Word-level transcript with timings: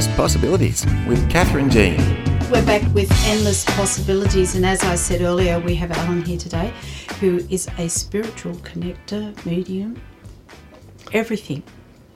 Endless 0.00 0.16
Possibilities 0.16 0.86
with 1.06 1.30
Kathryn 1.30 1.70
Gene. 1.70 1.98
We're 2.50 2.64
back 2.64 2.80
with 2.94 3.12
Endless 3.26 3.66
Possibilities, 3.66 4.54
and 4.54 4.64
as 4.64 4.82
I 4.82 4.94
said 4.94 5.20
earlier, 5.20 5.60
we 5.60 5.74
have 5.74 5.90
Allan 5.90 6.24
here 6.24 6.38
today, 6.38 6.72
who 7.20 7.44
is 7.50 7.68
a 7.76 7.86
spiritual 7.86 8.54
connector, 8.54 9.36
medium, 9.44 10.00
everything 11.12 11.62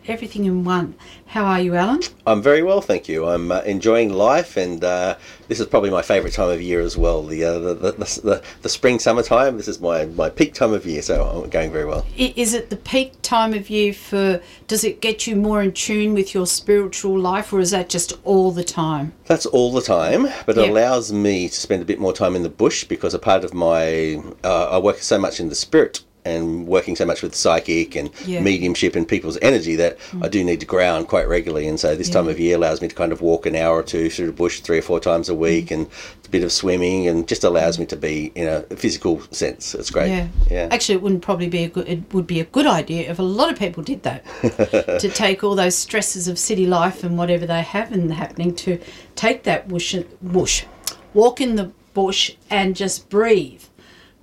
everything 0.06 0.44
in 0.44 0.64
one. 0.64 0.94
How 1.26 1.44
are 1.44 1.60
you, 1.60 1.74
Allan? 1.74 2.02
I'm 2.26 2.42
very 2.42 2.62
well, 2.62 2.80
thank 2.80 3.08
you. 3.08 3.26
I'm 3.26 3.50
uh, 3.50 3.60
enjoying 3.62 4.12
life, 4.12 4.56
and 4.56 4.82
uh, 4.84 5.16
this 5.48 5.60
is 5.60 5.66
probably 5.66 5.90
my 5.90 6.02
favourite 6.02 6.32
time 6.32 6.50
of 6.50 6.62
year 6.62 6.80
as 6.80 6.96
well. 6.96 7.22
The, 7.22 7.44
uh, 7.44 7.58
the, 7.58 7.74
the, 7.74 7.92
the, 7.92 8.42
the, 8.62 8.68
spring 8.68 8.98
summertime. 8.98 9.56
This 9.56 9.68
is 9.68 9.80
my, 9.80 10.04
my 10.06 10.30
peak 10.30 10.54
time 10.54 10.72
of 10.72 10.86
year, 10.86 11.02
so 11.02 11.24
I'm 11.24 11.50
going 11.50 11.72
very 11.72 11.86
well. 11.86 12.06
Is 12.16 12.54
it 12.54 12.70
the 12.70 12.76
peak 12.76 13.14
time 13.22 13.54
of 13.54 13.68
year 13.70 13.92
for? 13.92 14.40
Does 14.66 14.84
it 14.84 15.00
get 15.00 15.26
you 15.26 15.36
more 15.36 15.62
in 15.62 15.72
tune 15.72 16.14
with 16.14 16.34
your 16.34 16.46
spiritual 16.46 17.18
life, 17.18 17.52
or 17.52 17.60
is 17.60 17.70
that 17.72 17.88
just 17.88 18.12
all 18.24 18.52
the 18.52 18.64
time? 18.64 19.12
That's 19.26 19.46
all 19.46 19.72
the 19.72 19.82
time, 19.82 20.24
but 20.46 20.56
yep. 20.56 20.66
it 20.66 20.70
allows 20.70 21.12
me 21.12 21.48
to 21.48 21.54
spend 21.54 21.82
a 21.82 21.86
bit 21.86 21.98
more 21.98 22.12
time 22.12 22.36
in 22.36 22.42
the 22.42 22.48
bush 22.48 22.84
because 22.84 23.14
a 23.14 23.18
part 23.18 23.44
of 23.44 23.54
my 23.54 24.22
uh, 24.44 24.68
I 24.70 24.78
work 24.78 24.98
so 24.98 25.18
much 25.18 25.40
in 25.40 25.48
the 25.48 25.54
spirit 25.54 26.02
and 26.24 26.66
working 26.66 26.96
so 26.96 27.04
much 27.04 27.22
with 27.22 27.34
psychic 27.34 27.94
and 27.94 28.10
yeah. 28.26 28.40
mediumship 28.40 28.96
and 28.96 29.06
people's 29.06 29.38
energy 29.42 29.76
that 29.76 29.98
mm. 30.10 30.24
I 30.24 30.28
do 30.28 30.42
need 30.42 30.60
to 30.60 30.66
ground 30.66 31.08
quite 31.08 31.28
regularly. 31.28 31.68
And 31.68 31.78
so 31.78 31.94
this 31.94 32.08
yeah. 32.08 32.14
time 32.14 32.28
of 32.28 32.40
year 32.40 32.56
allows 32.56 32.80
me 32.80 32.88
to 32.88 32.94
kind 32.94 33.12
of 33.12 33.20
walk 33.20 33.46
an 33.46 33.54
hour 33.54 33.76
or 33.76 33.82
two 33.82 34.08
through 34.08 34.26
the 34.26 34.32
bush 34.32 34.60
three 34.60 34.78
or 34.78 34.82
four 34.82 35.00
times 35.00 35.28
a 35.28 35.34
week 35.34 35.66
mm. 35.66 35.72
and 35.72 35.86
a 36.24 36.28
bit 36.30 36.42
of 36.42 36.50
swimming 36.50 37.08
and 37.08 37.28
just 37.28 37.44
allows 37.44 37.78
me 37.78 37.86
to 37.86 37.96
be 37.96 38.32
in 38.34 38.48
a 38.48 38.62
physical 38.76 39.20
sense. 39.30 39.74
It's 39.74 39.90
great. 39.90 40.08
Yeah. 40.08 40.28
yeah. 40.50 40.68
Actually, 40.70 40.96
it 40.96 41.02
wouldn't 41.02 41.22
probably 41.22 41.48
be 41.48 41.64
a 41.64 41.68
good. 41.68 41.88
It 41.88 42.12
would 42.14 42.26
be 42.26 42.40
a 42.40 42.44
good 42.44 42.66
idea 42.66 43.10
if 43.10 43.18
a 43.18 43.22
lot 43.22 43.52
of 43.52 43.58
people 43.58 43.82
did 43.82 44.02
that 44.04 44.24
to 45.00 45.08
take 45.08 45.44
all 45.44 45.54
those 45.54 45.74
stresses 45.74 46.28
of 46.28 46.38
city 46.38 46.66
life 46.66 47.04
and 47.04 47.18
whatever 47.18 47.46
they 47.46 47.62
have 47.62 47.92
and 47.92 48.12
happening 48.12 48.54
to 48.56 48.80
take 49.14 49.42
that 49.44 49.68
whoosh, 49.68 49.94
whoosh, 50.22 50.64
walk 51.12 51.40
in 51.40 51.56
the 51.56 51.70
bush 51.92 52.34
and 52.50 52.74
just 52.74 53.08
breathe 53.08 53.62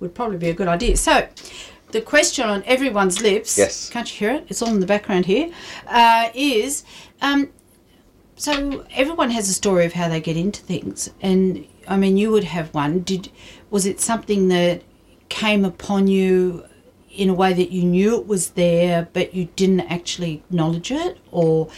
would 0.02 0.14
probably 0.14 0.36
be 0.36 0.50
a 0.50 0.54
good 0.54 0.68
idea. 0.68 0.96
So 0.96 1.28
the 1.92 2.00
question 2.00 2.48
on 2.48 2.62
everyone's 2.64 3.20
lips, 3.22 3.56
yes. 3.56 3.88
can't 3.90 4.10
you 4.12 4.26
hear 4.26 4.36
it? 4.38 4.46
It's 4.48 4.62
all 4.62 4.70
in 4.70 4.80
the 4.80 4.86
background 4.86 5.26
here. 5.26 5.50
Uh, 5.86 6.30
is 6.34 6.84
um, 7.20 7.50
so 8.36 8.84
everyone 8.90 9.30
has 9.30 9.48
a 9.48 9.54
story 9.54 9.84
of 9.84 9.92
how 9.92 10.08
they 10.08 10.20
get 10.20 10.36
into 10.36 10.62
things, 10.62 11.10
and 11.20 11.66
I 11.86 11.96
mean, 11.96 12.16
you 12.16 12.30
would 12.30 12.44
have 12.44 12.74
one. 12.74 13.00
Did 13.00 13.30
was 13.70 13.86
it 13.86 14.00
something 14.00 14.48
that 14.48 14.82
came 15.28 15.64
upon 15.64 16.08
you 16.08 16.64
in 17.10 17.28
a 17.28 17.34
way 17.34 17.52
that 17.52 17.70
you 17.70 17.84
knew 17.84 18.18
it 18.18 18.26
was 18.26 18.50
there, 18.50 19.08
but 19.12 19.34
you 19.34 19.48
didn't 19.56 19.80
actually 19.80 20.34
acknowledge 20.34 20.90
it, 20.90 21.18
or 21.30 21.68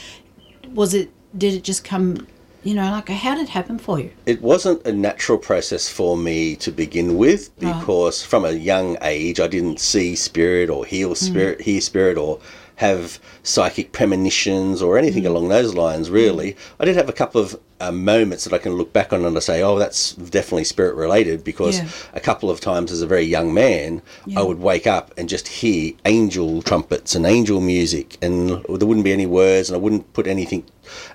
was 0.73 0.95
it? 0.95 1.11
Did 1.37 1.55
it 1.55 1.65
just 1.65 1.85
come 1.85 2.29
you 2.65 2.75
know, 2.75 2.91
like 2.91 3.09
how 3.11 3.35
did 3.35 3.45
it 3.45 3.51
happen 3.51 3.79
for 3.79 4.01
you? 4.01 4.11
It 4.27 4.41
wasn't 4.43 4.85
a 4.87 4.93
natural 4.93 5.39
process 5.39 5.89
for 5.89 6.17
me 6.17 6.57
to 6.57 6.73
begin 6.73 7.17
with 7.17 7.57
because 7.59 8.23
right. 8.23 8.29
from 8.29 8.45
a 8.45 8.53
young 8.53 8.97
age 9.03 9.39
I 9.39 9.47
didn't 9.47 9.81
see 9.81 10.17
spirit 10.17 10.71
or 10.71 10.85
heal 10.87 11.11
mm. 11.11 11.17
spirit, 11.17 11.59
mm. 11.59 11.63
hear 11.63 11.81
spirit 11.81 12.17
or 12.17 12.41
have 12.77 13.21
psychic 13.43 13.93
premonitions 13.93 14.83
or 14.83 14.99
anything 14.99 15.25
mm. 15.25 15.29
along 15.29 15.49
those 15.49 15.75
lines, 15.75 16.11
really. 16.11 16.53
Mm. 16.53 16.59
I 16.81 16.85
did 16.87 16.97
have 16.97 17.09
a 17.09 17.13
couple 17.13 17.41
of 17.41 17.61
uh, 17.81 17.93
moments 17.93 18.45
that 18.45 18.53
I 18.53 18.59
can 18.59 18.75
look 18.75 18.93
back 18.93 19.13
on 19.13 19.25
and 19.25 19.37
I 19.37 19.41
say, 19.41 19.63
oh, 19.63 19.79
that's 19.79 20.13
definitely 20.13 20.65
spirit 20.65 20.95
related 20.95 21.45
because 21.45 21.79
yeah. 21.79 21.89
a 22.13 22.21
couple 22.21 22.51
of 22.51 22.61
times 22.61 22.93
as 22.93 23.03
a 23.03 23.07
very 23.07 23.25
young 23.25 23.53
man, 23.53 24.03
yeah. 24.27 24.41
I 24.41 24.43
would 24.43 24.61
wake 24.61 24.87
up 24.87 25.13
and 25.17 25.29
just 25.29 25.49
hear 25.49 25.93
angel 26.05 26.63
trumpets 26.63 27.15
and 27.15 27.27
angel 27.27 27.61
music, 27.61 28.19
and 28.23 28.49
there 28.51 28.87
wouldn't 28.87 29.05
be 29.05 29.13
any 29.13 29.27
words, 29.27 29.69
and 29.69 29.77
I 29.77 29.81
wouldn't 29.81 30.13
put 30.13 30.27
anything 30.27 30.65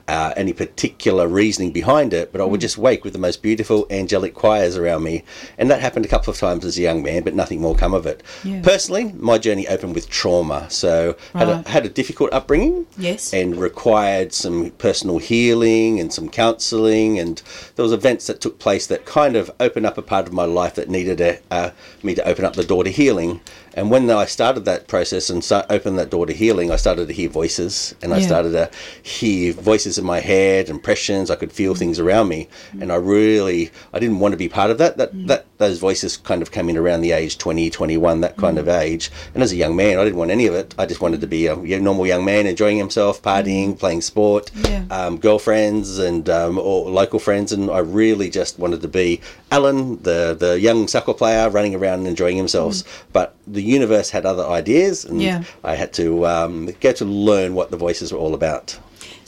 uh, 0.07 0.33
any 0.35 0.53
particular 0.53 1.27
reasoning 1.27 1.71
behind 1.71 2.13
it, 2.13 2.31
but 2.31 2.41
I 2.41 2.43
would 2.45 2.59
mm. 2.59 2.61
just 2.61 2.77
wake 2.77 3.03
with 3.03 3.13
the 3.13 3.19
most 3.19 3.41
beautiful 3.41 3.85
angelic 3.89 4.33
choirs 4.33 4.75
around 4.75 5.03
me. 5.03 5.23
And 5.57 5.69
that 5.69 5.81
happened 5.81 6.05
a 6.05 6.09
couple 6.09 6.31
of 6.31 6.37
times 6.37 6.65
as 6.65 6.77
a 6.77 6.81
young 6.81 7.03
man, 7.03 7.23
but 7.23 7.35
nothing 7.35 7.61
more 7.61 7.75
come 7.75 7.93
of 7.93 8.05
it. 8.05 8.23
Yeah. 8.43 8.61
Personally, 8.61 9.13
my 9.13 9.37
journey 9.37 9.67
opened 9.67 9.95
with 9.95 10.09
trauma. 10.09 10.69
So 10.69 11.15
right. 11.33 11.47
had, 11.47 11.65
a, 11.65 11.69
had 11.69 11.85
a 11.85 11.89
difficult 11.89 12.33
upbringing. 12.33 12.87
Yes. 12.97 13.33
And 13.33 13.55
required 13.57 14.33
some 14.33 14.71
personal 14.71 15.19
healing 15.19 15.99
and 15.99 16.11
some 16.11 16.29
counselling. 16.49 17.19
And 17.19 17.41
there 17.75 17.83
was 17.83 17.93
events 17.93 18.27
that 18.27 18.41
took 18.41 18.59
place 18.59 18.87
that 18.87 19.05
kind 19.05 19.35
of 19.35 19.51
opened 19.59 19.85
up 19.85 19.97
a 19.97 20.01
part 20.01 20.27
of 20.27 20.33
my 20.33 20.45
life 20.45 20.75
that 20.75 20.89
needed 20.89 21.21
a, 21.21 21.39
uh, 21.51 21.71
me 22.03 22.15
to 22.15 22.27
open 22.27 22.45
up 22.45 22.53
the 22.53 22.63
door 22.63 22.83
to 22.83 22.89
healing. 22.89 23.41
And 23.73 23.91
when 23.91 24.09
I 24.09 24.25
started 24.25 24.65
that 24.65 24.87
process 24.87 25.29
and 25.29 25.43
start, 25.43 25.67
opened 25.69 25.99
that 25.99 26.09
door 26.09 26.25
to 26.25 26.33
healing, 26.33 26.71
I 26.71 26.75
started 26.75 27.07
to 27.07 27.13
hear 27.13 27.29
voices 27.29 27.95
and 28.01 28.13
I 28.13 28.19
started 28.19 28.51
to 28.51 28.69
hear 29.03 29.53
voices 29.53 29.97
in 29.97 30.05
my 30.05 30.19
head, 30.19 30.69
impressions. 30.69 31.29
I 31.29 31.35
could 31.35 31.51
feel 31.51 31.75
things 31.75 31.99
around 31.99 32.27
me. 32.27 32.49
Mm. 32.73 32.81
And 32.81 32.91
I 32.91 32.95
really, 32.95 33.71
I 33.93 33.99
didn't 33.99 34.19
want 34.19 34.33
to 34.33 34.37
be 34.37 34.49
part 34.49 34.71
of 34.71 34.79
that. 34.79 34.97
That, 34.97 35.13
mm. 35.13 35.27
that 35.27 35.45
those 35.59 35.77
voices 35.77 36.15
kind 36.15 36.41
of 36.41 36.51
came 36.51 36.69
in 36.69 36.77
around 36.77 37.01
the 37.01 37.11
age 37.11 37.37
20, 37.37 37.69
21, 37.69 38.21
that 38.21 38.37
kind 38.37 38.57
mm. 38.57 38.61
of 38.61 38.69
age. 38.69 39.11
And 39.33 39.43
as 39.43 39.51
a 39.51 39.57
young 39.57 39.75
man, 39.75 39.99
I 39.99 40.05
didn't 40.05 40.17
want 40.17 40.31
any 40.31 40.47
of 40.47 40.55
it. 40.55 40.73
I 40.79 40.85
just 40.85 41.01
wanted 41.01 41.19
to 41.21 41.27
be 41.27 41.47
a 41.47 41.79
normal 41.79 42.07
young 42.07 42.23
man, 42.23 42.47
enjoying 42.47 42.77
himself, 42.77 43.21
partying, 43.21 43.77
playing 43.77 44.01
sport, 44.01 44.51
yeah. 44.55 44.85
um, 44.89 45.19
girlfriends 45.19 45.99
and 45.99 46.29
um, 46.29 46.57
or 46.57 46.89
local 46.89 47.19
friends. 47.19 47.51
And 47.51 47.69
I 47.69 47.79
really 47.79 48.29
just 48.29 48.57
wanted 48.57 48.81
to 48.81 48.87
be 48.87 49.19
Allan, 49.51 50.01
the, 50.03 50.33
the 50.39 50.57
young 50.57 50.87
soccer 50.87 51.13
player 51.13 51.49
running 51.49 51.75
around 51.75 51.99
and 51.99 52.07
enjoying 52.07 52.37
himself. 52.37 52.75
Mm. 52.75 53.03
But 53.11 53.35
the 53.45 53.61
universe 53.61 54.09
had 54.09 54.25
other 54.25 54.45
ideas, 54.45 55.03
and 55.03 55.21
yeah. 55.21 55.43
I 55.63 55.75
had 55.75 55.91
to 55.93 56.25
um, 56.25 56.67
get 56.79 56.95
to 56.97 57.05
learn 57.05 57.53
what 57.53 57.69
the 57.69 57.77
voices 57.77 58.13
were 58.13 58.19
all 58.19 58.33
about. 58.33 58.79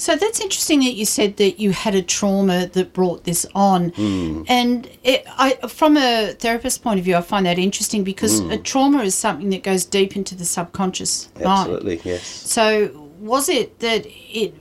So 0.02 0.16
that's 0.16 0.42
interesting 0.42 0.80
that 0.80 0.94
you 0.94 1.06
said 1.06 1.38
that 1.38 1.60
you 1.60 1.74
had 1.74 1.94
a 1.94 2.02
trauma 2.02 2.66
that 2.66 2.92
brought 2.92 3.24
this 3.24 3.46
on, 3.54 3.92
mm. 3.92 4.44
and 4.48 4.90
it, 5.04 5.24
I, 5.28 5.52
from 5.68 5.96
a 5.96 6.34
therapist 6.40 6.82
point 6.82 6.98
of 6.98 7.06
view, 7.06 7.16
I 7.16 7.22
find 7.22 7.46
that 7.46 7.60
interesting 7.60 8.04
because 8.04 8.42
mm. 8.42 8.52
a 8.52 8.58
trauma 8.58 9.04
is 9.04 9.14
something 9.14 9.52
that 9.52 9.62
goes 9.62 9.86
deep 9.86 10.16
into 10.16 10.34
the 10.34 10.44
subconscious 10.44 11.28
Absolutely, 11.28 11.46
mind. 11.46 11.70
Absolutely, 11.70 12.02
yes. 12.04 12.26
So 12.26 13.12
was 13.20 13.48
it 13.48 13.78
that 13.78 14.08
it, 14.08 14.56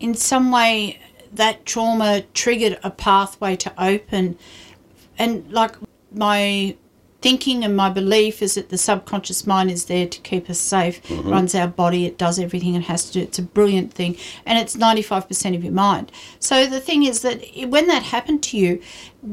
in 0.00 0.14
some 0.14 0.50
way, 0.50 0.98
that 1.34 1.64
trauma 1.64 2.22
triggered 2.34 2.80
a 2.82 2.90
pathway 2.90 3.54
to 3.54 3.72
open, 3.80 4.36
and 5.18 5.48
like 5.52 5.76
my 6.10 6.76
thinking 7.20 7.64
and 7.64 7.76
my 7.76 7.90
belief 7.90 8.42
is 8.42 8.54
that 8.54 8.68
the 8.68 8.78
subconscious 8.78 9.46
mind 9.46 9.70
is 9.70 9.86
there 9.86 10.06
to 10.06 10.20
keep 10.20 10.48
us 10.48 10.58
safe, 10.58 11.02
mm-hmm. 11.04 11.28
runs 11.28 11.54
our 11.54 11.66
body, 11.66 12.06
it 12.06 12.18
does 12.18 12.38
everything 12.38 12.74
it 12.74 12.82
has 12.82 13.06
to 13.06 13.12
do. 13.14 13.20
It's 13.20 13.38
a 13.38 13.42
brilliant 13.42 13.92
thing, 13.92 14.16
and 14.46 14.58
it's 14.58 14.76
95% 14.76 15.56
of 15.56 15.64
your 15.64 15.72
mind. 15.72 16.12
So 16.38 16.66
the 16.66 16.80
thing 16.80 17.04
is 17.04 17.22
that 17.22 17.42
when 17.68 17.86
that 17.88 18.04
happened 18.04 18.42
to 18.44 18.58
you, 18.58 18.80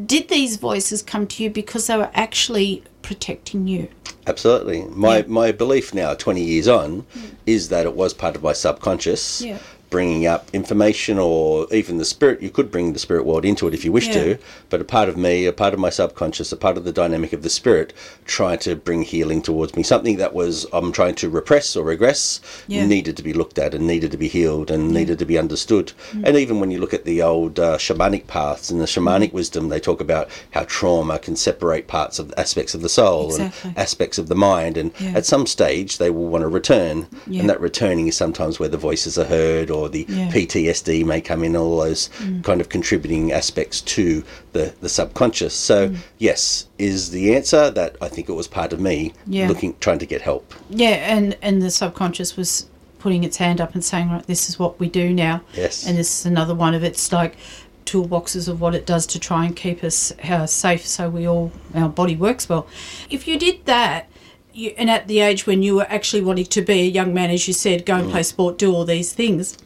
did 0.05 0.29
these 0.29 0.57
voices 0.57 1.03
come 1.03 1.27
to 1.27 1.43
you 1.43 1.49
because 1.49 1.87
they 1.87 1.97
were 1.97 2.11
actually 2.13 2.83
protecting 3.01 3.67
you? 3.67 3.87
Absolutely. 4.27 4.85
My 4.85 5.17
yeah. 5.17 5.23
my 5.27 5.51
belief 5.51 5.93
now, 5.93 6.15
20 6.15 6.41
years 6.41 6.67
on, 6.67 7.03
mm. 7.03 7.35
is 7.45 7.69
that 7.69 7.85
it 7.85 7.93
was 7.93 8.11
part 8.11 8.35
of 8.35 8.41
my 8.41 8.53
subconscious. 8.53 9.41
Yeah 9.41 9.59
bringing 9.95 10.27
up 10.27 10.49
information 10.51 11.17
or 11.17 11.73
even 11.73 11.99
the 11.99 12.03
spirit. 12.03 12.41
You 12.41 12.49
could 12.49 12.69
bring 12.69 12.91
the 12.91 12.99
spirit 12.99 13.25
world 13.25 13.45
into 13.45 13.65
it 13.65 13.73
if 13.73 13.85
you 13.85 13.93
wish 13.93 14.07
yeah. 14.07 14.23
to, 14.23 14.37
but 14.69 14.81
a 14.81 14.83
part 14.83 15.07
of 15.07 15.15
me, 15.15 15.45
a 15.45 15.53
part 15.53 15.73
of 15.73 15.79
my 15.79 15.89
subconscious, 15.89 16.51
a 16.51 16.57
part 16.57 16.75
of 16.75 16.83
the 16.83 16.91
dynamic 16.91 17.31
of 17.31 17.43
the 17.43 17.49
spirit, 17.49 17.93
trying 18.25 18.59
to 18.59 18.75
bring 18.75 19.03
healing 19.03 19.41
towards 19.41 19.73
me. 19.73 19.83
Something 19.83 20.17
that 20.17 20.33
was 20.33 20.65
I'm 20.73 20.91
trying 20.91 21.15
to 21.15 21.29
repress 21.29 21.77
or 21.77 21.85
regress 21.85 22.41
yeah. 22.67 22.85
needed 22.85 23.15
to 23.15 23.23
be 23.23 23.31
looked 23.31 23.57
at 23.57 23.73
and 23.73 23.87
needed 23.87 24.11
to 24.11 24.17
be 24.17 24.27
healed 24.27 24.69
and 24.69 24.91
yeah. 24.91 24.99
needed 24.99 25.17
to 25.19 25.25
be 25.25 25.37
understood. 25.37 25.93
Mm. 26.11 26.23
And 26.25 26.35
even 26.35 26.59
when 26.59 26.71
you 26.71 26.79
look 26.79 26.93
at 26.93 27.05
the 27.05 27.21
old 27.21 27.57
uh, 27.57 27.77
shamanic 27.77 28.27
paths 28.27 28.69
and 28.69 28.81
the 28.81 28.85
shamanic 28.85 29.29
mm. 29.29 29.39
wisdom, 29.39 29.69
they 29.69 29.79
talk 29.79 30.01
about 30.01 30.27
how 30.51 30.65
trauma 30.65 31.19
can 31.19 31.37
separate 31.37 31.87
parts 31.87 32.19
of 32.19 32.33
aspects 32.37 32.75
of 32.75 32.81
the 32.81 32.89
soul 32.89 33.27
exactly. 33.27 33.69
and 33.69 33.77
aspects 33.77 34.17
of 34.17 34.27
the 34.27 34.35
mind, 34.35 34.75
and 34.75 34.91
at 35.15 35.25
some 35.25 35.47
stage 35.47 35.99
they 35.99 36.09
will 36.09 36.27
want 36.27 36.41
to 36.41 36.49
return, 36.49 37.07
and 37.27 37.49
that 37.49 37.61
returning 37.61 38.07
is 38.09 38.17
sometimes 38.17 38.59
where 38.59 38.67
the 38.67 38.77
voices 38.77 39.17
are 39.17 39.23
heard 39.23 39.71
or 39.71 39.84
or 39.85 39.89
the 39.89 40.05
yeah. 40.09 40.29
PTSD 40.29 41.05
may 41.05 41.21
come 41.21 41.43
in, 41.43 41.55
all 41.55 41.77
those 41.77 42.09
mm. 42.19 42.43
kind 42.43 42.59
of 42.59 42.69
contributing 42.69 43.31
aspects 43.31 43.81
to 43.81 44.23
the, 44.53 44.73
the 44.81 44.89
subconscious. 44.89 45.53
So, 45.53 45.89
mm. 45.89 45.97
yes, 46.17 46.67
is 46.77 47.11
the 47.11 47.35
answer 47.35 47.69
that 47.71 47.95
I 48.01 48.09
think 48.09 48.29
it 48.29 48.33
was 48.33 48.47
part 48.47 48.73
of 48.73 48.79
me 48.79 49.13
yeah. 49.27 49.47
looking, 49.47 49.75
trying 49.79 49.99
to 49.99 50.05
get 50.05 50.21
help. 50.21 50.53
Yeah, 50.69 51.15
and, 51.15 51.37
and 51.41 51.61
the 51.61 51.71
subconscious 51.71 52.35
was 52.35 52.67
putting 52.99 53.23
its 53.23 53.37
hand 53.37 53.61
up 53.61 53.75
and 53.75 53.85
saying, 53.85 54.09
right, 54.09 54.25
this 54.25 54.49
is 54.49 54.57
what 54.57 54.79
we 54.79 54.89
do 54.89 55.13
now. 55.13 55.41
Yes. 55.53 55.85
And 55.85 55.97
this 55.97 56.21
is 56.21 56.25
another 56.25 56.55
one 56.55 56.73
of 56.73 56.83
its 56.83 57.11
like 57.11 57.37
toolboxes 57.85 58.47
of 58.49 58.59
what 58.59 58.73
it 58.73 58.85
does 58.85 59.05
to 59.05 59.19
try 59.19 59.45
and 59.45 59.55
keep 59.55 59.83
us 59.83 60.11
uh, 60.23 60.47
safe 60.47 60.85
so 60.85 61.09
we 61.09 61.27
all, 61.27 61.51
our 61.75 61.87
body 61.87 62.15
works 62.15 62.49
well. 62.49 62.67
If 63.09 63.27
you 63.27 63.37
did 63.37 63.65
that, 63.65 64.09
you, 64.53 64.73
and 64.77 64.89
at 64.89 65.07
the 65.07 65.19
age 65.19 65.45
when 65.45 65.61
you 65.61 65.75
were 65.75 65.85
actually 65.89 66.23
wanting 66.23 66.45
to 66.45 66.61
be 66.61 66.81
a 66.81 66.89
young 66.89 67.13
man, 67.13 67.29
as 67.29 67.47
you 67.47 67.53
said, 67.53 67.85
go 67.85 67.95
and 67.95 68.07
mm. 68.07 68.11
play 68.11 68.23
sport, 68.23 68.57
do 68.57 68.73
all 68.73 68.85
these 68.85 69.13
things, 69.13 69.57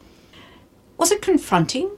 was 0.99 1.11
it 1.11 1.21
confronting 1.23 1.89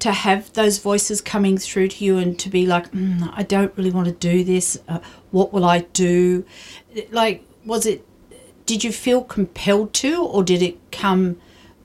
to 0.00 0.10
have 0.10 0.52
those 0.54 0.78
voices 0.78 1.20
coming 1.20 1.56
through 1.56 1.86
to 1.86 2.04
you 2.04 2.18
and 2.18 2.36
to 2.40 2.48
be 2.48 2.66
like, 2.66 2.90
mm, 2.90 3.32
I 3.34 3.44
don't 3.44 3.72
really 3.76 3.92
want 3.92 4.08
to 4.08 4.12
do 4.12 4.42
this. 4.42 4.76
Uh, 4.88 4.98
what 5.30 5.52
will 5.52 5.64
I 5.64 5.82
do? 5.92 6.44
Like, 7.12 7.44
was 7.64 7.86
it, 7.86 8.04
did 8.66 8.82
you 8.82 8.90
feel 8.90 9.22
compelled 9.22 9.92
to, 9.94 10.24
or 10.24 10.42
did 10.42 10.60
it 10.60 10.76
come 10.90 11.40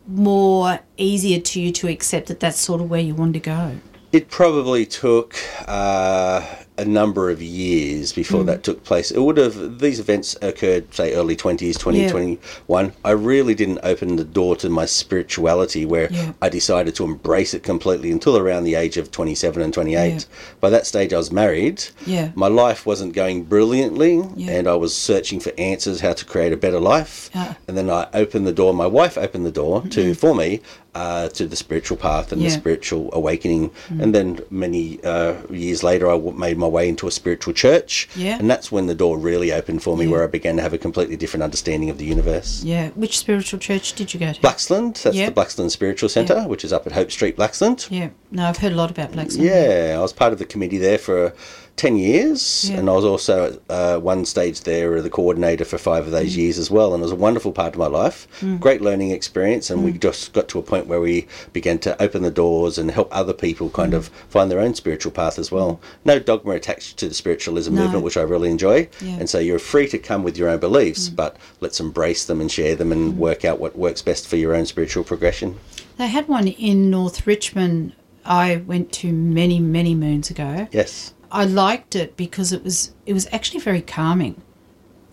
more 0.07 0.79
easier 0.97 1.39
to 1.39 1.61
you 1.61 1.71
to 1.73 1.87
accept 1.87 2.27
that 2.29 2.39
that's 2.39 2.59
sort 2.59 2.81
of 2.81 2.89
where 2.89 2.99
you 2.99 3.13
wanted 3.13 3.35
to 3.35 3.39
go? 3.39 3.77
It 4.11 4.31
probably 4.31 4.87
took 4.87 5.35
uh, 5.67 6.43
a 6.77 6.85
number 6.85 7.29
of 7.29 7.41
years 7.41 8.13
before 8.13 8.43
Mm. 8.43 8.45
that 8.47 8.63
took 8.63 8.83
place. 8.83 9.09
It 9.11 9.19
would 9.21 9.37
have 9.37 9.79
these 9.79 9.99
events 9.99 10.35
occurred 10.41 10.93
say 10.93 11.13
early 11.13 11.35
twenties, 11.35 11.77
2021. 11.77 12.85
Yeah. 12.85 12.91
I 13.03 13.11
really 13.11 13.55
didn't 13.55 13.79
open 13.83 14.15
the 14.15 14.23
door 14.23 14.55
to 14.57 14.69
my 14.69 14.85
spirituality 14.85 15.85
where 15.85 16.07
Yeah. 16.11 16.33
I 16.41 16.49
decided 16.49 16.95
to 16.95 17.03
embrace 17.03 17.53
it 17.53 17.63
completely 17.63 18.11
until 18.11 18.37
around 18.37 18.63
the 18.63 18.75
age 18.75 18.97
of 18.97 19.11
twenty 19.11 19.35
seven 19.35 19.61
and 19.61 19.73
twenty 19.73 19.95
eight. 19.95 20.13
Yeah. 20.29 20.35
By 20.61 20.69
that 20.69 20.85
stage, 20.85 21.13
I 21.13 21.17
was 21.17 21.31
married. 21.31 21.83
Yeah. 22.05 22.29
my 22.35 22.47
life 22.47 22.85
wasn't 22.85 23.13
going 23.13 23.43
brilliantly, 23.43 24.21
Yeah. 24.35 24.51
and 24.51 24.67
I 24.67 24.75
was 24.75 24.93
searching 24.95 25.39
for 25.39 25.51
answers 25.57 26.01
how 26.01 26.13
to 26.13 26.25
create 26.25 26.53
a 26.53 26.57
better 26.57 26.79
life. 26.79 27.29
Ah. 27.35 27.55
And 27.67 27.77
then 27.77 27.89
I 27.89 28.07
opened 28.13 28.45
the 28.47 28.51
door. 28.53 28.73
My 28.73 28.85
wife 28.87 29.17
opened 29.17 29.45
the 29.45 29.51
door 29.51 29.83
to 29.89 30.13
for 30.13 30.33
me 30.35 30.61
uh, 30.97 31.29
to 31.37 31.43
the 31.51 31.55
spiritual 31.55 31.97
path 32.07 32.31
and 32.31 32.39
the 32.41 32.45
Yeah. 32.47 32.55
Mm. 32.57 32.61
spiritual 32.61 33.03
awakening. 33.21 33.63
And 34.01 34.09
then 34.15 34.27
many 34.49 34.83
uh, 35.03 35.33
years 35.49 35.79
later, 35.89 36.05
I 36.15 36.17
w- 36.23 36.37
made 36.45 36.57
my 36.65 36.67
way 36.77 36.85
into 36.89 37.05
a 37.07 37.11
spiritual 37.11 37.53
church. 37.53 37.91
Yeah. 38.15 38.37
And 38.39 38.49
that's 38.51 38.71
when 38.75 38.85
the 38.91 38.95
door 39.03 39.15
really 39.31 39.49
opened 39.59 39.81
for 39.83 39.95
me, 39.97 40.05
Yeah. 40.05 40.11
where 40.11 40.23
I 40.23 40.27
began 40.39 40.55
to 40.57 40.61
have 40.67 40.73
a 40.79 40.81
completely 40.87 41.17
different 41.21 41.43
understanding 41.43 41.89
of 41.89 41.97
the 42.01 42.05
universe. 42.15 42.49
Yeah. 42.63 42.85
Which 43.03 43.15
spiritual 43.25 43.59
church 43.59 43.93
did 43.99 44.07
you 44.13 44.19
go 44.19 44.33
to? 44.33 44.41
Blaxland, 44.41 44.93
that's 45.03 45.15
the 45.15 45.31
Blaxland 45.39 45.71
Spiritual 45.71 46.09
Centre, 46.09 46.41
which 46.47 46.63
is 46.65 46.71
up 46.73 46.83
at 46.87 46.93
Hope 46.93 47.11
Street, 47.11 47.35
Blaxland. 47.37 47.79
Yeah. 47.91 48.09
No, 48.31 48.45
I've 48.49 48.57
heard 48.63 48.73
a 48.73 48.75
lot 48.83 48.89
about 48.91 49.11
Blaxland. 49.11 49.43
Yeah, 49.43 49.95
I 49.97 50.01
was 50.01 50.13
part 50.13 50.33
of 50.33 50.39
the 50.39 50.45
committee 50.53 50.77
there 50.79 50.97
for 50.97 51.33
10 51.77 51.95
years, 51.97 52.69
Yeah. 52.69 52.77
and 52.79 52.89
I 52.89 52.93
was 52.93 53.05
also 53.05 53.45
at 53.45 53.59
uh, 53.69 53.99
one 53.99 54.25
stage 54.25 54.61
there 54.61 54.99
the 55.01 55.09
coordinator 55.11 55.63
for 55.63 55.77
five 55.77 56.05
of 56.07 56.11
those 56.11 56.33
Mm. 56.33 56.37
years 56.37 56.57
as 56.57 56.71
well, 56.71 56.93
and 56.93 57.01
it 57.01 57.05
was 57.05 57.11
a 57.11 57.15
wonderful 57.15 57.51
part 57.51 57.73
of 57.75 57.79
my 57.79 57.85
life. 57.87 58.27
Great 58.59 58.81
learning 58.81 59.11
experience, 59.11 59.69
and 59.69 59.83
we 59.83 59.93
Mm. 59.93 59.99
just 60.01 60.33
got 60.33 60.47
to 60.49 60.59
a 60.59 60.63
point 60.63 60.87
where 60.87 60.99
we 60.99 61.27
began 61.53 61.77
to 61.79 62.01
open 62.01 62.23
the 62.23 62.31
doors 62.31 62.79
and 62.79 62.89
help 62.89 63.07
other 63.11 63.31
people 63.31 63.69
kind 63.69 63.93
Mm. 63.93 63.97
of 63.97 64.09
find 64.27 64.49
their 64.49 64.59
own 64.59 64.73
spiritual 64.73 65.11
path 65.11 65.37
as 65.37 65.51
well. 65.51 65.79
No 66.03 66.17
dogma 66.17 66.53
attached 66.55 66.97
to 66.97 67.07
the 67.07 67.13
spiritualism 67.13 67.75
No. 67.75 67.83
movement, 67.83 68.03
which 68.03 68.17
I 68.17 68.21
really 68.23 68.49
enjoy, 68.49 68.87
Yeah. 68.99 69.11
Mm. 69.17 69.19
and 69.21 69.29
so 69.29 69.37
you're 69.37 69.59
free 69.59 69.87
to 69.89 69.99
come 69.99 70.23
with 70.23 70.35
your 70.35 70.49
own 70.49 70.59
beliefs, 70.59 71.09
but 71.09 71.37
let's 71.61 71.79
embrace 71.79 72.25
them 72.25 72.41
and 72.41 72.51
share 72.51 72.75
them 72.75 72.91
and 72.91 73.19
work 73.19 73.45
out 73.45 73.59
what 73.59 73.77
works 73.77 74.01
best 74.01 74.27
for 74.27 74.35
your 74.35 74.55
own 74.55 74.65
spiritual 74.65 75.03
progression. 75.03 75.55
They 75.99 76.07
had 76.07 76.27
one 76.27 76.47
in 76.47 76.89
North 76.89 77.27
Richmond. 77.27 77.93
I 78.25 78.61
went 78.67 78.91
to 78.93 79.13
many, 79.13 79.59
many 79.59 79.93
moons 79.95 80.29
ago. 80.31 80.67
Yes. 80.71 81.13
I 81.31 81.45
liked 81.45 81.95
it 81.95 82.15
because 82.17 82.51
it 82.51 82.63
was 82.63 82.93
it 83.05 83.13
was 83.13 83.27
actually 83.31 83.59
very 83.59 83.81
calming. 83.81 84.41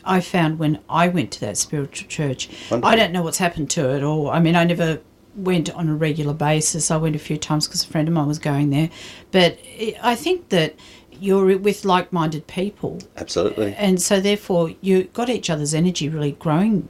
I 0.05 0.21
found 0.21 0.59
when 0.59 0.81
I 0.89 1.09
went 1.09 1.31
to 1.33 1.41
that 1.41 1.57
spiritual 1.57 2.09
church. 2.09 2.49
Wonderful. 2.71 2.93
I 2.93 2.97
don't 2.97 3.13
know 3.13 3.23
what's 3.23 3.39
happened 3.39 3.71
to 3.71 3.95
it, 3.95 4.03
or 4.03 4.33
I 4.33 4.41
mean, 4.41 4.55
I 4.55 4.65
never 4.65 5.01
went 5.35 5.71
on 5.75 5.89
a 5.89 5.95
regular 5.95 6.35
basis. 6.35 6.91
I 6.91 6.97
went 6.97 7.17
a 7.17 7.19
few 7.19 7.39
times 7.39 7.67
because 7.67 7.85
a 7.85 7.89
friend 7.89 8.07
of 8.07 8.15
mine 8.15 8.29
was 8.29 8.39
going 8.39 8.71
there, 8.71 8.91
but 9.33 9.59
it, 9.65 9.97
I 10.03 10.15
think 10.15 10.51
that 10.51 10.75
you're 11.21 11.57
with 11.59 11.85
like-minded 11.85 12.47
people, 12.47 12.99
Absolutely. 13.17 13.75
and 13.77 14.03
so 14.03 14.21
therefore 14.21 14.75
you 14.81 15.05
got 15.05 15.31
each 15.31 15.49
other's 15.49 15.73
energy 15.73 16.09
really 16.09 16.33
growing 16.33 16.89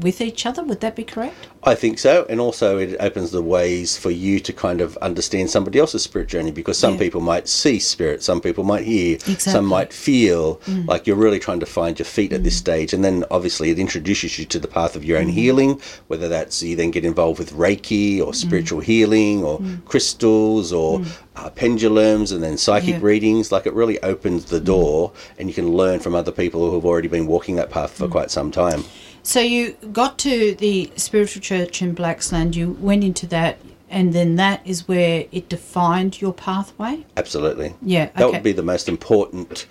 with 0.00 0.20
each 0.20 0.46
other. 0.46 0.62
Would 0.62 0.80
that 0.80 0.94
be 0.96 1.04
correct? 1.04 1.48
I 1.64 1.74
think 1.74 1.98
so, 1.98 2.26
and 2.28 2.40
also 2.40 2.78
it 2.78 2.96
opens 3.00 3.32
the 3.32 3.42
ways 3.42 3.96
for 3.96 4.10
you 4.10 4.38
to 4.40 4.52
kind 4.52 4.80
of 4.80 4.96
understand 4.98 5.50
somebody 5.50 5.78
else's 5.80 6.02
spirit 6.04 6.28
journey 6.28 6.52
because 6.52 6.78
some 6.78 6.92
Yeah. 6.94 7.00
people 7.00 7.20
might 7.20 7.48
see 7.48 7.80
spirit, 7.80 8.22
some 8.22 8.40
people 8.40 8.62
might 8.62 8.84
hear, 8.84 9.14
Exactly. 9.16 9.52
some 9.52 9.66
might 9.66 9.92
feel 9.92 10.60
mm. 10.66 10.86
like 10.86 11.06
you're 11.06 11.16
really 11.16 11.40
trying 11.40 11.58
to 11.60 11.66
find 11.66 11.98
your 11.98 12.06
feet 12.06 12.32
at 12.32 12.44
this 12.44 12.54
mm. 12.54 12.58
stage, 12.58 12.92
and 12.92 13.04
then 13.04 13.24
obviously 13.30 13.70
it 13.70 13.78
introduces 13.78 14.38
you 14.38 14.44
to 14.44 14.58
the 14.60 14.68
path 14.68 14.94
of 14.94 15.04
your 15.04 15.18
own 15.18 15.24
mm-hmm. 15.26 15.32
healing, 15.32 15.80
whether 16.06 16.28
that's 16.28 16.62
you 16.62 16.76
then 16.76 16.90
get 16.92 17.04
involved 17.04 17.38
with 17.38 17.52
Reiki 17.52 18.20
or 18.20 18.32
mm. 18.32 18.34
spiritual 18.34 18.80
healing 18.80 19.42
or 19.42 19.60
crystals 19.86 20.72
or 20.72 21.02
uh, 21.34 21.50
pendulums 21.50 22.32
and 22.32 22.42
then 22.42 22.56
psychic 22.56 22.96
Yeah. 22.96 22.98
readings. 23.02 23.50
Like 23.50 23.66
it 23.66 23.72
really 23.74 24.00
opens 24.02 24.44
the 24.46 24.60
door, 24.60 25.12
and 25.38 25.48
you 25.48 25.54
can 25.54 25.72
learn 25.72 25.98
from 26.00 26.14
other 26.14 26.32
people 26.32 26.68
who 26.68 26.76
have 26.76 26.84
already 26.84 27.08
been 27.08 27.26
walking 27.26 27.56
that 27.56 27.70
path 27.70 27.92
for 27.92 28.06
quite 28.06 28.30
some 28.30 28.50
time. 28.50 28.84
So 29.26 29.40
you 29.40 29.72
got 29.92 30.20
to 30.20 30.54
the 30.54 30.92
spiritual 30.94 31.42
church 31.42 31.82
in 31.82 31.96
Blaxland, 31.96 32.54
you 32.54 32.76
went 32.80 33.02
into 33.02 33.26
that, 33.26 33.58
and 33.90 34.12
then 34.12 34.36
that 34.36 34.60
is 34.64 34.86
where 34.86 35.24
it 35.32 35.48
defined 35.48 36.20
your 36.20 36.32
pathway? 36.32 37.04
Absolutely. 37.16 37.74
Yeah, 37.82 38.04
Okay. 38.04 38.12
That 38.18 38.30
would 38.30 38.42
be 38.44 38.52
the 38.52 38.62
most 38.62 38.88
important 38.88 39.66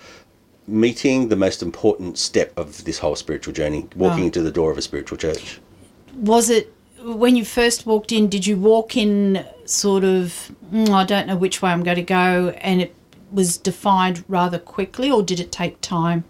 meeting, 0.66 1.28
the 1.28 1.36
most 1.36 1.62
important 1.62 2.18
step 2.18 2.52
of 2.58 2.84
this 2.84 2.98
whole 2.98 3.16
spiritual 3.16 3.54
journey, 3.54 3.86
walking 3.96 4.18
Right. 4.18 4.26
into 4.26 4.42
the 4.42 4.50
door 4.50 4.70
of 4.70 4.76
a 4.76 4.82
spiritual 4.82 5.16
church. 5.16 5.58
Was 6.20 6.50
it, 6.50 6.70
when 7.02 7.34
you 7.34 7.46
first 7.46 7.86
walked 7.86 8.12
in, 8.12 8.28
did 8.28 8.46
you 8.46 8.58
walk 8.58 8.94
in 8.94 9.42
sort 9.64 10.04
of, 10.04 10.52
"Mm, 10.70 10.90
I 10.90 11.04
don't 11.04 11.26
know 11.26 11.36
which 11.36 11.62
way 11.62 11.70
I'm 11.70 11.82
going 11.82 11.96
to 11.96 12.02
go, 12.02 12.52
and 12.60 12.82
it 12.82 12.94
was 13.32 13.56
defined 13.56 14.22
rather 14.28 14.58
quickly, 14.58 15.10
or 15.10 15.22
did 15.22 15.40
it 15.40 15.50
take 15.50 15.80
time? 15.80 16.24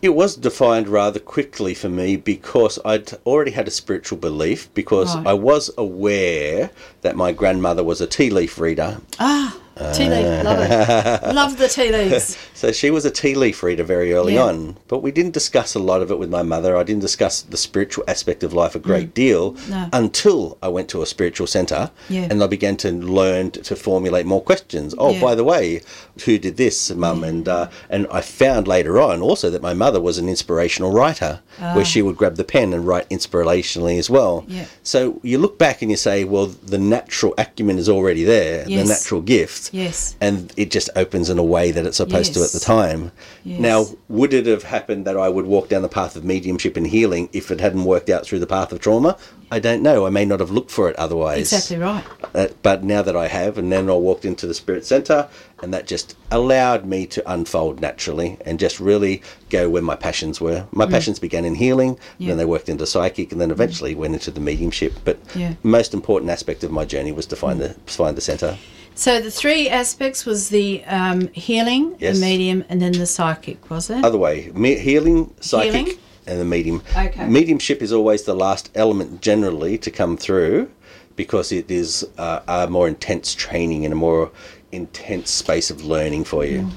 It 0.00 0.10
was 0.10 0.36
defined 0.36 0.88
rather 0.88 1.18
quickly 1.18 1.74
for 1.74 1.88
me 1.88 2.16
because 2.16 2.78
I'd 2.84 3.12
already 3.26 3.50
had 3.50 3.66
a 3.66 3.72
spiritual 3.72 4.18
belief 4.18 4.68
because 4.72 5.16
Right. 5.16 5.26
I 5.26 5.32
was 5.32 5.70
aware 5.76 6.70
that 7.02 7.16
my 7.16 7.32
grandmother 7.32 7.82
was 7.82 8.00
a 8.00 8.06
tea 8.06 8.30
leaf 8.30 8.58
reader. 8.60 8.98
Ah, 9.18 9.56
tea 9.94 10.08
leaf, 10.08 10.44
love 10.44 10.58
it. 10.60 11.34
love 11.34 11.56
the 11.58 11.68
tea 11.68 11.90
leaves. 11.92 12.36
So 12.54 12.72
she 12.72 12.90
was 12.90 13.04
a 13.04 13.10
tea 13.10 13.34
leaf 13.34 13.62
reader 13.62 13.84
very 13.84 14.12
early 14.12 14.34
Yeah. 14.34 14.44
on, 14.44 14.76
but 14.88 15.02
we 15.02 15.10
didn't 15.12 15.32
discuss 15.32 15.74
a 15.74 15.78
lot 15.78 16.02
of 16.02 16.10
it 16.10 16.18
with 16.18 16.30
my 16.30 16.42
mother. 16.42 16.76
I 16.76 16.82
didn't 16.82 17.02
discuss 17.02 17.42
the 17.42 17.56
spiritual 17.56 18.04
aspect 18.08 18.42
of 18.42 18.52
life 18.52 18.74
a 18.74 18.78
great 18.78 19.14
deal 19.14 19.52
Mm. 19.52 19.68
No. 19.70 19.88
until 19.92 20.58
I 20.62 20.68
went 20.68 20.88
to 20.90 21.02
a 21.02 21.06
spiritual 21.06 21.46
center 21.46 21.90
Yeah. 22.08 22.26
and 22.30 22.42
I 22.42 22.46
began 22.46 22.76
to 22.78 22.90
learn 22.90 23.50
to 23.52 23.76
formulate 23.76 24.26
more 24.26 24.40
questions. 24.42 24.94
Oh, 24.98 25.12
Yeah. 25.12 25.20
by 25.20 25.34
the 25.34 25.44
way, 25.44 25.82
who 26.24 26.38
did 26.38 26.56
this, 26.56 26.90
mum? 26.90 27.22
And 27.24 27.48
uh, 27.48 27.68
and 27.88 28.06
I 28.10 28.20
found 28.20 28.66
later 28.68 29.00
on 29.00 29.22
also 29.22 29.50
that 29.50 29.62
my 29.62 29.74
mother 29.74 30.00
was 30.00 30.18
an 30.18 30.28
inspirational 30.28 30.90
writer, 30.92 31.40
where 31.74 31.84
she 31.84 32.02
would 32.02 32.16
grab 32.16 32.36
the 32.36 32.44
pen 32.44 32.72
and 32.72 32.86
write 32.86 33.08
inspirationally 33.10 33.98
as 33.98 34.10
well. 34.10 34.44
Ah. 34.52 34.66
So 34.82 35.20
you 35.22 35.38
look 35.38 35.58
back 35.58 35.82
and 35.82 35.90
you 35.90 35.96
say, 35.96 36.24
well, 36.24 36.46
the 36.46 36.78
natural 36.78 37.34
acumen 37.38 37.78
is 37.78 37.88
already 37.88 38.24
there, 38.24 38.64
Yes. 38.68 38.82
the 38.86 38.94
natural 38.94 39.20
gift 39.20 39.67
Yes. 39.72 40.16
and 40.20 40.52
it 40.56 40.70
just 40.70 40.90
opens 40.96 41.28
in 41.30 41.38
a 41.38 41.42
way 41.44 41.70
that 41.70 41.84
it's 41.86 41.96
supposed 41.98 42.34
to 42.34 42.42
at 42.42 42.50
the 42.50 42.60
time. 42.60 43.12
Yes. 43.44 43.60
Now, 43.60 43.86
would 44.08 44.32
it 44.34 44.46
have 44.46 44.62
happened 44.64 45.04
that 45.06 45.16
I 45.16 45.28
would 45.28 45.46
walk 45.46 45.68
down 45.68 45.82
the 45.82 45.88
path 45.88 46.16
of 46.16 46.24
mediumship 46.24 46.76
and 46.76 46.86
healing 46.86 47.28
if 47.32 47.50
it 47.50 47.60
hadn't 47.60 47.84
worked 47.84 48.08
out 48.10 48.24
through 48.26 48.38
the 48.40 48.46
path 48.46 48.72
of 48.72 48.80
trauma? 48.80 49.16
I 49.50 49.60
don't 49.60 49.82
know. 49.82 50.06
I 50.06 50.10
may 50.10 50.26
not 50.26 50.40
have 50.40 50.50
looked 50.50 50.70
for 50.70 50.90
it 50.90 50.96
otherwise. 50.96 51.38
Exactly 51.52 51.78
right. 51.78 52.04
Uh, 52.34 52.48
but 52.62 52.84
now 52.84 53.00
that 53.00 53.16
I 53.16 53.28
have, 53.28 53.56
and 53.56 53.72
then 53.72 53.88
I 53.88 53.94
walked 53.94 54.26
into 54.26 54.46
the 54.46 54.52
spirit 54.52 54.84
center, 54.84 55.26
and 55.62 55.72
that 55.72 55.86
just 55.86 56.16
allowed 56.30 56.84
me 56.84 57.06
to 57.06 57.30
unfold 57.32 57.80
naturally 57.80 58.36
and 58.44 58.58
just 58.60 58.78
really 58.78 59.22
go 59.48 59.70
where 59.70 59.80
my 59.82 59.96
passions 59.96 60.38
were. 60.38 60.66
My 60.72 60.84
passions 60.84 61.18
began 61.18 61.46
in 61.46 61.54
healing, 61.54 61.94
Mm. 61.94 61.98
Yeah. 62.18 62.24
Mm. 62.24 62.28
then 62.28 62.36
they 62.38 62.44
worked 62.44 62.68
into 62.68 62.86
psychic, 62.86 63.32
and 63.32 63.40
then 63.40 63.50
eventually 63.50 63.94
went 63.94 64.12
into 64.14 64.30
the 64.30 64.40
mediumship. 64.40 64.92
But 65.04 65.18
Yeah. 65.34 65.54
most 65.62 65.94
important 65.94 66.30
aspect 66.30 66.62
of 66.62 66.70
my 66.70 66.84
journey 66.84 67.12
was 67.12 67.24
to 67.26 67.36
find 67.36 67.58
the 67.58 67.74
find 67.86 68.16
the 68.16 68.20
center. 68.20 68.58
So 68.98 69.20
the 69.20 69.30
three 69.30 69.68
aspects 69.68 70.26
was 70.26 70.48
the 70.48 70.84
um, 70.86 71.28
healing, 71.28 71.94
Yes. 72.00 72.18
the 72.18 72.26
medium, 72.26 72.64
and 72.68 72.82
then 72.82 72.90
the 72.92 73.06
psychic, 73.06 73.70
was 73.70 73.90
it? 73.90 74.04
other 74.04 74.18
way 74.18 74.50
me- 74.54 74.76
healing 74.78 75.32
psychic 75.40 75.72
Healing? 75.86 75.98
and 76.26 76.40
the 76.40 76.44
medium 76.44 76.82
Okay. 76.96 77.24
mediumship 77.28 77.80
is 77.80 77.92
always 77.92 78.24
the 78.24 78.34
last 78.34 78.70
element 78.74 79.22
generally 79.22 79.78
to 79.78 79.90
come 79.92 80.16
through 80.16 80.68
because 81.14 81.52
it 81.52 81.70
is 81.70 82.04
uh, 82.18 82.40
a 82.48 82.66
more 82.68 82.88
intense 82.88 83.36
training 83.36 83.84
and 83.84 83.92
a 83.92 83.96
more 84.08 84.32
intense 84.72 85.30
space 85.30 85.70
of 85.70 85.84
learning 85.84 86.24
for 86.24 86.44
you 86.44 86.60
Mm. 86.62 86.72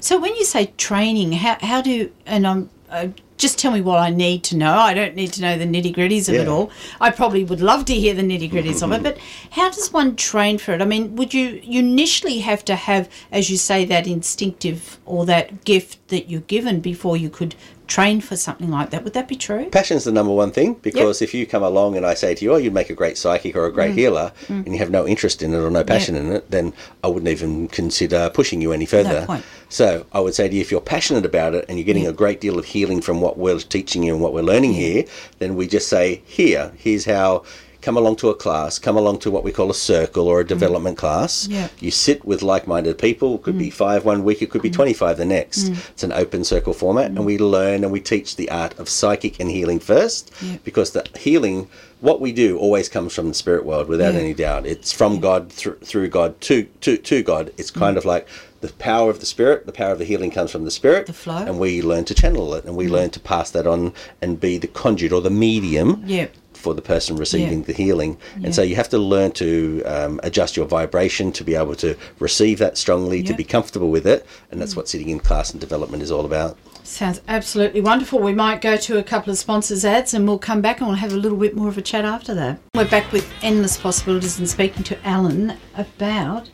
So 0.00 0.18
when 0.20 0.34
you 0.36 0.44
say 0.44 0.72
training, 0.76 1.32
how 1.32 1.56
how 1.70 1.80
do 1.82 2.10
and 2.26 2.46
I'm 2.46 2.68
uh, 2.90 3.08
just 3.36 3.58
tell 3.58 3.72
me 3.72 3.80
what 3.80 3.98
I 3.98 4.10
need 4.10 4.44
to 4.44 4.56
know. 4.56 4.72
I 4.72 4.94
don't 4.94 5.14
need 5.14 5.32
to 5.34 5.42
know 5.42 5.58
the 5.58 5.64
nitty 5.64 5.94
gritties 5.94 6.28
of 6.28 6.34
it 6.36 6.48
all. 6.48 6.70
I 7.00 7.10
probably 7.10 7.44
would 7.44 7.60
love 7.60 7.84
to 7.86 7.94
hear 7.94 8.14
the 8.14 8.22
nitty 8.22 8.50
gritties 8.50 8.82
of 8.82 8.92
it, 8.92 9.02
but 9.08 9.18
how 9.50 9.70
does 9.70 9.92
one 9.92 10.16
train 10.16 10.58
for 10.58 10.72
it? 10.72 10.80
I 10.80 10.84
mean, 10.84 11.16
would 11.16 11.34
you 11.34 11.60
you 11.62 11.80
initially 11.80 12.38
have 12.40 12.64
to 12.66 12.76
have, 12.76 13.08
as 13.32 13.50
you 13.50 13.56
say, 13.56 13.84
that 13.86 14.06
instinctive 14.06 14.98
or 15.04 15.26
that 15.26 15.64
gift 15.64 16.06
that 16.08 16.30
you're 16.30 16.40
given 16.42 16.80
before 16.80 17.16
you 17.16 17.30
could 17.30 17.54
train 17.86 18.20
for 18.20 18.36
something 18.36 18.70
like 18.70 18.90
that? 18.90 19.04
Would 19.04 19.12
that 19.12 19.28
be 19.28 19.36
true? 19.36 19.66
passion's 19.70 20.04
the 20.04 20.12
number 20.12 20.32
one 20.32 20.50
thing 20.50 20.74
because 20.80 21.20
if 21.20 21.34
you 21.34 21.46
come 21.46 21.62
along 21.62 21.96
and 21.96 22.06
I 22.06 22.14
say 22.14 22.34
to 22.34 22.44
you, 22.44 22.52
"Oh, 22.54 22.56
you'd 22.56 22.72
make 22.72 22.88
a 22.90 22.94
great 22.94 23.18
psychic 23.18 23.54
or 23.56 23.66
a 23.66 23.70
Mm. 23.70 23.74
great 23.74 23.94
healer," 23.94 24.32
and 24.48 24.66
you 24.68 24.78
have 24.78 24.90
no 24.90 25.06
interest 25.06 25.42
in 25.42 25.52
it 25.52 25.58
or 25.58 25.70
no 25.70 25.84
passion 25.84 26.14
in 26.16 26.32
it, 26.32 26.50
then 26.50 26.72
I 27.02 27.08
wouldn't 27.08 27.28
even 27.30 27.68
consider 27.68 28.30
pushing 28.32 28.60
you 28.62 28.72
any 28.72 28.86
further. 28.86 29.24
point. 29.26 29.44
So 29.68 30.06
I 30.12 30.20
would 30.20 30.34
say 30.34 30.48
to 30.48 30.54
you, 30.54 30.60
if 30.60 30.70
you're 30.70 30.80
passionate 30.80 31.26
about 31.26 31.54
it 31.54 31.64
and 31.68 31.78
you're 31.78 31.84
getting 31.84 32.04
Yeah. 32.04 32.10
a 32.10 32.12
great 32.12 32.40
deal 32.40 32.58
of 32.58 32.64
healing 32.66 33.00
from 33.00 33.20
what 33.20 33.36
we're 33.38 33.58
teaching 33.58 34.02
you 34.02 34.14
and 34.14 34.22
what 34.22 34.32
we're 34.32 34.42
learning 34.42 34.74
here, 34.74 35.04
then 35.40 35.56
we 35.56 35.66
just 35.66 35.88
say, 35.88 36.22
"Here, 36.24 36.72
here's 36.76 37.04
how." 37.04 37.42
Come 37.84 37.96
along 37.98 38.16
to 38.16 38.30
a 38.30 38.34
class, 38.34 38.78
come 38.78 38.96
along 38.96 39.18
to 39.18 39.30
what 39.30 39.44
we 39.44 39.52
call 39.52 39.70
a 39.70 39.74
circle 39.74 40.26
or 40.26 40.40
a 40.40 40.44
mm. 40.44 40.48
development 40.48 40.96
class. 40.96 41.46
Yeah. 41.46 41.68
You 41.80 41.90
sit 41.90 42.24
with 42.24 42.42
like 42.42 42.66
minded 42.66 42.98
people. 42.98 43.34
It 43.36 43.42
could 43.42 43.58
be 43.58 43.68
mm. 43.68 43.72
five 43.72 44.04
one 44.04 44.24
week, 44.24 44.40
it 44.42 44.50
could 44.50 44.62
be 44.62 44.70
mm. 44.70 44.74
25 44.74 45.18
the 45.18 45.24
next. 45.24 45.68
It's 45.90 46.02
an 46.02 46.12
open 46.12 46.44
circle 46.44 46.72
format, 46.72 47.06
and 47.06 47.24
we 47.26 47.36
learn 47.38 47.84
and 47.84 47.92
we 47.92 48.00
teach 48.00 48.36
the 48.36 48.50
art 48.50 48.78
of 48.78 48.88
psychic 48.88 49.38
and 49.38 49.50
healing 49.50 49.78
first 49.80 50.32
Yeah. 50.40 50.56
because 50.64 50.92
the 50.92 51.04
healing. 51.18 51.68
What 52.00 52.20
we 52.20 52.32
do 52.32 52.58
always 52.58 52.90
comes 52.90 53.14
from 53.14 53.28
the 53.28 53.34
spirit 53.34 53.64
world, 53.64 53.88
without 53.88 54.12
Yeah. 54.12 54.20
any 54.20 54.34
doubt. 54.34 54.66
It's 54.66 54.92
from 54.92 55.20
God 55.20 55.50
through 55.50 55.78
through 55.84 56.08
God 56.08 56.38
to 56.42 56.64
to 56.82 56.96
to 56.96 57.22
God. 57.22 57.52
It's 57.56 57.70
kind 57.70 57.96
of 57.96 58.04
like 58.04 58.26
the 58.60 58.68
power 58.74 59.08
of 59.10 59.20
the 59.20 59.26
spirit. 59.26 59.64
The 59.64 59.72
power 59.72 59.92
of 59.92 59.98
the 59.98 60.04
healing 60.04 60.30
comes 60.30 60.50
from 60.50 60.64
the 60.64 60.70
spirit, 60.70 61.06
The 61.06 61.12
flow. 61.12 61.36
and 61.36 61.58
we 61.58 61.80
learn 61.82 62.04
to 62.06 62.14
channel 62.14 62.52
it, 62.54 62.64
and 62.64 62.76
we 62.76 62.88
learn 62.88 63.10
to 63.10 63.20
pass 63.20 63.50
that 63.50 63.66
on 63.66 63.92
and 64.20 64.38
be 64.40 64.58
the 64.58 64.66
conduit 64.66 65.12
or 65.12 65.20
the 65.22 65.30
medium 65.30 66.02
Yeah. 66.06 66.26
For 66.64 66.72
the 66.72 66.80
person 66.80 67.16
receiving 67.16 67.58
Yeah. 67.58 67.64
the 67.66 67.72
healing. 67.74 68.16
Yeah. 68.38 68.46
And 68.46 68.54
so 68.54 68.62
you 68.62 68.74
have 68.76 68.88
to 68.88 68.96
learn 68.98 69.32
to 69.32 69.82
um, 69.84 70.18
adjust 70.22 70.56
your 70.56 70.64
vibration 70.64 71.30
to 71.32 71.44
be 71.44 71.54
able 71.54 71.74
to 71.74 71.94
receive 72.18 72.56
that 72.60 72.78
strongly, 72.78 73.22
to 73.22 73.28
Yeah. 73.28 73.34
Mm. 73.34 73.36
be 73.36 73.44
comfortable 73.44 73.90
with 73.90 74.06
it. 74.06 74.24
And 74.50 74.58
that's 74.62 74.74
what 74.74 74.88
sitting 74.88 75.10
in 75.10 75.18
class 75.20 75.50
and 75.50 75.60
development 75.60 76.02
is 76.02 76.10
all 76.10 76.24
about. 76.24 76.56
Sounds 76.82 77.20
absolutely 77.28 77.82
wonderful. 77.82 78.18
We 78.18 78.32
might 78.32 78.62
go 78.62 78.78
to 78.78 78.96
a 78.96 79.02
couple 79.02 79.30
of 79.30 79.36
sponsors 79.38 79.84
ads 79.84 80.14
and 80.14 80.26
we'll 80.26 80.38
come 80.38 80.62
back 80.62 80.80
and 80.80 80.88
we'll 80.88 80.96
have 80.96 81.12
a 81.12 81.16
little 81.16 81.36
bit 81.36 81.54
more 81.54 81.68
of 81.68 81.76
a 81.76 81.82
chat 81.82 82.06
after 82.06 82.32
that. 82.34 82.58
We're 82.74 82.88
back 82.88 83.12
with 83.12 83.30
endless 83.42 83.76
possibilities 83.76 84.38
and 84.38 84.48
speaking 84.48 84.84
to 84.84 84.96
Allan 85.06 85.58
about 85.76 86.48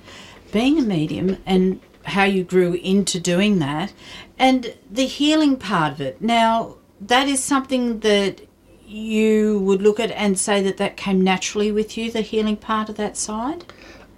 being 0.51 0.77
a 0.77 0.83
medium 0.83 1.37
and 1.47 1.79
how 2.05 2.25
you 2.25 2.43
grew 2.43 2.73
into 2.75 3.21
doing 3.21 3.61
that 3.61 3.93
and 4.41 4.75
the 4.91 5.07
healing 5.07 5.55
part 5.57 5.93
of 5.93 6.01
it. 6.01 6.21
Now, 6.21 6.75
that 7.01 7.29
is 7.29 7.39
something 7.45 8.01
that 8.01 8.41
you 8.91 9.61
would 9.61 9.83
look 9.83 10.01
at 10.01 10.11
and 10.11 10.39
say 10.39 10.63
that 10.63 10.77
that 10.79 10.97
came 10.97 11.23
naturally 11.23 11.71
with 11.71 11.97
you, 11.97 12.11
the 12.11 12.21
healing 12.21 12.57
part 12.57 12.89
of 12.89 12.97
that 12.97 13.17
side? 13.17 13.65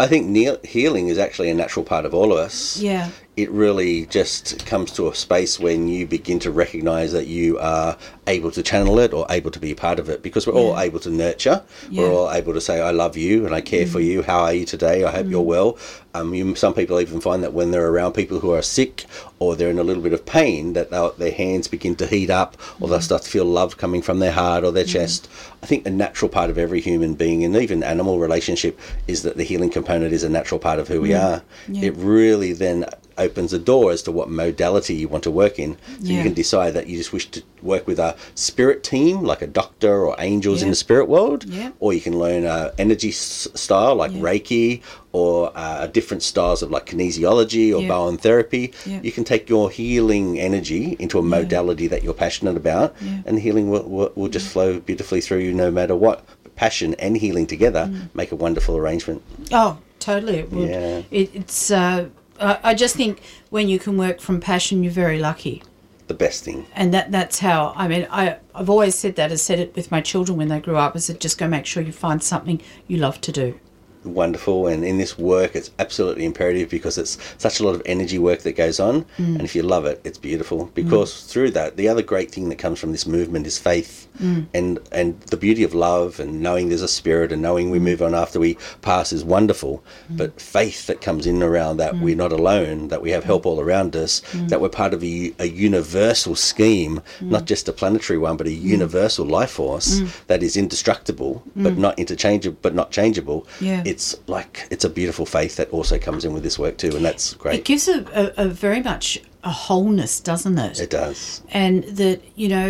I 0.01 0.07
think 0.07 0.65
healing 0.65 1.09
is 1.09 1.19
actually 1.19 1.51
a 1.51 1.55
natural 1.55 1.85
part 1.85 2.05
of 2.05 2.15
all 2.15 2.33
of 2.33 2.39
us. 2.39 2.79
Yeah. 2.79 3.11
It 3.35 3.51
really 3.51 4.05
just 4.07 4.67
comes 4.67 4.93
to 4.93 5.09
a 5.09 5.15
space 5.15 5.59
when 5.59 5.89
you 5.89 6.07
begin 6.07 6.39
to 6.41 6.51
recognize 6.51 7.13
that 7.13 7.27
you 7.27 7.59
are 7.59 7.97
able 8.27 8.51
to 8.51 8.63
channel 8.63 8.99
it 8.99 9.15
or 9.15 9.27
able 9.31 9.51
to 9.51 9.59
be 9.59 9.71
a 9.71 9.75
part 9.75 9.99
of 9.99 10.11
it 10.11 10.23
because 10.23 10.47
we're 10.47 10.53
all 10.53 10.79
able 10.79 11.01
to 11.01 11.11
nurture. 11.11 11.63
Yeah. 11.91 12.03
We're 12.03 12.13
all 12.13 12.31
able 12.31 12.53
to 12.53 12.61
say, 12.61 12.81
I 12.81 12.91
love 12.91 13.17
you 13.17 13.47
and 13.47 13.55
I 13.55 13.63
care 13.63 13.87
for 13.87 14.01
mm. 14.01 14.05
you. 14.05 14.23
How 14.23 14.41
are 14.41 14.53
you 14.53 14.67
today? 14.67 15.05
I 15.05 15.11
hope 15.11 15.29
you're 15.29 15.43
mm. 15.43 15.47
well. 15.47 15.79
Um, 16.15 16.35
you, 16.35 16.55
some 16.57 16.75
people 16.75 17.01
even 17.01 17.23
find 17.23 17.43
that 17.43 17.55
when 17.55 17.71
they're 17.71 17.89
around 17.89 18.13
people 18.13 18.39
who 18.39 18.53
are 18.53 18.61
sick 18.61 19.07
or 19.39 19.57
they're 19.57 19.71
in 19.71 19.79
a 19.79 19.83
little 19.83 20.03
bit 20.03 20.13
of 20.13 20.27
pain, 20.27 20.75
that 20.75 20.91
their 21.17 21.33
hands 21.33 21.69
begin 21.69 21.97
to 21.97 22.07
heat 22.07 22.29
up 22.29 22.59
or 22.81 22.89
they'll 22.89 22.99
mm. 22.99 23.03
start 23.03 23.23
to 23.23 23.31
feel 23.31 23.47
love 23.47 23.79
coming 23.79 24.03
from 24.03 24.19
their 24.19 24.33
heart 24.33 24.63
or 24.63 24.73
their 24.73 24.85
chest. 24.85 25.29
I 25.63 25.67
think 25.67 25.87
a 25.87 25.91
natural 25.91 26.29
part 26.29 26.51
of 26.51 26.59
every 26.59 26.83
human 26.83 27.15
being 27.15 27.45
and 27.45 27.57
even 27.57 27.83
animal 27.83 28.19
relationship 28.19 28.79
is 29.09 29.23
that 29.23 29.39
the 29.39 29.45
healing 29.45 29.71
component 29.71 30.13
is 30.13 30.23
a 30.23 30.29
natural 30.29 30.61
part 30.61 30.79
of 30.79 30.89
who 30.89 31.01
we 31.01 31.15
are. 31.15 31.43
Yeah. 31.67 31.87
It 31.87 31.95
really 31.97 32.53
then 32.53 32.85
opens 33.19 33.53
a 33.53 33.59
door 33.59 33.91
as 33.93 34.03
to 34.03 34.13
what 34.13 34.29
modality 34.31 34.95
you 34.95 35.09
want 35.09 35.25
to 35.25 35.31
work 35.31 35.59
in. 35.59 35.77
So 36.01 36.07
Yeah. 36.09 36.17
you 36.19 36.23
can 36.23 36.35
decide 36.35 36.75
that 36.75 36.87
you 36.89 36.97
just 36.97 37.13
wish 37.13 37.31
to 37.31 37.43
work 37.63 37.87
with 37.87 37.99
a 37.99 38.17
spirit 38.35 38.83
team, 38.83 39.23
like 39.23 39.43
a 39.43 39.47
doctor 39.47 40.05
or 40.07 40.17
angels 40.19 40.63
in 40.63 40.69
the 40.71 40.75
spirit 40.75 41.09
world, 41.09 41.45
Yeah. 41.49 41.71
or 41.81 41.93
you 41.93 42.01
can 42.01 42.19
learn 42.19 42.45
a 42.45 42.73
energy 42.79 43.11
s- 43.11 43.49
style 43.55 43.95
like 43.95 44.13
Yeah. 44.13 44.21
Reiki 44.21 44.81
or 45.13 45.53
uh, 45.55 45.87
different 45.89 46.23
styles 46.23 46.63
of 46.63 46.71
like 46.71 46.87
kinesiology 46.87 47.73
or 47.77 47.83
Yeah. 47.83 47.89
Bowen 47.89 48.17
therapy. 48.17 48.73
Yeah. 48.87 49.01
You 49.03 49.13
can 49.13 49.25
take 49.25 49.49
your 49.49 49.71
healing 49.71 50.41
energy 50.41 50.97
into 50.99 51.19
a 51.19 51.23
modality 51.23 51.87
that 51.89 52.03
you're 52.03 52.15
passionate 52.15 52.57
about, 52.57 52.95
Yeah. 53.01 53.19
and 53.27 53.39
healing 53.39 53.71
will, 53.71 53.83
will, 53.85 54.13
will 54.15 54.29
just 54.29 54.47
flow 54.47 54.81
beautifully 54.81 55.21
through 55.21 55.39
you 55.41 55.53
no 55.53 55.71
matter 55.71 55.95
what. 55.95 56.25
Passion 56.57 56.95
and 56.99 57.17
healing 57.17 57.47
together 57.47 57.89
Mm. 57.91 58.09
make 58.15 58.31
a 58.31 58.37
wonderful 58.37 58.77
arrangement. 58.77 59.23
Oh, 59.53 59.79
totally. 59.99 60.39
It 60.41 60.53
would. 60.53 60.69
Yeah. 60.69 61.03
It, 61.11 61.31
it's. 61.35 61.71
Uh, 61.71 62.07
I, 62.41 62.59
I 62.63 62.75
just 62.75 62.97
think 62.97 63.21
when 63.51 63.69
you 63.69 63.79
can 63.79 63.97
work 63.97 64.21
from 64.21 64.41
passion, 64.41 64.83
you're 64.83 64.93
very 64.93 65.19
lucky, 65.19 65.63
The 66.09 66.15
best 66.15 66.45
thing. 66.45 66.67
and 66.75 66.93
that 66.95 67.11
that's 67.13 67.39
how. 67.41 67.73
I 67.77 67.89
mean, 67.89 68.07
I 68.11 68.37
I've 68.55 68.71
always 68.71 68.95
said 68.95 69.17
that. 69.17 69.33
I 69.33 69.37
said 69.37 69.59
it 69.59 69.75
with 69.77 69.91
my 69.91 70.01
children 70.01 70.37
when 70.39 70.49
they 70.49 70.61
grew 70.61 70.77
up. 70.77 70.95
I 70.95 70.99
said, 70.99 71.21
just 71.21 71.39
go 71.39 71.47
make 71.49 71.67
sure 71.67 71.83
you 71.83 71.93
find 71.93 72.23
something 72.23 72.61
you 72.89 72.97
love 72.99 73.21
to 73.23 73.33
do. 73.33 73.59
Wonderful 74.05 74.67
and 74.67 74.85
in 74.85 74.99
this 74.99 75.19
work 75.19 75.55
it's 75.55 75.71
absolutely 75.79 76.25
imperative 76.25 76.69
because 76.71 76.99
it's 76.99 77.19
such 77.39 77.61
a 77.61 77.65
lot 77.65 77.75
of 77.75 77.83
energy 77.87 78.19
work 78.19 78.41
that 78.41 78.53
goes 78.57 78.81
on 78.81 79.05
Mm. 79.19 79.37
and 79.37 79.43
if 79.43 79.55
you 79.55 79.63
love 79.63 79.85
it 79.87 80.01
it's 80.05 80.19
beautiful 80.19 80.71
because 80.75 81.23
through 81.25 81.51
that 81.53 81.77
the 81.77 81.89
other 81.89 82.03
great 82.03 82.31
thing 82.31 82.49
that 82.49 82.59
comes 82.59 82.79
from 82.79 82.93
this 82.93 83.07
movement 83.07 83.47
is 83.47 83.59
faith 83.59 84.09
Mm. 84.23 84.47
and 84.55 84.79
and 84.93 85.21
the 85.31 85.37
beauty 85.37 85.63
of 85.65 85.75
love 85.75 86.21
and 86.21 86.41
knowing 86.41 86.69
there's 86.69 86.83
a 86.83 86.89
spirit 86.89 87.33
and 87.33 87.41
knowing 87.41 87.71
we 87.71 87.79
move 87.79 88.03
on 88.03 88.15
after 88.15 88.39
we 88.41 88.57
pass 88.83 89.13
is 89.13 89.25
wonderful 89.25 89.83
Mm. 90.11 90.17
but 90.19 90.41
faith 90.41 90.87
that 90.87 91.01
comes 91.01 91.27
in 91.27 91.43
around 91.43 91.77
that 91.79 91.99
we're 92.01 92.17
not 92.17 92.33
alone 92.33 92.89
that 92.89 93.03
we 93.03 93.11
have 93.11 93.25
help 93.25 93.47
all 93.47 93.61
around 93.61 93.95
us 93.97 94.21
Mm. 94.33 94.49
that 94.51 94.61
we're 94.61 94.69
part 94.83 94.93
of 94.95 95.03
a, 95.03 95.33
a 95.39 95.47
universal 95.47 96.35
scheme 96.37 97.01
not 97.21 97.45
just 97.47 97.69
a 97.69 97.73
planetary 97.73 98.19
one 98.19 98.37
but 98.37 98.47
a 98.47 98.51
Mm. 98.51 98.63
universal 98.63 99.25
life 99.27 99.51
force 99.53 100.03
that 100.27 100.43
is 100.43 100.57
indestructible 100.57 101.43
but 101.57 101.77
not 101.79 101.99
interchangeable 101.99 102.59
but 102.63 102.75
not 102.75 102.91
changeable 102.91 103.47
Yeah. 103.61 103.83
It's 103.93 104.07
like 104.37 104.53
it's 104.71 104.85
a 104.85 104.91
beautiful 104.91 105.27
faith 105.27 105.55
that 105.57 105.69
also 105.71 105.97
comes 105.99 106.25
in 106.25 106.33
with 106.35 106.43
this 106.43 106.59
work 106.59 106.77
too, 106.83 106.93
and 106.97 107.05
that's 107.05 107.35
great. 107.35 107.61
It 107.61 107.65
gives 107.65 107.87
a, 107.89 107.99
a, 108.23 108.45
a 108.45 108.49
very 108.49 108.83
much 108.83 109.07
a 109.45 109.51
wholeness, 109.51 110.21
doesn't 110.21 110.59
it? 110.59 110.81
It 110.81 110.91
does. 110.91 111.43
and 111.51 111.85
that 112.01 112.19
you 112.37 112.49
know 112.49 112.69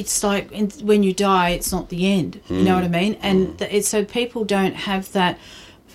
it's 0.00 0.22
like 0.22 0.44
when 0.90 1.02
you 1.02 1.12
die 1.12 1.48
it's 1.50 1.72
not 1.72 1.88
the 1.88 2.02
end 2.18 2.40
you 2.48 2.62
know 2.66 2.74
what 2.74 2.84
i 2.84 2.88
mean 3.00 3.14
and 3.28 3.58
th- 3.58 3.72
it's 3.72 3.88
so 3.88 4.04
people 4.04 4.44
don't 4.44 4.74
have 4.88 5.10
that 5.12 5.38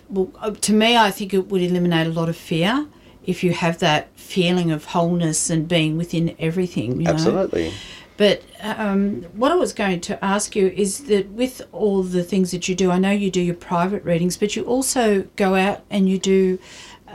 well 0.09 0.29
uh, 0.41 0.49
to 0.67 0.73
me 0.73 0.89
i 0.97 1.09
think 1.11 1.29
it 1.33 1.47
would 1.49 1.61
eliminate 1.61 2.07
a 2.07 2.09
lot 2.09 2.27
of 2.27 2.35
fear 2.35 2.87
if 3.25 3.43
you 3.43 3.53
have 3.53 3.77
that 3.79 4.03
feeling 4.15 4.71
of 4.71 4.81
wholeness 4.85 5.49
and 5.53 5.67
being 5.67 5.95
within 5.95 6.35
everything 6.39 6.89
you 6.99 7.03
know 7.05 7.11
Absolutely. 7.13 7.71
But 8.17 8.43
um, 8.61 9.23
what 9.33 9.51
I 9.51 9.55
was 9.55 9.73
going 9.73 10.01
to 10.01 10.23
ask 10.23 10.55
you 10.55 10.67
is 10.67 11.05
that 11.05 11.29
with 11.29 11.61
all 11.71 12.03
the 12.03 12.23
things 12.23 12.51
that 12.51 12.67
you 12.67 12.75
do, 12.75 12.91
I 12.91 12.99
know 12.99 13.11
you 13.11 13.31
do 13.31 13.41
your 13.41 13.55
private 13.55 14.03
readings, 14.03 14.37
but 14.37 14.55
you 14.55 14.63
also 14.63 15.23
go 15.35 15.55
out 15.55 15.81
and 15.89 16.07
you 16.07 16.19
do 16.19 16.59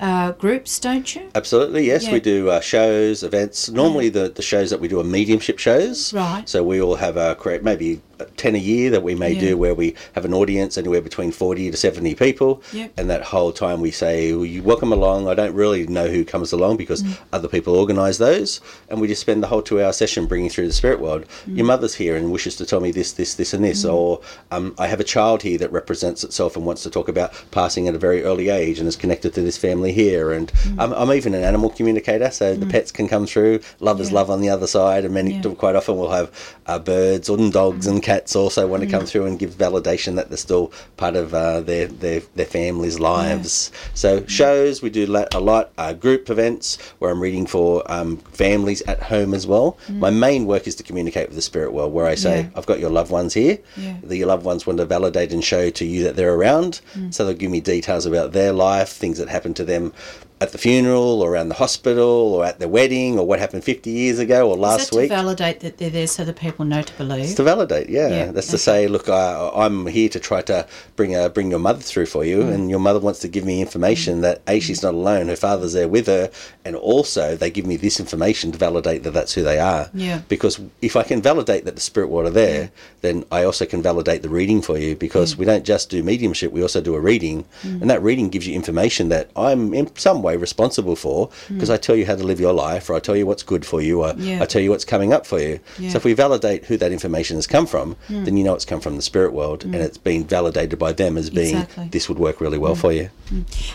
uh, 0.01 0.33
groups, 0.33 0.79
don't 0.81 1.15
you? 1.15 1.29
Absolutely, 1.35 1.87
yes. 1.87 2.05
Yeah. 2.05 2.13
We 2.13 2.21
do 2.21 2.51
uh, 2.51 2.61
shows, 2.61 3.23
events. 3.23 3.69
Normally, 3.69 4.09
the, 4.09 4.29
the 4.29 4.43
shows 4.43 4.71
that 4.71 4.81
we 4.81 4.89
do 4.89 5.01
are 5.01 5.05
mediumship 5.05 5.59
shows. 5.59 6.13
Right. 6.13 6.49
So 6.49 6.63
we 6.63 6.81
all 6.81 6.97
have 6.97 7.17
a 7.17 7.35
create 7.35 7.63
maybe 7.63 8.01
10 8.37 8.57
a 8.57 8.59
year 8.59 8.91
that 8.91 9.03
we 9.05 9.15
may 9.15 9.33
Yeah. 9.33 9.41
do 9.41 9.57
where 9.57 9.75
we 9.75 9.95
have 10.15 10.25
an 10.25 10.35
audience 10.35 10.77
anywhere 10.77 11.01
between 11.01 11.31
40 11.31 11.71
to 11.71 11.77
70 11.77 12.15
people. 12.17 12.63
Yep. 12.73 12.93
And 12.97 13.09
that 13.11 13.23
whole 13.23 13.53
time 13.53 13.81
we 13.81 13.91
say, 13.93 14.33
well, 14.33 14.45
you 14.45 14.63
welcome 14.63 14.93
along. 14.93 15.29
I 15.29 15.35
don't 15.35 15.55
really 15.55 15.87
know 15.87 16.09
who 16.09 16.25
comes 16.25 16.53
along 16.53 16.79
because 16.79 17.03
Mm. 17.03 17.17
other 17.33 17.47
people 17.49 17.77
organise 17.77 18.19
those. 18.19 18.61
And 18.89 19.01
we 19.01 19.07
just 19.07 19.21
spend 19.21 19.43
the 19.43 19.47
whole 19.47 19.63
two 19.63 19.81
hour 19.81 19.93
session 19.93 20.27
bringing 20.27 20.51
through 20.51 20.67
the 20.67 20.73
spirit 20.73 21.01
world. 21.01 21.27
Mm. 21.49 21.57
Your 21.59 21.67
mother's 21.67 21.95
here 21.95 22.17
and 22.17 22.33
wishes 22.33 22.57
to 22.57 22.67
tell 22.67 22.81
me 22.81 22.91
this, 22.91 23.13
this, 23.13 23.35
this, 23.35 23.55
and 23.55 23.65
this. 23.65 23.85
Or 23.85 24.21
um, 24.51 24.75
I 24.79 24.89
have 24.89 24.99
a 25.01 25.05
child 25.05 25.43
here 25.43 25.59
that 25.59 25.71
represents 25.73 26.25
itself 26.25 26.57
and 26.57 26.67
wants 26.67 26.83
to 26.83 26.91
talk 26.91 27.09
about 27.09 27.33
passing 27.53 27.87
at 27.87 27.95
a 27.95 27.99
very 27.99 28.25
early 28.25 28.49
age 28.49 28.81
and 28.81 28.89
is 28.89 28.97
connected 28.97 29.33
to 29.35 29.43
this 29.43 29.57
family 29.57 29.88
here. 29.93 30.33
And 30.33 30.49
Mm. 30.53 30.77
I'm, 30.83 30.93
I'm 30.95 31.13
even 31.13 31.35
an 31.35 31.43
animal 31.45 31.71
communicator, 31.71 32.31
so 32.31 32.55
the 32.55 32.67
pets 32.67 32.91
can 32.91 33.09
come 33.09 33.27
through. 33.27 33.61
Love 33.81 34.01
is 34.01 34.11
love 34.13 34.31
on 34.31 34.41
the 34.41 34.49
other 34.51 34.67
side. 34.67 35.05
And 35.05 35.15
many, 35.15 35.35
Yeah. 35.35 35.55
quite 35.55 35.77
often 35.77 35.97
we'll 35.97 36.11
have 36.11 36.31
uh, 36.67 36.79
birds 36.79 37.29
and 37.29 37.53
dogs 37.53 37.87
and 37.87 38.03
cats 38.03 38.35
also 38.37 38.67
want 38.67 38.83
to 38.83 38.89
Mm. 38.89 38.93
come 38.93 39.07
through 39.07 39.27
and 39.27 39.39
give 39.39 39.51
validation 39.57 40.17
that 40.17 40.29
they're 40.29 40.37
still 40.39 40.73
part 40.97 41.17
of 41.17 41.35
uh, 41.35 41.61
their, 41.61 41.87
their 41.87 42.21
their 42.37 42.47
families' 42.47 42.99
lives. 42.99 43.71
So 43.95 44.25
shows 44.27 44.83
we 44.83 44.91
do 44.91 45.05
a 45.35 45.41
lot. 45.41 45.71
Uh, 45.79 45.93
group 45.93 46.29
events 46.31 46.79
where 46.99 47.11
I'm 47.11 47.21
reading 47.21 47.47
for 47.47 47.83
um, 47.91 48.17
families 48.33 48.83
at 48.83 49.01
home 49.05 49.33
as 49.35 49.47
well. 49.47 49.77
My 49.89 50.11
main 50.11 50.47
work 50.47 50.67
is 50.67 50.75
to 50.77 50.83
communicate 50.83 51.29
with 51.29 51.37
the 51.37 51.43
spirit 51.43 51.73
world, 51.73 51.93
where 51.93 52.07
I 52.07 52.15
say 52.15 52.29
Mm. 52.29 52.43
Yeah. 52.45 52.59
I've 52.59 52.67
got 52.67 52.79
your 52.79 52.91
loved 52.91 53.11
ones 53.11 53.33
here. 53.35 53.59
Yeah. 53.77 53.95
The 54.03 54.17
your 54.19 54.27
loved 54.29 54.45
ones 54.45 54.67
want 54.67 54.79
to 54.79 54.85
validate 54.85 55.33
and 55.33 55.43
show 55.43 55.71
to 55.71 55.85
you 55.85 56.05
that 56.05 56.15
they're 56.17 56.35
around. 56.35 56.81
Mm. 56.97 57.13
So 57.15 57.25
they'll 57.25 57.35
give 57.45 57.51
me 57.51 57.61
details 57.61 58.05
about 58.07 58.33
their 58.33 58.53
life, 58.53 58.91
things 58.91 59.19
that 59.19 59.29
happened 59.29 59.57
to 59.57 59.65
them 59.65 59.78
them 59.79 59.93
at 60.41 60.53
the 60.53 60.59
funeral, 60.59 61.21
or 61.21 61.33
around 61.33 61.49
the 61.49 61.57
hospital, 61.57 62.07
or 62.35 62.45
at 62.45 62.61
the 62.61 62.69
wedding, 62.69 63.19
or 63.19 63.27
what 63.27 63.41
happened 63.41 63.65
50 63.65 63.91
years 63.91 64.21
ago, 64.21 64.49
or 64.49 64.55
Is 64.55 64.61
last 64.61 64.79
that 64.91 64.93
to 64.95 64.99
week. 65.01 65.09
validate 65.09 65.59
that 65.61 65.79
they're 65.79 65.91
there 65.91 66.07
so 66.07 66.25
that 66.25 66.37
people 66.37 66.65
know 66.65 66.81
to 66.81 66.93
believe? 66.95 67.25
It's 67.25 67.35
to 67.35 67.43
validate, 67.43 67.89
yeah. 67.89 68.09
Yeah, 68.09 68.31
That's 68.31 68.47
to 68.53 68.59
say, 68.59 68.87
look, 68.87 69.09
I, 69.09 69.51
I'm 69.53 69.89
here 69.89 70.09
to 70.11 70.21
try 70.21 70.41
to 70.43 70.65
bring 70.95 71.17
a, 71.17 71.29
bring 71.29 71.51
your 71.51 71.59
mother 71.59 71.81
through 71.81 72.07
for 72.07 72.23
Mm. 72.23 72.29
you, 72.29 72.43
and 72.43 72.71
your 72.71 72.79
mother 72.79 73.01
wants 73.01 73.19
to 73.21 73.29
give 73.29 73.45
me 73.45 73.61
information 73.61 74.21
that 74.21 74.41
a 74.47 74.61
she's 74.61 74.81
not 74.81 74.95
alone, 74.95 75.27
her 75.27 75.35
father's 75.35 75.73
there 75.73 75.89
with 75.89 76.07
her, 76.07 76.31
and 76.65 76.77
also 76.77 77.35
they 77.35 77.51
give 77.51 77.67
me 77.67 77.77
this 77.77 77.99
information 77.99 78.53
to 78.53 78.59
validate 78.59 79.03
that 79.03 79.11
that's 79.13 79.33
who 79.35 79.43
they 79.43 79.59
are. 79.59 79.91
Yeah. 79.93 80.21
Because 80.29 80.61
if 80.83 80.95
I 80.95 81.03
can 81.03 81.21
validate 81.21 81.65
that 81.65 81.75
the 81.75 81.81
spirit 81.81 82.11
world 82.11 82.29
are 82.29 82.31
there, 82.31 82.71
then 83.01 83.25
I 83.33 83.43
also 83.43 83.67
can 83.67 83.83
validate 83.83 84.23
the 84.23 84.29
reading 84.29 84.63
for 84.63 84.79
you. 84.79 84.95
Because 84.95 85.37
we 85.37 85.45
don't 85.45 85.65
just 85.65 85.91
do 85.91 86.01
mediumship, 86.05 86.53
we 86.53 86.63
also 86.63 86.81
do 86.81 86.95
a 86.95 87.01
reading, 87.01 87.45
Mm. 87.65 87.81
and 87.83 87.91
that 87.91 88.03
reading 88.05 88.29
gives 88.29 88.47
you 88.47 88.55
information 88.55 89.09
that 89.09 89.31
I'm 89.35 89.75
in 89.75 89.91
some 89.97 90.23
way 90.23 90.28
way 90.29 90.37
responsible 90.37 90.97
for 91.05 91.19
because 91.49 91.71
I 91.77 91.79
tell 91.87 91.97
you 92.01 92.07
how 92.11 92.17
to 92.23 92.25
live 92.31 92.41
your 92.47 92.53
life, 92.69 92.85
or 92.91 92.95
I 92.99 93.01
tell 93.09 93.17
you 93.21 93.27
what's 93.31 93.43
good 93.53 93.65
for 93.71 93.81
you, 93.87 93.95
or 94.05 94.11
Yeah. 94.29 94.43
I 94.43 94.47
tell 94.53 94.63
you 94.65 94.71
what's 94.73 94.85
coming 94.95 95.11
up 95.17 95.25
for 95.27 95.39
you. 95.47 95.55
Yeah. 95.79 95.91
So 95.91 95.97
if 96.01 96.05
we 96.05 96.13
validate 96.27 96.61
who 96.69 96.77
that 96.83 96.93
information 96.99 97.35
has 97.37 97.47
come 97.47 97.67
from, 97.67 97.97
then 98.25 98.37
you 98.39 98.45
know 98.47 98.55
it's 98.59 98.65
come 98.73 98.81
from 98.87 98.97
the 98.97 99.03
spirit 99.11 99.33
world, 99.33 99.61
and 99.65 99.75
it's 99.87 99.99
been 100.11 100.23
validated 100.39 100.79
by 100.79 100.93
them 100.93 101.13
as 101.17 101.31
being 101.31 101.57
Exactly. 101.57 101.89
this 101.91 102.09
would 102.09 102.19
work 102.19 102.37
really 102.45 102.59
well 102.59 102.75
for 102.85 102.93
you. 102.99 103.07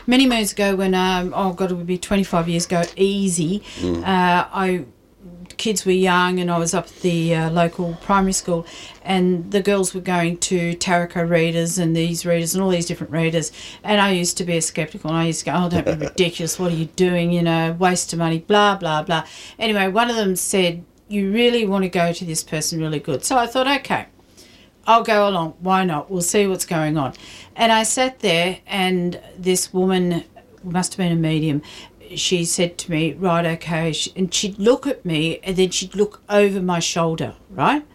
many 0.08 0.26
moons 0.28 0.52
ago 0.52 0.76
when 0.82 0.94
um 0.94 1.34
oh 1.36 1.52
god 1.54 1.72
it 1.72 1.76
would 1.76 1.88
be 1.88 1.98
25 1.98 2.50
years 2.50 2.66
ago 2.66 2.82
easy 2.96 3.54
Mm. 3.82 4.02
uh, 4.14 4.42
i 4.66 4.68
kids 5.58 5.86
were 5.86 5.92
young 5.92 6.40
and 6.40 6.50
i 6.52 6.58
was 6.58 6.74
up 6.74 6.86
at 6.86 6.96
the 7.02 7.34
uh, 7.34 7.50
local 7.50 7.98
primary 8.02 8.34
school 8.34 8.66
and 9.04 9.52
the 9.52 9.62
girls 9.62 9.94
were 9.94 10.02
going 10.02 10.38
to 10.38 10.74
tarot 10.76 11.24
readers 11.24 11.78
and 11.78 11.96
these 11.96 12.26
readers 12.26 12.54
and 12.54 12.64
all 12.64 12.70
these 12.70 12.86
different 12.86 13.12
readers 13.12 13.52
and 13.84 14.02
i 14.02 14.12
used 14.12 14.38
to 14.38 14.44
be 14.44 14.58
a 14.58 14.62
skeptical 14.62 15.10
and 15.10 15.20
i 15.20 15.26
used 15.26 15.40
to 15.40 15.46
go 15.46 15.54
oh 15.56 15.70
don't 15.70 15.86
be 15.86 16.06
ridiculous 16.06 16.60
what 16.60 16.72
are 16.72 16.76
you 16.76 16.86
doing 16.86 17.32
you 17.32 17.42
know 17.42 17.72
waste 17.74 18.12
of 18.14 18.20
money 18.20 18.40
blah 18.40 18.76
blah 18.76 19.02
blah 19.04 19.26
anyway 19.60 19.88
one 19.88 20.10
of 20.10 20.16
them 20.16 20.36
said 20.36 20.84
you 21.08 21.32
really 21.32 21.66
want 21.66 21.84
to 21.84 21.90
go 21.90 22.12
to 22.12 22.26
this 22.26 22.44
person 22.44 22.80
really 22.80 23.00
good 23.00 23.24
so 23.24 23.38
i 23.38 23.46
thought 23.46 23.68
okay 23.68 24.08
I'll 24.86 25.04
go 25.04 25.30
along. 25.30 25.56
Why 25.60 25.86
not? 25.86 26.12
We'll 26.12 26.22
see 26.22 26.46
what's 26.46 26.66
going 26.66 26.98
on. 26.98 27.14
And 27.56 27.72
I 27.72 27.84
sat 27.84 28.20
there, 28.20 28.60
and 28.68 29.20
this 29.38 29.72
woman 29.72 30.26
must 30.64 30.94
have 30.94 30.98
been 30.98 31.12
a 31.12 31.16
medium. 31.16 31.62
She 32.18 32.46
said 32.46 32.78
to 32.80 32.92
me, 32.92 33.14
Right, 33.14 33.46
okay. 33.46 33.94
And 34.16 34.34
she'd 34.34 34.60
look 34.60 34.88
at 34.88 35.06
me, 35.06 35.40
and 35.44 35.56
then 35.56 35.70
she'd 35.70 35.96
look 35.96 36.22
over 36.30 36.62
my 36.62 36.80
shoulder, 36.80 37.36
right? 37.50 37.86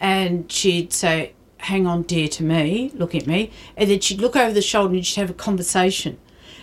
And 0.00 0.50
she'd 0.50 0.92
say, 0.92 1.32
Hang 1.58 1.86
on, 1.86 2.02
dear, 2.02 2.28
to 2.28 2.42
me, 2.42 2.92
look 2.94 3.14
at 3.14 3.26
me. 3.26 3.50
And 3.76 3.90
then 3.90 4.00
she'd 4.00 4.20
look 4.20 4.36
over 4.36 4.52
the 4.52 4.62
shoulder 4.62 4.94
and 4.94 5.06
she'd 5.06 5.20
have 5.20 5.30
a 5.30 5.34
conversation. 5.34 6.18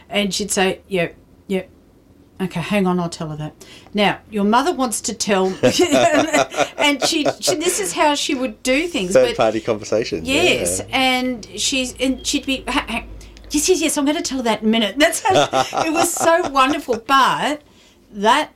And 0.09 0.33
she'd 0.33 0.51
say, 0.51 0.81
Yep, 0.87 1.15
yep, 1.47 1.69
Okay, 2.41 2.61
hang 2.61 2.87
on, 2.87 2.99
I'll 2.99 3.09
tell 3.09 3.29
her 3.29 3.37
that. 3.37 3.53
Now, 3.93 4.19
your 4.29 4.43
mother 4.43 4.73
wants 4.73 5.01
to 5.01 5.13
tell, 5.13 5.45
and 6.77 7.01
she, 7.03 7.25
she, 7.39 7.55
this 7.55 7.79
is 7.79 7.93
how 7.93 8.15
she 8.15 8.33
would 8.33 8.61
do 8.63 8.87
things. 8.87 9.13
Third 9.13 9.29
but 9.29 9.37
party 9.37 9.61
conversation. 9.61 10.25
Yes, 10.25 10.79
yeah. 10.79 10.97
and 10.97 11.47
she's 11.55 11.95
and 11.99 12.25
she'd 12.25 12.45
be. 12.45 12.65
Yes, 13.53 13.69
yes, 13.69 13.81
yes. 13.81 13.97
I'm 13.97 14.05
going 14.05 14.17
to 14.17 14.23
tell 14.23 14.39
her 14.39 14.43
that 14.43 14.61
in 14.61 14.67
a 14.67 14.71
minute. 14.71 14.95
That's 14.97 15.21
it 15.25 15.93
was 15.93 16.11
so 16.11 16.49
wonderful, 16.49 16.97
but 17.05 17.61
that 18.11 18.51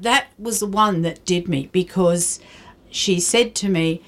that 0.00 0.28
was 0.38 0.60
the 0.60 0.66
one 0.66 1.02
that 1.02 1.24
did 1.24 1.48
me 1.48 1.68
because 1.72 2.38
she 2.90 3.18
said 3.18 3.56
to 3.56 3.68
me, 3.68 4.00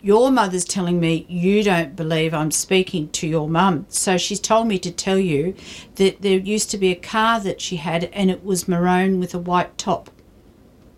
"Your 0.00 0.30
mother's 0.30 0.64
telling 0.64 1.00
me 1.00 1.26
you 1.28 1.62
don't 1.62 1.94
believe 1.94 2.32
I'm 2.32 2.50
speaking 2.50 3.10
to 3.10 3.26
your 3.26 3.46
mum." 3.46 3.84
So 3.90 4.16
she's 4.16 4.40
told 4.40 4.68
me 4.68 4.78
to 4.78 4.90
tell 4.90 5.18
you 5.18 5.54
that 5.96 6.22
there 6.22 6.38
used 6.38 6.70
to 6.70 6.78
be 6.78 6.90
a 6.90 6.96
car 6.96 7.40
that 7.40 7.60
she 7.60 7.76
had, 7.76 8.04
and 8.14 8.30
it 8.30 8.42
was 8.42 8.66
maroon 8.66 9.20
with 9.20 9.34
a 9.34 9.38
white 9.38 9.76
top. 9.76 10.10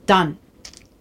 Done. 0.07 0.39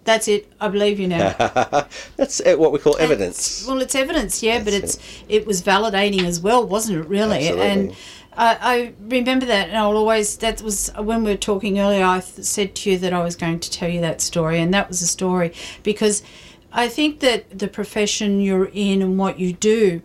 That's 0.03 0.27
it. 0.27 0.51
I 0.59 0.67
believe 0.67 0.99
you 0.99 1.07
now. 1.07 1.33
That's 2.17 2.41
uh, 2.41 2.55
what 2.57 2.71
we 2.71 2.79
call 2.79 2.97
evidence. 2.97 3.65
well, 3.67 3.81
it's 3.81 3.93
evidence, 3.93 4.41
yeah, 4.41 4.63
but 4.63 4.73
it's 4.73 4.97
it 5.29 5.45
was 5.45 5.61
validating 5.61 6.23
as 6.23 6.39
well, 6.39 6.65
wasn't 6.65 6.99
it? 6.99 7.07
Really, 7.07 7.47
Absolutely. 7.47 7.67
and 7.67 7.95
I, 8.33 8.57
I 8.61 8.93
remember 8.99 9.45
that, 9.45 9.69
and 9.69 9.77
I'll 9.77 9.95
always. 9.95 10.37
That 10.37 10.61
was 10.61 10.91
when 10.97 11.23
we 11.23 11.31
were 11.31 11.37
talking 11.37 11.79
earlier. 11.79 12.03
I 12.03 12.19
th- 12.19 12.45
said 12.45 12.75
to 12.75 12.91
you 12.91 12.97
that 12.97 13.13
I 13.13 13.23
was 13.23 13.35
going 13.35 13.59
to 13.59 13.69
tell 13.69 13.89
you 13.89 14.01
that 14.01 14.21
story, 14.21 14.59
and 14.59 14.73
that 14.73 14.87
was 14.87 15.01
a 15.01 15.07
story 15.07 15.53
because 15.83 16.23
I 16.71 16.87
think 16.87 17.19
that 17.19 17.59
the 17.59 17.67
profession 17.67 18.41
you're 18.41 18.71
in 18.73 19.01
and 19.01 19.19
what 19.19 19.39
you 19.39 19.53
do 19.53 20.01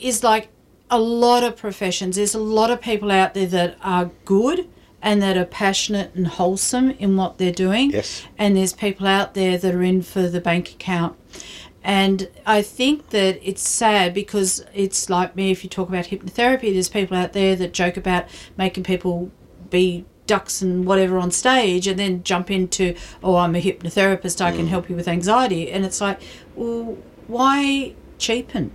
is 0.00 0.22
like 0.22 0.48
a 0.90 0.98
lot 0.98 1.42
of 1.42 1.56
professions. 1.56 2.16
There's 2.16 2.34
a 2.34 2.40
lot 2.40 2.70
of 2.70 2.80
people 2.80 3.10
out 3.10 3.34
there 3.34 3.46
that 3.46 3.78
are 3.82 4.10
good 4.24 4.68
and 5.06 5.22
that 5.22 5.36
are 5.36 5.44
passionate 5.44 6.12
and 6.16 6.26
wholesome 6.26 6.90
in 6.90 7.16
what 7.16 7.38
they're 7.38 7.52
doing. 7.52 7.92
Yes. 7.92 8.24
And 8.36 8.56
there's 8.56 8.72
people 8.72 9.06
out 9.06 9.34
there 9.34 9.56
that 9.56 9.72
are 9.72 9.82
in 9.84 10.02
for 10.02 10.22
the 10.22 10.40
bank 10.40 10.72
account. 10.72 11.16
And 11.84 12.28
I 12.44 12.60
think 12.60 13.10
that 13.10 13.38
it's 13.40 13.66
sad 13.66 14.12
because 14.12 14.64
it's 14.74 15.08
like 15.08 15.36
me, 15.36 15.52
if 15.52 15.62
you 15.62 15.70
talk 15.70 15.88
about 15.88 16.06
hypnotherapy, 16.06 16.72
there's 16.72 16.88
people 16.88 17.16
out 17.16 17.34
there 17.34 17.54
that 17.54 17.72
joke 17.72 17.96
about 17.96 18.24
making 18.58 18.82
people 18.82 19.30
be 19.70 20.04
ducks 20.26 20.60
and 20.60 20.84
whatever 20.84 21.18
on 21.18 21.30
stage 21.30 21.86
and 21.86 22.00
then 22.00 22.24
jump 22.24 22.50
into, 22.50 22.96
oh, 23.22 23.36
I'm 23.36 23.54
a 23.54 23.62
hypnotherapist, 23.62 24.40
I 24.40 24.50
can 24.50 24.66
mm. 24.66 24.70
help 24.70 24.90
you 24.90 24.96
with 24.96 25.06
anxiety. 25.06 25.70
And 25.70 25.84
it's 25.84 26.00
like, 26.00 26.20
well, 26.56 26.98
why 27.28 27.94
cheapen? 28.18 28.72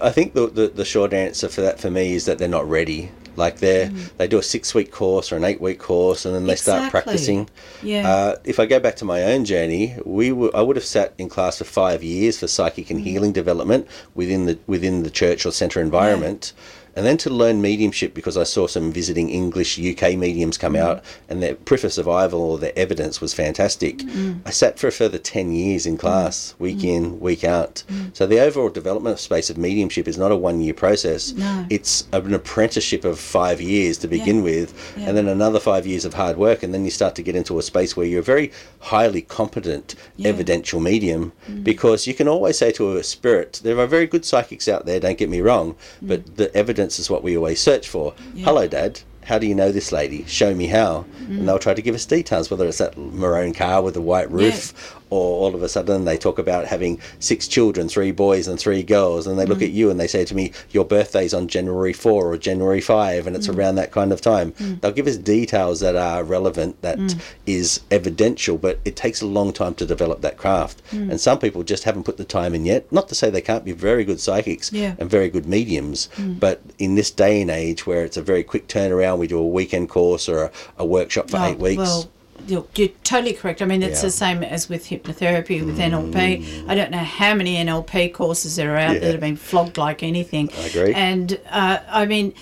I 0.00 0.08
think 0.12 0.32
the, 0.32 0.46
the 0.46 0.68
the 0.68 0.84
short 0.86 1.12
answer 1.12 1.50
for 1.50 1.60
that 1.60 1.78
for 1.78 1.90
me 1.90 2.14
is 2.14 2.24
that 2.24 2.38
they're 2.38 2.48
not 2.48 2.66
ready. 2.66 3.10
Like 3.36 3.58
they 3.58 3.84
are 3.84 3.90
they 4.18 4.26
do 4.28 4.38
a 4.38 4.42
six 4.42 4.74
week 4.74 4.90
course 4.92 5.32
or 5.32 5.36
an 5.36 5.44
eight 5.44 5.60
week 5.60 5.78
course, 5.78 6.24
and 6.24 6.34
then 6.34 6.46
they 6.46 6.56
start 6.56 6.82
Mm. 6.84 6.90
Practicing. 6.90 7.48
Yeah. 7.82 8.08
Uh, 8.08 8.36
if 8.44 8.58
I 8.60 8.66
go 8.66 8.78
back 8.80 8.96
to 8.96 9.04
my 9.04 9.22
own 9.24 9.44
journey, 9.44 9.96
we 10.04 10.28
w- 10.30 10.50
I 10.54 10.62
would 10.62 10.76
have 10.76 10.84
sat 10.84 11.14
in 11.18 11.28
class 11.28 11.58
for 11.58 11.64
five 11.64 12.02
years 12.02 12.38
for 12.38 12.46
psychic 12.46 12.86
Mm. 12.86 12.90
and 12.90 13.00
healing 13.00 13.32
development 13.32 13.86
within 14.14 14.46
the 14.46 14.58
within 14.66 15.02
the 15.02 15.10
church 15.10 15.44
or 15.46 15.50
centre 15.52 15.80
environment. 15.80 16.52
And 16.96 17.04
then 17.04 17.16
to 17.18 17.30
learn 17.30 17.60
mediumship 17.60 18.14
because 18.14 18.36
I 18.36 18.44
saw 18.44 18.66
some 18.66 18.92
visiting 18.92 19.28
English 19.28 19.78
UK 19.78 20.16
mediums 20.16 20.56
come 20.58 20.74
Mm. 20.74 20.78
out 20.80 21.04
and 21.28 21.42
their 21.42 21.54
proof 21.54 21.82
of 21.84 21.92
survival 21.92 22.40
or 22.40 22.58
their 22.58 22.72
evidence 22.76 23.20
was 23.20 23.34
fantastic. 23.34 23.98
Mm. 23.98 24.40
I 24.46 24.50
sat 24.50 24.78
for 24.78 24.86
a 24.88 24.92
further 24.92 25.18
10 25.18 25.52
years 25.52 25.86
in 25.86 25.96
class, 25.96 26.54
week 26.58 26.84
in, 26.84 27.18
week 27.20 27.42
out. 27.44 27.82
Mm. 27.90 28.10
So 28.16 28.26
the 28.26 28.38
overall 28.40 28.68
development 28.68 29.18
space 29.18 29.50
of 29.50 29.58
mediumship 29.58 30.06
is 30.06 30.16
not 30.18 30.30
a 30.30 30.36
one 30.36 30.60
year 30.60 30.74
process. 30.74 31.32
No. 31.36 31.66
It's 31.70 32.04
an 32.12 32.32
apprenticeship 32.34 33.04
of 33.04 33.18
five 33.18 33.60
years 33.60 33.98
to 33.98 34.06
begin 34.08 34.42
with, 34.42 34.72
Yeah. 34.96 35.08
and 35.08 35.16
then 35.16 35.26
another 35.28 35.58
five 35.60 35.86
years 35.86 36.04
of 36.04 36.14
hard 36.14 36.36
work, 36.36 36.62
and 36.62 36.72
then 36.72 36.84
you 36.84 36.90
start 36.90 37.14
to 37.16 37.22
get 37.22 37.34
into 37.34 37.58
a 37.58 37.62
space 37.62 37.96
where 37.96 38.06
you're 38.06 38.20
a 38.20 38.22
very 38.34 38.52
highly 38.80 39.22
competent 39.22 39.94
Yeah. 40.16 40.28
Mm. 40.28 40.34
evidential 40.34 40.80
medium 40.80 41.32
because 41.62 42.06
you 42.06 42.14
can 42.14 42.28
always 42.28 42.56
say 42.58 42.70
to 42.72 42.96
a 42.96 43.02
spirit, 43.02 43.60
there 43.64 43.78
are 43.80 43.86
very 43.86 44.06
good 44.06 44.24
psychics 44.24 44.68
out 44.68 44.86
there, 44.86 45.00
don't 45.00 45.18
get 45.18 45.28
me 45.30 45.40
wrong, 45.40 45.74
but 46.00 46.36
the 46.36 46.54
evidence 46.56 46.83
is 46.84 47.10
what 47.10 47.22
we 47.22 47.36
always 47.36 47.60
search 47.60 47.88
for. 47.88 48.14
Yeah. 48.34 48.44
Hello, 48.46 48.68
Dad. 48.68 49.00
How 49.24 49.38
do 49.38 49.46
you 49.46 49.54
know 49.54 49.72
this 49.72 49.90
lady? 49.90 50.24
Show 50.26 50.54
me 50.54 50.66
how. 50.66 51.06
Mm. 51.22 51.38
And 51.38 51.48
they'll 51.48 51.58
try 51.58 51.74
to 51.74 51.82
give 51.82 51.94
us 51.94 52.04
details, 52.04 52.50
whether 52.50 52.66
it's 52.66 52.78
that 52.78 52.96
maroon 52.98 53.54
car 53.54 53.82
with 53.82 53.94
the 53.94 54.02
white 54.02 54.30
roof, 54.30 54.94
or 55.14 55.38
all 55.46 55.54
of 55.54 55.62
a 55.62 55.68
sudden 55.68 56.04
they 56.04 56.16
talk 56.18 56.38
about 56.38 56.66
having 56.66 56.98
six 57.20 57.46
children, 57.46 57.88
three 57.88 58.10
boys 58.10 58.48
and 58.48 58.58
three 58.58 58.82
girls, 58.82 59.26
and 59.26 59.38
they 59.38 59.44
Mm. 59.44 59.48
look 59.48 59.62
at 59.62 59.70
you 59.70 59.88
and 59.90 60.00
they 60.00 60.06
say 60.08 60.24
to 60.24 60.34
me, 60.34 60.50
Your 60.72 60.84
birthday's 60.84 61.32
on 61.32 61.46
January 61.46 61.92
4 61.92 62.32
or 62.32 62.36
January 62.36 62.80
5, 62.80 63.26
and 63.26 63.36
it's 63.36 63.46
Mm. 63.46 63.56
around 63.56 63.74
that 63.76 63.92
kind 63.92 64.12
of 64.12 64.20
time. 64.20 64.52
They'll 64.80 64.90
give 64.90 65.06
us 65.06 65.16
details 65.16 65.78
that 65.80 65.94
are 65.94 66.24
relevant, 66.24 66.74
That 66.82 66.98
Mm. 66.98 67.16
is 67.46 67.80
evidential, 67.90 68.56
but 68.58 68.78
it 68.84 68.96
takes 68.96 69.20
a 69.22 69.26
long 69.26 69.52
time 69.52 69.74
to 69.74 69.86
develop 69.86 70.20
that 70.22 70.36
craft. 70.36 70.82
Mm. 70.92 71.10
And 71.12 71.20
some 71.20 71.38
people 71.38 71.62
just 71.62 71.84
haven't 71.84 72.02
put 72.04 72.16
the 72.16 72.24
time 72.24 72.54
in 72.54 72.64
yet. 72.66 72.84
Not 72.90 73.08
to 73.10 73.14
say 73.14 73.30
they 73.30 73.40
can't 73.40 73.64
be 73.64 73.72
very 73.72 74.04
good 74.04 74.20
psychics 74.20 74.70
Yeah. 74.72 74.94
and 74.98 75.08
very 75.08 75.28
good 75.28 75.46
mediums, 75.46 76.08
but 76.40 76.60
in 76.78 76.94
this 76.96 77.10
day 77.10 77.40
and 77.40 77.50
age 77.50 77.86
where 77.86 78.04
it's 78.04 78.16
a 78.16 78.22
very 78.22 78.42
quick 78.42 78.66
turnaround, 78.68 79.18
we 79.18 79.26
do 79.26 79.38
a 79.38 79.46
weekend 79.46 79.88
course 79.88 80.28
or 80.28 80.38
a, 80.44 80.50
a 80.78 80.84
workshop 80.84 81.30
for 81.30 81.38
Oh, 81.38 81.44
eight 81.46 81.58
weeks. 81.58 81.78
Well, 81.82 82.08
you're, 82.46 82.66
you're 82.76 82.88
totally 83.04 83.32
correct. 83.32 83.62
I 83.62 83.64
mean, 83.66 83.82
it's 83.82 84.00
Yeah. 84.00 84.06
the 84.08 84.10
same 84.10 84.42
as 84.42 84.68
with 84.68 84.86
hypnotherapy, 84.88 85.64
with 85.64 85.78
NLP. 85.78 86.64
I 86.68 86.74
don't 86.74 86.90
know 86.90 86.98
how 86.98 87.34
many 87.34 87.56
NLP 87.56 88.12
courses 88.12 88.56
there 88.56 88.74
are 88.74 88.78
out 88.78 88.94
Yeah. 88.94 89.00
that 89.00 89.10
have 89.12 89.20
been 89.20 89.36
flogged 89.36 89.78
like 89.78 90.02
anything. 90.02 90.50
I 90.58 90.66
agree. 90.66 90.94
And 90.94 91.40
uh, 91.50 91.78
I 91.88 92.06
mean, 92.06 92.34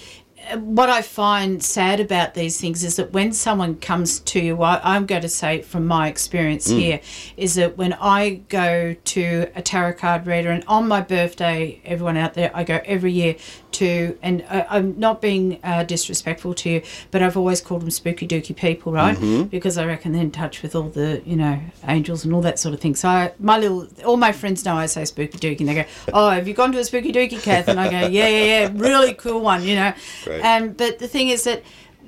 what 0.56 0.90
I 0.90 1.02
find 1.02 1.62
sad 1.62 2.00
about 2.00 2.34
these 2.34 2.60
things 2.60 2.82
is 2.82 2.96
that 2.96 3.12
when 3.12 3.32
someone 3.32 3.76
comes 3.76 4.18
to 4.18 4.40
you, 4.40 4.60
I, 4.62 4.80
I'm 4.82 5.06
going 5.06 5.22
to 5.22 5.28
say 5.28 5.62
from 5.62 5.86
my 5.86 6.08
experience 6.08 6.66
Mm. 6.68 6.78
here, 6.80 7.00
is 7.36 7.54
that 7.54 7.76
when 7.78 7.92
I 7.92 8.40
go 8.48 8.96
to 9.04 9.46
a 9.54 9.62
tarot 9.62 9.92
card 9.94 10.26
reader, 10.26 10.50
and 10.50 10.64
on 10.66 10.88
my 10.88 11.00
birthday, 11.00 11.80
everyone 11.84 12.16
out 12.16 12.34
there, 12.34 12.50
I 12.54 12.64
go 12.64 12.80
every 12.84 13.12
year 13.12 13.36
to, 13.74 14.18
and 14.22 14.44
I, 14.48 14.66
I'm 14.70 14.98
not 14.98 15.20
being 15.20 15.58
uh, 15.62 15.84
disrespectful 15.84 16.54
to 16.54 16.70
you, 16.70 16.82
but 17.10 17.22
I've 17.22 17.36
always 17.36 17.60
called 17.60 17.82
them 17.82 17.90
spooky 17.90 18.26
dooky 18.26 18.54
people, 18.54 18.92
right? 18.92 19.16
Mm-hmm. 19.16 19.44
Because 19.44 19.78
I 19.78 19.84
reckon 19.84 20.12
they're 20.12 20.22
in 20.22 20.30
touch 20.30 20.62
with 20.62 20.74
all 20.74 20.88
the, 20.88 21.22
you 21.24 21.36
know, 21.36 21.60
angels 21.88 22.24
and 22.24 22.34
all 22.34 22.42
that 22.42 22.58
sort 22.58 22.74
of 22.74 22.80
thing. 22.80 22.94
So 22.94 23.08
I, 23.08 23.32
my 23.38 23.58
little, 23.58 23.88
all 24.04 24.16
my 24.16 24.32
friends 24.32 24.64
know 24.64 24.76
I 24.76 24.86
say 24.86 25.04
spooky 25.04 25.38
dooky, 25.38 25.60
and 25.60 25.68
they 25.68 25.74
go, 25.74 25.84
"Oh, 26.12 26.30
have 26.30 26.48
you 26.48 26.54
gone 26.54 26.72
to 26.72 26.78
a 26.78 26.84
spooky 26.84 27.12
dooky, 27.12 27.42
Kath?" 27.42 27.68
And 27.68 27.80
I 27.80 27.90
go, 27.90 28.06
"Yeah, 28.06 28.28
yeah, 28.28 28.44
yeah, 28.44 28.70
really 28.74 29.14
cool 29.14 29.40
one," 29.40 29.64
you 29.64 29.74
know. 29.74 29.92
Great. 30.24 30.40
Um, 30.42 30.72
but 30.72 30.98
the 30.98 31.08
thing 31.08 31.28
is 31.28 31.44
that 31.44 31.62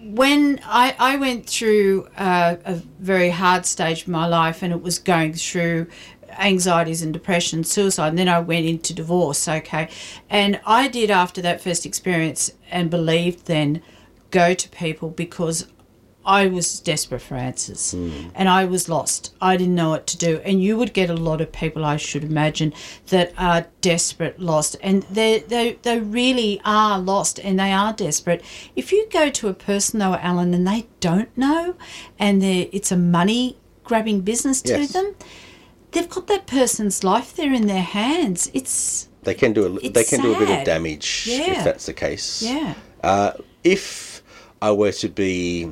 when 0.05 0.61
I, 0.65 0.95
I 0.99 1.17
went 1.17 1.47
through 1.47 2.09
uh, 2.17 2.57
a 2.65 2.75
very 2.99 3.31
hard 3.31 3.65
stage 3.65 4.03
of 4.03 4.09
my 4.09 4.27
life 4.27 4.63
and 4.63 4.73
it 4.73 4.83
was 4.83 4.99
going 4.99 5.33
through 5.33 5.87
anxieties 6.39 7.03
and 7.03 7.13
depression, 7.13 7.65
suicide, 7.65 8.09
and 8.09 8.19
then 8.19 8.29
I 8.29 8.41
went 8.41 8.67
into 8.67 8.93
divorce, 8.95 9.47
okay. 9.49 9.89
And 10.31 10.61
I 10.67 10.89
did 10.89 11.11
after 11.11 11.41
that 11.43 11.61
first 11.61 11.85
experience 11.87 12.51
and 12.71 12.91
believed 12.91 13.47
then 13.47 13.83
go 14.31 14.55
to 14.55 14.69
people 14.71 15.11
because 15.11 15.69
I 16.27 16.47
was 16.47 16.81
desperate 16.81 17.21
for 17.21 17.35
answers 17.35 17.91
Hmm. 17.93 18.29
and 18.35 18.49
I 18.49 18.65
was 18.65 18.89
lost. 18.89 19.35
I 19.43 19.59
didn't 19.59 19.75
know 19.75 19.91
what 19.91 20.07
to 20.07 20.17
do. 20.17 20.41
And 20.43 20.63
you 20.63 20.79
would 20.79 20.95
get 20.95 21.11
a 21.11 21.15
lot 21.15 21.43
of 21.43 21.53
people, 21.53 21.85
I 21.85 21.99
should 21.99 22.25
imagine, 22.25 22.73
that 23.09 23.35
are 23.37 23.67
desperate, 23.83 24.41
lost. 24.41 24.75
And 24.83 25.03
they, 25.03 25.41
they, 25.41 25.79
they 25.83 26.01
really 26.01 26.63
are 26.65 26.99
lost 26.99 27.39
and 27.41 27.61
they 27.61 27.73
are 27.73 27.93
desperate. 27.93 28.43
If 28.75 28.91
you 28.91 29.07
go 29.13 29.29
to 29.29 29.49
a 29.49 29.53
person, 29.55 29.99
though, 30.01 30.15
Allan, 30.15 30.55
and 30.55 30.67
they 30.67 30.87
don't 31.01 31.29
know 31.37 31.75
and 32.19 32.41
they're- 32.41 32.69
it's 32.73 32.91
a 32.91 32.97
money 32.97 33.59
grabbing 33.85 34.23
business 34.23 34.63
to 34.63 34.79
Yes. 34.79 34.93
them, 34.95 35.15
they've 35.95 36.11
got 36.11 36.27
that 36.27 36.47
person's 36.47 37.03
life 37.03 37.35
there 37.35 37.53
in 37.53 37.67
their 37.67 37.83
hands. 37.83 38.51
It's, 38.53 39.09
They 39.23 39.35
can 39.35 39.53
do 39.53 39.65
a, 39.67 39.91
they 39.91 40.05
can 40.05 40.21
do 40.21 40.35
a 40.35 40.39
bit 40.39 40.51
of 40.51 40.65
damage 40.65 41.27
Yeah. 41.27 41.59
if 41.59 41.65
that's 41.65 41.87
the 41.87 41.95
case. 41.95 42.43
yeah. 42.43 42.75
Uh, 43.03 43.33
if 43.63 44.23
I 44.61 44.71
were 44.73 44.93
to 44.93 45.09
be 45.09 45.71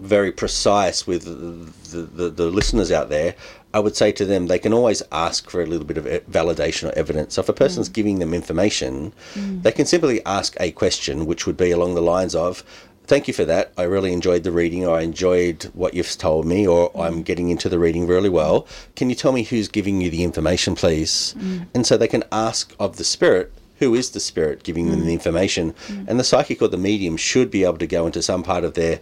very 0.00 0.32
precise 0.32 1.06
with 1.06 1.24
the, 1.24 1.98
the, 1.98 2.30
the 2.30 2.46
listeners 2.46 2.90
out 2.92 3.08
there, 3.08 3.34
I 3.72 3.80
would 3.80 3.96
say 3.96 4.12
to 4.12 4.24
them 4.24 4.46
they 4.46 4.58
can 4.58 4.72
always 4.72 5.02
ask 5.10 5.50
for 5.50 5.62
a 5.62 5.66
little 5.66 5.86
bit 5.86 5.98
of 5.98 6.06
e- 6.06 6.20
validation 6.30 6.88
or 6.88 6.98
evidence. 6.98 7.34
So 7.34 7.40
if 7.42 7.48
a 7.48 7.52
person's 7.52 7.88
mm. 7.88 7.92
giving 7.92 8.18
them 8.20 8.32
information, 8.34 9.12
mm. 9.34 9.62
they 9.62 9.72
can 9.72 9.86
simply 9.86 10.24
ask 10.24 10.56
a 10.60 10.70
question, 10.72 11.26
which 11.26 11.46
would 11.46 11.56
be 11.56 11.72
along 11.72 11.94
the 11.94 12.02
lines 12.02 12.34
of, 12.34 12.62
Thank 13.06 13.28
you 13.28 13.34
for 13.34 13.44
that. 13.44 13.72
I 13.76 13.82
really 13.82 14.12
enjoyed 14.12 14.44
the 14.44 14.52
reading, 14.52 14.88
I 14.88 15.02
enjoyed 15.02 15.64
what 15.74 15.94
you've 15.94 16.16
told 16.16 16.46
me, 16.46 16.66
or 16.66 16.90
mm. 16.90 17.04
I'm 17.04 17.22
getting 17.22 17.50
into 17.50 17.68
the 17.68 17.78
reading 17.78 18.06
really 18.06 18.30
well. 18.30 18.66
Can 18.96 19.10
you 19.10 19.14
tell 19.14 19.32
me 19.32 19.42
who's 19.42 19.68
giving 19.68 20.00
you 20.00 20.10
the 20.10 20.24
information, 20.24 20.74
please? 20.74 21.34
Mm. 21.38 21.66
And 21.74 21.86
so 21.86 21.96
they 21.96 22.08
can 22.08 22.24
ask 22.32 22.74
of 22.80 22.96
the 22.96 23.04
spirit 23.04 23.52
who 23.80 23.94
is 23.94 24.10
the 24.10 24.20
spirit 24.20 24.62
giving 24.62 24.90
them 24.90 25.00
the 25.00 25.06
mm. 25.06 25.14
information? 25.14 25.74
And 26.06 26.18
the 26.18 26.24
psychic 26.24 26.62
or 26.62 26.68
the 26.68 26.78
medium 26.78 27.16
should 27.16 27.50
be 27.50 27.64
able 27.64 27.78
to 27.78 27.86
go 27.86 28.06
into 28.06 28.22
some 28.22 28.42
part 28.42 28.64
of 28.64 28.74
their 28.74 29.00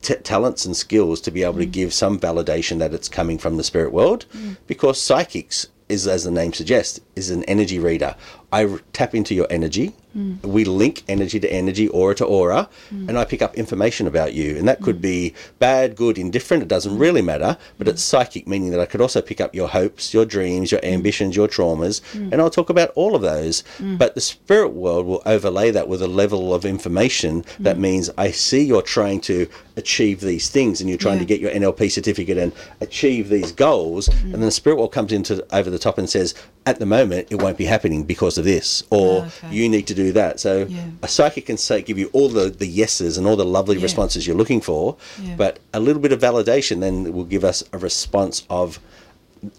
talents 0.00 0.64
and 0.64 0.76
skills 0.76 1.20
to 1.22 1.30
be 1.30 1.42
able 1.42 1.58
to 1.58 1.66
give 1.66 1.92
some 1.92 2.18
validation 2.18 2.78
that 2.78 2.94
it's 2.94 3.08
coming 3.08 3.36
from 3.36 3.56
the 3.56 3.64
spirit 3.64 3.92
world. 3.92 4.24
Because 4.66 5.00
psychics 5.00 5.66
is 5.88 6.06
as 6.06 6.24
the 6.24 6.30
name 6.30 6.52
suggests 6.52 7.00
is 7.16 7.30
an 7.30 7.44
energy 7.44 7.78
reader. 7.78 8.14
I 8.52 8.78
tap 8.92 9.14
into 9.14 9.34
your 9.34 9.48
energy 9.50 9.94
Mm. 10.16 10.42
we 10.42 10.64
link 10.64 11.04
energy 11.08 11.38
to 11.38 11.52
energy 11.52 11.88
aura 11.88 12.14
to 12.14 12.24
aura 12.24 12.70
mm. 12.90 13.06
and 13.06 13.18
i 13.18 13.24
pick 13.24 13.42
up 13.42 13.54
information 13.54 14.06
about 14.06 14.32
you. 14.32 14.56
And 14.56 14.66
that 14.66 14.80
could 14.80 14.98
mm. 14.98 15.02
be 15.02 15.34
bad 15.58 15.94
good 15.94 16.16
indifferent 16.16 16.62
it 16.62 16.68
doesn't 16.68 16.96
really 16.96 17.20
matter 17.20 17.58
but 17.76 17.86
it's 17.86 18.02
psychic 18.02 18.48
meaning 18.48 18.70
that 18.70 18.80
i 18.80 18.86
could 18.86 19.02
also 19.02 19.20
pick 19.20 19.40
up 19.40 19.54
your 19.54 19.68
hopes 19.68 20.14
your 20.14 20.24
dreams 20.24 20.72
your 20.72 20.82
ambitions 20.84 21.36
your 21.36 21.48
traumas 21.48 22.00
and 22.14 22.40
i'll 22.40 22.48
talk 22.48 22.70
about 22.70 22.90
all 22.94 23.14
of 23.14 23.22
those. 23.22 23.62
But 23.80 24.14
the 24.14 24.20
spirit 24.20 24.70
world 24.70 25.06
will 25.06 25.22
overlay 25.26 25.70
that 25.72 25.86
with 25.88 26.00
a 26.00 26.08
level 26.08 26.54
of 26.54 26.64
information 26.64 27.44
that 27.60 27.78
means 27.78 28.08
i 28.16 28.30
see 28.30 28.62
you're 28.62 28.82
trying 28.82 29.20
to 29.22 29.46
achieve 29.76 30.20
these 30.20 30.48
things 30.48 30.80
and 30.80 30.88
you're 30.88 30.98
trying 30.98 31.18
to 31.18 31.24
get 31.26 31.40
your 31.40 31.50
nlp 31.50 31.90
certificate 31.90 32.38
and 32.38 32.52
achieve 32.80 33.28
these 33.28 33.52
goals. 33.52 34.08
And 34.08 34.32
then 34.34 34.40
the 34.40 34.50
spirit 34.50 34.76
world 34.76 34.92
comes 34.92 35.12
into 35.12 35.44
over 35.54 35.68
the 35.68 35.78
top 35.78 35.98
and 35.98 36.08
says 36.08 36.34
at 36.64 36.78
the 36.78 36.86
moment 36.86 37.28
it 37.30 37.36
won't 37.42 37.58
be 37.58 37.66
happening 37.66 38.04
because 38.04 38.38
of 38.38 38.44
this 38.44 38.82
or 38.90 39.16
Okay. 39.26 39.54
you 39.54 39.68
need 39.68 39.86
to 39.86 39.94
do 39.94 40.05
that 40.12 40.40
so 40.40 40.66
Yeah. 40.68 40.84
a 41.02 41.08
psychic 41.08 41.46
can 41.46 41.56
say 41.56 41.82
give 41.82 41.98
you 41.98 42.08
all 42.12 42.28
the 42.28 42.50
the 42.50 42.66
yeses 42.66 43.16
and 43.18 43.26
all 43.26 43.36
the 43.36 43.44
lovely 43.44 43.76
Yeah. 43.76 43.82
responses 43.82 44.26
you're 44.26 44.36
looking 44.36 44.60
for 44.60 44.96
Yeah. 45.22 45.34
but 45.36 45.58
a 45.72 45.80
little 45.80 46.00
bit 46.02 46.12
of 46.12 46.20
validation 46.20 46.80
then 46.80 47.12
will 47.12 47.24
give 47.24 47.44
us 47.44 47.62
a 47.72 47.78
response 47.78 48.42
of 48.50 48.78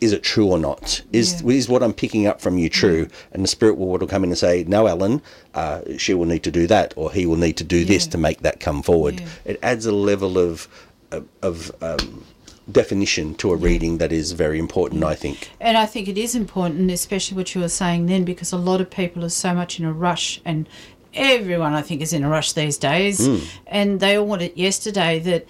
is 0.01 0.11
it 0.11 0.23
true 0.23 0.47
or 0.47 0.57
not? 0.57 1.01
Is 1.13 1.41
is 1.43 1.69
what 1.69 1.81
I'm 1.83 1.93
picking 1.93 2.25
up 2.27 2.41
from 2.41 2.57
you 2.57 2.67
true? 2.67 3.07
And 3.31 3.43
the 3.43 3.47
spirit 3.47 3.77
world 3.77 4.01
will 4.01 4.07
come 4.07 4.23
in 4.23 4.31
and 4.31 4.37
say, 4.37 4.65
"No, 4.67 4.87
Allan, 4.87 5.21
uh, 5.53 5.81
she 5.97 6.13
will 6.15 6.25
need 6.25 6.43
to 6.43 6.51
do 6.51 6.65
that, 6.67 6.93
or 6.97 7.11
he 7.11 7.25
will 7.25 7.37
need 7.37 7.55
to 7.57 7.63
do 7.63 7.85
this 7.85 8.07
to 8.07 8.17
make 8.17 8.41
that 8.41 8.59
come 8.59 8.81
forward." 8.81 9.21
It 9.45 9.59
adds 9.61 9.85
a 9.85 9.91
level 9.93 10.37
of 10.37 10.67
of, 11.11 11.23
of 11.41 11.71
um, 11.81 12.25
definition 12.71 13.35
to 13.35 13.51
a 13.51 13.55
reading 13.55 13.97
that 13.97 14.11
is 14.11 14.33
very 14.33 14.59
important, 14.59 15.03
I 15.03 15.15
think. 15.15 15.49
And 15.59 15.77
I 15.77 15.85
think 15.85 16.07
it 16.07 16.17
is 16.17 16.35
important, 16.35 16.91
especially 16.91 17.37
what 17.37 17.55
you 17.55 17.61
were 17.61 17.69
saying 17.69 18.07
then, 18.07 18.25
because 18.25 18.51
a 18.51 18.57
lot 18.57 18.81
of 18.81 18.89
people 18.89 19.23
are 19.23 19.29
so 19.29 19.53
much 19.53 19.79
in 19.79 19.85
a 19.85 19.93
rush, 19.93 20.41
and 20.43 20.67
everyone 21.13 21.73
I 21.73 21.81
think 21.81 22.01
is 22.01 22.13
in 22.13 22.23
a 22.23 22.29
rush 22.29 22.53
these 22.53 22.77
days, 22.77 23.27
and 23.67 23.99
they 23.99 24.17
all 24.17 24.25
want 24.25 24.41
it 24.41 24.57
yesterday. 24.57 25.19
That 25.19 25.45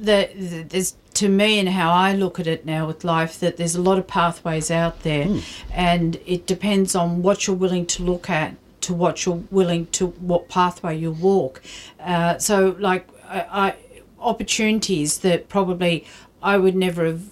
that 0.00 0.30
there's 0.70 0.96
to 1.14 1.28
me 1.28 1.58
and 1.58 1.68
how 1.68 1.92
I 1.92 2.14
look 2.14 2.40
at 2.40 2.46
it 2.46 2.64
now 2.64 2.86
with 2.86 3.04
life 3.04 3.38
that 3.40 3.56
there's 3.56 3.74
a 3.74 3.82
lot 3.82 3.98
of 3.98 4.06
pathways 4.06 4.70
out 4.70 5.02
there, 5.02 5.28
and 5.72 6.18
it 6.24 6.46
depends 6.46 6.94
on 6.94 7.22
what 7.22 7.46
you're 7.46 7.56
willing 7.56 7.86
to 7.86 8.02
look 8.02 8.30
at 8.30 8.54
to 8.82 8.94
what 8.94 9.26
you're 9.26 9.42
willing 9.50 9.86
to 9.88 10.06
what 10.06 10.48
pathway 10.48 10.96
you 10.96 11.10
walk. 11.10 11.60
Uh, 11.98 12.38
so 12.38 12.76
like 12.78 13.06
I, 13.28 13.46
I 13.52 13.74
opportunities 14.20 15.18
that 15.18 15.48
probably 15.48 16.04
I 16.42 16.58
would 16.58 16.76
never 16.76 17.04
have 17.04 17.22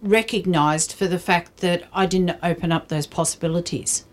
recognized 0.00 0.92
for 0.92 1.06
the 1.06 1.18
fact 1.18 1.58
that 1.58 1.84
I 1.92 2.06
didn't 2.06 2.38
open 2.42 2.72
up 2.72 2.88
those 2.88 3.06
possibilities. 3.06 4.04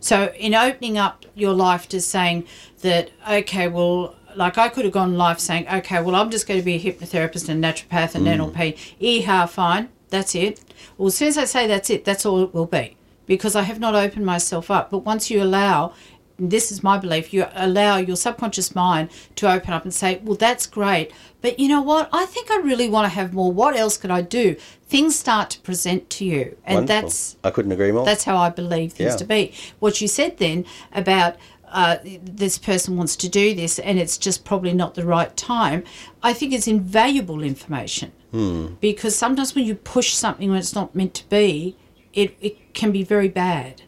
So, 0.00 0.32
in 0.38 0.54
opening 0.54 0.98
up 0.98 1.24
your 1.34 1.52
life 1.52 1.88
to 1.88 2.00
saying 2.00 2.46
that, 2.82 3.10
okay, 3.28 3.68
well, 3.68 4.14
like 4.34 4.58
I 4.58 4.68
could 4.68 4.84
have 4.84 4.92
gone 4.92 5.16
life 5.16 5.38
saying, 5.38 5.66
okay, 5.68 6.02
well, 6.02 6.14
I'm 6.14 6.30
just 6.30 6.46
going 6.46 6.60
to 6.60 6.64
be 6.64 6.74
a 6.74 6.80
hypnotherapist 6.80 7.48
and 7.48 7.62
naturopath 7.62 8.14
and 8.14 8.26
mm. 8.26 8.52
NLP. 8.52 9.24
EHA, 9.24 9.48
fine, 9.48 9.88
that's 10.10 10.34
it. 10.34 10.60
Well, 10.98 11.08
as 11.08 11.14
soon 11.14 11.28
as 11.28 11.38
I 11.38 11.44
say 11.44 11.66
that's 11.66 11.90
it, 11.90 12.04
that's 12.04 12.26
all 12.26 12.42
it 12.42 12.52
will 12.52 12.66
be 12.66 12.96
because 13.26 13.56
I 13.56 13.62
have 13.62 13.80
not 13.80 13.94
opened 13.94 14.26
myself 14.26 14.70
up. 14.70 14.90
But 14.90 14.98
once 14.98 15.30
you 15.30 15.42
allow, 15.42 15.94
this 16.38 16.70
is 16.70 16.82
my 16.82 16.98
belief, 16.98 17.32
you 17.32 17.46
allow 17.54 17.96
your 17.96 18.16
subconscious 18.16 18.74
mind 18.74 19.10
to 19.36 19.50
open 19.50 19.72
up 19.72 19.84
and 19.84 19.94
say, 19.94 20.20
well, 20.22 20.36
that's 20.36 20.66
great. 20.66 21.12
But 21.40 21.58
you 21.58 21.68
know 21.68 21.80
what? 21.82 22.08
I 22.12 22.26
think 22.26 22.50
I 22.50 22.56
really 22.58 22.88
want 22.88 23.04
to 23.06 23.14
have 23.14 23.32
more. 23.32 23.52
What 23.52 23.76
else 23.76 23.96
could 23.96 24.10
I 24.10 24.20
do? 24.22 24.56
Things 24.88 25.18
start 25.18 25.50
to 25.50 25.60
present 25.60 26.10
to 26.10 26.24
you. 26.24 26.56
And 26.64 26.80
Wonderful. 26.80 27.02
that's 27.02 27.36
I 27.44 27.50
couldn't 27.50 27.72
agree 27.72 27.92
more. 27.92 28.04
that's 28.04 28.24
how 28.24 28.36
I 28.36 28.50
believe 28.50 28.92
things 28.92 29.12
Yeah. 29.12 29.16
to 29.16 29.24
be. 29.24 29.52
What 29.78 30.00
you 30.00 30.08
said 30.08 30.36
then 30.38 30.64
about 30.92 31.36
uh, 31.68 31.96
this 32.04 32.58
person 32.58 32.96
wants 32.96 33.16
to 33.16 33.28
do 33.28 33.54
this 33.54 33.78
and 33.80 33.98
it's 33.98 34.16
just 34.18 34.44
probably 34.44 34.72
not 34.72 34.94
the 34.94 35.04
right 35.04 35.36
time, 35.36 35.82
I 36.22 36.32
think 36.32 36.52
it's 36.52 36.68
invaluable 36.68 37.42
information. 37.42 38.12
Hmm. 38.30 38.74
Because 38.80 39.16
sometimes 39.16 39.54
when 39.54 39.64
you 39.64 39.74
push 39.74 40.12
something 40.12 40.48
when 40.50 40.58
it's 40.58 40.74
not 40.74 40.94
meant 40.94 41.14
to 41.14 41.28
be, 41.28 41.76
it, 42.12 42.36
it 42.40 42.72
can 42.74 42.92
be 42.92 43.02
very 43.02 43.28
bad. 43.28 43.82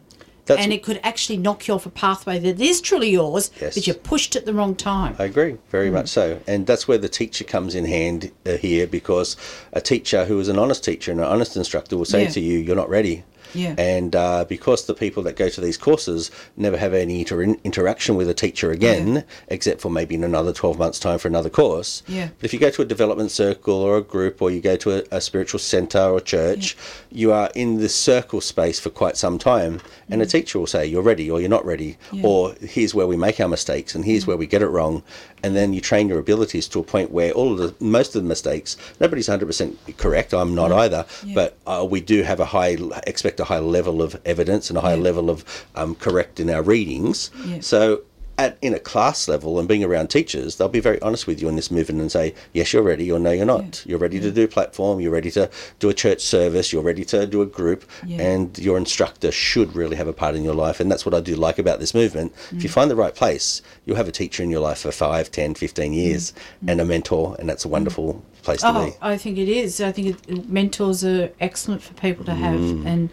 That's- 0.49 0.63
and 0.65 0.73
it 0.73 0.81
could 0.81 0.99
actually 1.03 1.37
knock 1.37 1.67
you 1.67 1.75
off 1.75 1.85
a 1.85 1.91
pathway 1.91 2.39
that 2.39 2.59
is 2.59 2.81
truly 2.81 3.11
yours, 3.11 3.51
Yes. 3.61 3.75
but 3.75 3.85
you 3.85 3.93
pushed 3.93 4.35
at 4.35 4.45
the 4.47 4.53
wrong 4.53 4.73
time. 4.75 5.15
I 5.19 5.25
agree, 5.25 5.51
Mm. 5.53 5.57
very 5.69 5.91
much 5.91 6.09
so. 6.09 6.39
And 6.47 6.65
that's 6.65 6.87
where 6.87 6.97
the 6.97 7.07
teacher 7.07 7.43
comes 7.43 7.75
in 7.75 7.85
hand 7.85 8.31
uh, 8.47 8.57
here 8.57 8.87
because 8.87 9.37
a 9.73 9.79
teacher 9.79 10.25
who 10.25 10.39
is 10.39 10.47
an 10.47 10.57
honest 10.57 10.83
teacher 10.83 11.11
and 11.11 11.19
an 11.21 11.27
honest 11.27 11.55
instructor 11.55 11.95
will 11.97 12.05
say 12.05 12.23
Yeah. 12.23 12.29
to 12.31 12.39
you, 12.39 12.57
You're 12.57 12.75
not 12.75 12.89
ready. 12.89 13.23
Yeah. 13.53 13.75
And 13.77 14.15
uh, 14.15 14.45
because 14.45 14.85
the 14.85 14.93
people 14.93 15.23
that 15.23 15.35
go 15.35 15.49
to 15.49 15.61
these 15.61 15.77
courses 15.77 16.31
never 16.57 16.77
have 16.77 16.93
any 16.93 17.19
inter- 17.19 17.55
interaction 17.63 18.15
with 18.15 18.29
a 18.29 18.33
teacher 18.33 18.71
again, 18.71 19.23
except 19.47 19.81
for 19.81 19.89
maybe 19.89 20.15
in 20.15 20.23
another 20.23 20.53
12 20.53 20.77
months' 20.77 20.99
time 20.99 21.19
for 21.19 21.27
another 21.27 21.49
course. 21.49 22.03
Yeah. 22.07 22.29
But 22.37 22.45
if 22.45 22.53
you 22.53 22.59
go 22.59 22.69
to 22.69 22.81
a 22.81 22.85
development 22.85 23.31
circle 23.31 23.75
or 23.75 23.97
a 23.97 24.01
group 24.01 24.41
or 24.41 24.51
you 24.51 24.61
go 24.61 24.75
to 24.77 24.99
a, 24.99 25.17
a 25.17 25.21
spiritual 25.21 25.59
center 25.59 25.99
or 26.01 26.19
church, 26.19 26.77
you 27.11 27.31
are 27.31 27.49
in 27.55 27.77
this 27.77 27.95
circle 27.95 28.41
space 28.41 28.79
for 28.79 28.89
quite 28.89 29.17
some 29.17 29.37
time. 29.37 29.81
And 30.09 30.21
a 30.21 30.25
teacher 30.25 30.59
will 30.59 30.67
say, 30.67 30.85
You're 30.85 31.01
ready 31.01 31.29
or 31.29 31.39
you're 31.39 31.49
not 31.49 31.65
ready, 31.65 31.97
Yeah. 32.11 32.25
or 32.25 32.53
here's 32.61 32.93
where 32.95 33.07
we 33.07 33.17
make 33.17 33.39
our 33.39 33.47
mistakes 33.47 33.95
and 33.95 34.05
here's 34.05 34.25
where 34.27 34.37
we 34.37 34.47
get 34.47 34.61
it 34.61 34.67
wrong. 34.67 35.03
And 35.43 35.55
then 35.55 35.73
you 35.73 35.81
train 35.81 36.09
your 36.09 36.19
abilities 36.19 36.67
to 36.69 36.79
a 36.79 36.83
point 36.83 37.11
where 37.11 37.31
all 37.31 37.51
of 37.53 37.57
the 37.59 37.73
most 37.83 38.15
of 38.15 38.23
the 38.23 38.27
mistakes, 38.29 38.77
nobody's 38.99 39.27
100% 39.27 39.75
correct. 39.97 40.33
I'm 40.33 40.53
not 40.55 40.71
either, 40.71 41.05
Yeah. 41.25 41.33
but 41.35 41.57
uh, 41.67 41.85
we 41.89 42.01
do 42.01 42.23
have 42.23 42.39
a 42.39 42.45
high 42.45 42.77
expect 43.07 43.39
a 43.39 43.45
high 43.45 43.59
level 43.59 44.01
of 44.01 44.19
evidence 44.25 44.69
and 44.69 44.77
a 44.77 44.81
high 44.81 44.95
Yeah. 44.95 45.01
level 45.03 45.29
of 45.29 45.43
um, 45.75 45.95
correct 45.95 46.39
in 46.39 46.49
our 46.49 46.61
readings. 46.61 47.31
Yeah. 47.45 47.59
So 47.61 48.01
at 48.39 48.57
in 48.61 48.73
a 48.73 48.79
class 48.79 49.27
level 49.27 49.59
and 49.59 49.67
being 49.67 49.83
around 49.83 50.07
teachers, 50.09 50.55
they'll 50.55 50.69
be 50.69 50.79
very 50.79 51.01
honest 51.01 51.27
with 51.27 51.41
you 51.41 51.49
in 51.49 51.55
this 51.57 51.69
movement 51.69 51.99
and 52.01 52.11
say, 52.11 52.33
yes, 52.53 52.71
you're 52.71 52.81
ready, 52.81 53.11
or 53.11 53.19
no, 53.19 53.31
you're 53.31 53.45
not. 53.45 53.83
You're 53.85 53.99
ready 53.99 54.19
to 54.21 54.31
do 54.31 54.47
platform. 54.47 54.99
You're 55.01 55.11
ready 55.11 55.29
to 55.31 55.49
do 55.79 55.89
a 55.89 55.93
church 55.93 56.21
service. 56.21 56.71
You're 56.71 56.81
ready 56.81 57.03
to 57.05 57.27
do 57.27 57.41
a 57.41 57.45
group, 57.45 57.83
Yeah. 58.05 58.21
and 58.21 58.57
your 58.57 58.77
instructor 58.77 59.31
should 59.31 59.75
really 59.75 59.97
have 59.97 60.07
a 60.07 60.13
part 60.13 60.35
in 60.35 60.43
your 60.43 60.53
life. 60.55 60.79
And 60.79 60.89
that's 60.91 61.05
what 61.05 61.13
I 61.13 61.19
do 61.19 61.35
like 61.35 61.59
about 61.59 61.79
this 61.79 61.93
movement. 61.93 62.31
If 62.51 62.59
Mm. 62.59 62.63
you 62.63 62.69
find 62.69 62.89
the 62.89 62.95
right 62.95 63.13
place, 63.13 63.61
you'll 63.85 63.97
have 63.97 64.07
a 64.07 64.11
teacher 64.21 64.41
in 64.41 64.49
your 64.49 64.61
life 64.61 64.79
for 64.79 64.91
5, 64.91 65.29
10, 65.31 65.53
15 65.53 65.91
years, 65.93 66.33
and 66.65 66.79
a 66.79 66.85
mentor, 66.85 67.35
and 67.39 67.49
that's 67.49 67.65
a 67.65 67.67
wonderful 67.67 68.23
place 68.41 68.61
to 68.61 68.67
Mm. 68.67 68.75
Oh, 68.75 68.85
be. 68.85 68.91
I 69.01 69.17
think 69.17 69.37
it 69.37 69.49
is. 69.49 69.81
I 69.81 69.91
think 69.91 70.07
it, 70.27 70.49
mentors 70.49 71.03
are 71.03 71.29
excellent 71.41 71.81
for 71.81 71.93
people 71.95 72.23
to 72.25 72.33
have, 72.35 72.59
Mm. 72.59 72.85
and 72.85 73.09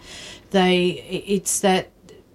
they 0.52 1.02
it's 1.26 1.58
that 1.60 1.88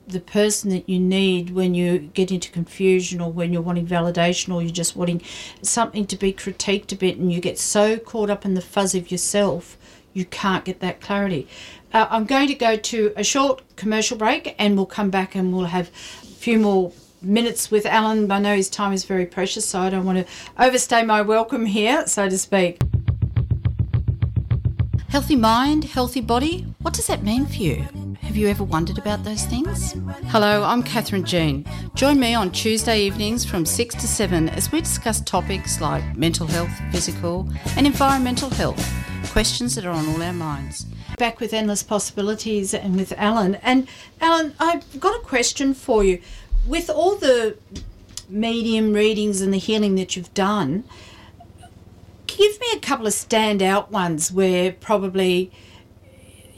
the 0.07 0.19
person 0.19 0.69
that 0.71 0.87
you 0.89 0.99
need 0.99 1.51
when 1.51 1.73
you 1.73 1.99
get 1.99 2.31
into 2.31 2.51
confusion 2.51 3.21
or 3.21 3.31
when 3.31 3.53
you're 3.53 3.61
wanting 3.61 3.85
validation 3.85 4.53
or 4.53 4.61
you're 4.61 4.71
just 4.71 4.95
wanting 4.95 5.21
something 5.61 6.05
to 6.05 6.15
be 6.15 6.33
critiqued 6.33 6.91
a 6.91 6.95
bit 6.95 7.17
and 7.17 7.31
you 7.31 7.39
get 7.39 7.57
so 7.57 7.97
caught 7.97 8.29
up 8.29 8.43
in 8.43 8.53
the 8.53 8.61
fuzz 8.61 8.95
of 8.95 9.11
yourself 9.11 9.77
you 10.13 10.25
can't 10.25 10.65
get 10.65 10.79
that 10.79 10.99
clarity 10.99 11.47
uh, 11.93 12.07
i'm 12.09 12.25
going 12.25 12.47
to 12.47 12.55
go 12.55 12.75
to 12.75 13.13
a 13.15 13.23
short 13.23 13.61
commercial 13.75 14.17
break 14.17 14.55
and 14.57 14.75
we'll 14.75 14.85
come 14.85 15.09
back 15.09 15.35
and 15.35 15.53
we'll 15.53 15.65
have 15.65 15.87
a 15.87 16.25
few 16.25 16.59
more 16.59 16.91
minutes 17.21 17.69
with 17.69 17.85
Allan. 17.85 18.31
I 18.31 18.39
know 18.39 18.55
his 18.55 18.69
time 18.69 18.93
is 18.93 19.05
very 19.05 19.25
precious, 19.25 19.65
so 19.65 19.79
I 19.79 19.89
don't 19.89 20.05
want 20.05 20.25
to 20.25 20.33
overstay 20.57 21.03
my 21.03 21.21
welcome 21.21 21.65
here, 21.65 22.07
so 22.07 22.27
to 22.29 22.37
speak. 22.37 22.81
Healthy 25.09 25.35
mind, 25.35 25.85
healthy 25.85 26.21
body. 26.21 26.65
What 26.81 26.93
does 26.93 27.07
that 27.07 27.23
mean 27.23 27.45
for 27.45 27.55
you? 27.55 28.10
Have 28.31 28.37
you 28.37 28.47
ever 28.47 28.63
wondered 28.63 28.97
about 28.97 29.25
those 29.25 29.43
things? 29.43 29.91
Hello, 30.27 30.63
I'm 30.63 30.83
Kathryn 30.83 31.25
Gene. 31.25 31.65
Join 31.95 32.17
me 32.17 32.33
on 32.33 32.49
Tuesday 32.49 33.01
evenings 33.01 33.43
from 33.43 33.65
6 33.65 33.93
to 33.95 34.07
7 34.07 34.47
as 34.47 34.71
we 34.71 34.79
discuss 34.79 35.19
topics 35.19 35.81
like 35.81 36.15
mental 36.15 36.47
health, 36.47 36.71
physical, 36.93 37.49
and 37.75 37.85
environmental 37.85 38.49
health, 38.49 38.81
questions 39.33 39.75
that 39.75 39.85
are 39.85 39.91
on 39.91 40.07
all 40.07 40.23
our 40.23 40.31
minds. 40.31 40.85
Back 41.17 41.41
with 41.41 41.53
Endless 41.53 41.83
Possibilities 41.83 42.73
and 42.73 42.95
with 42.95 43.11
Allan. 43.17 43.55
And 43.55 43.89
Allan, 44.21 44.55
I've 44.61 44.97
got 44.97 45.13
a 45.13 45.25
question 45.25 45.73
for 45.73 46.01
you. 46.01 46.21
With 46.65 46.89
all 46.89 47.17
the 47.17 47.57
medium 48.29 48.93
readings 48.93 49.41
and 49.41 49.53
the 49.53 49.57
healing 49.57 49.95
that 49.95 50.15
you've 50.15 50.33
done, 50.33 50.85
give 52.27 52.57
me 52.61 52.67
a 52.75 52.79
couple 52.79 53.07
of 53.07 53.13
standout 53.13 53.91
ones 53.91 54.31
where 54.31 54.71
probably 54.71 55.51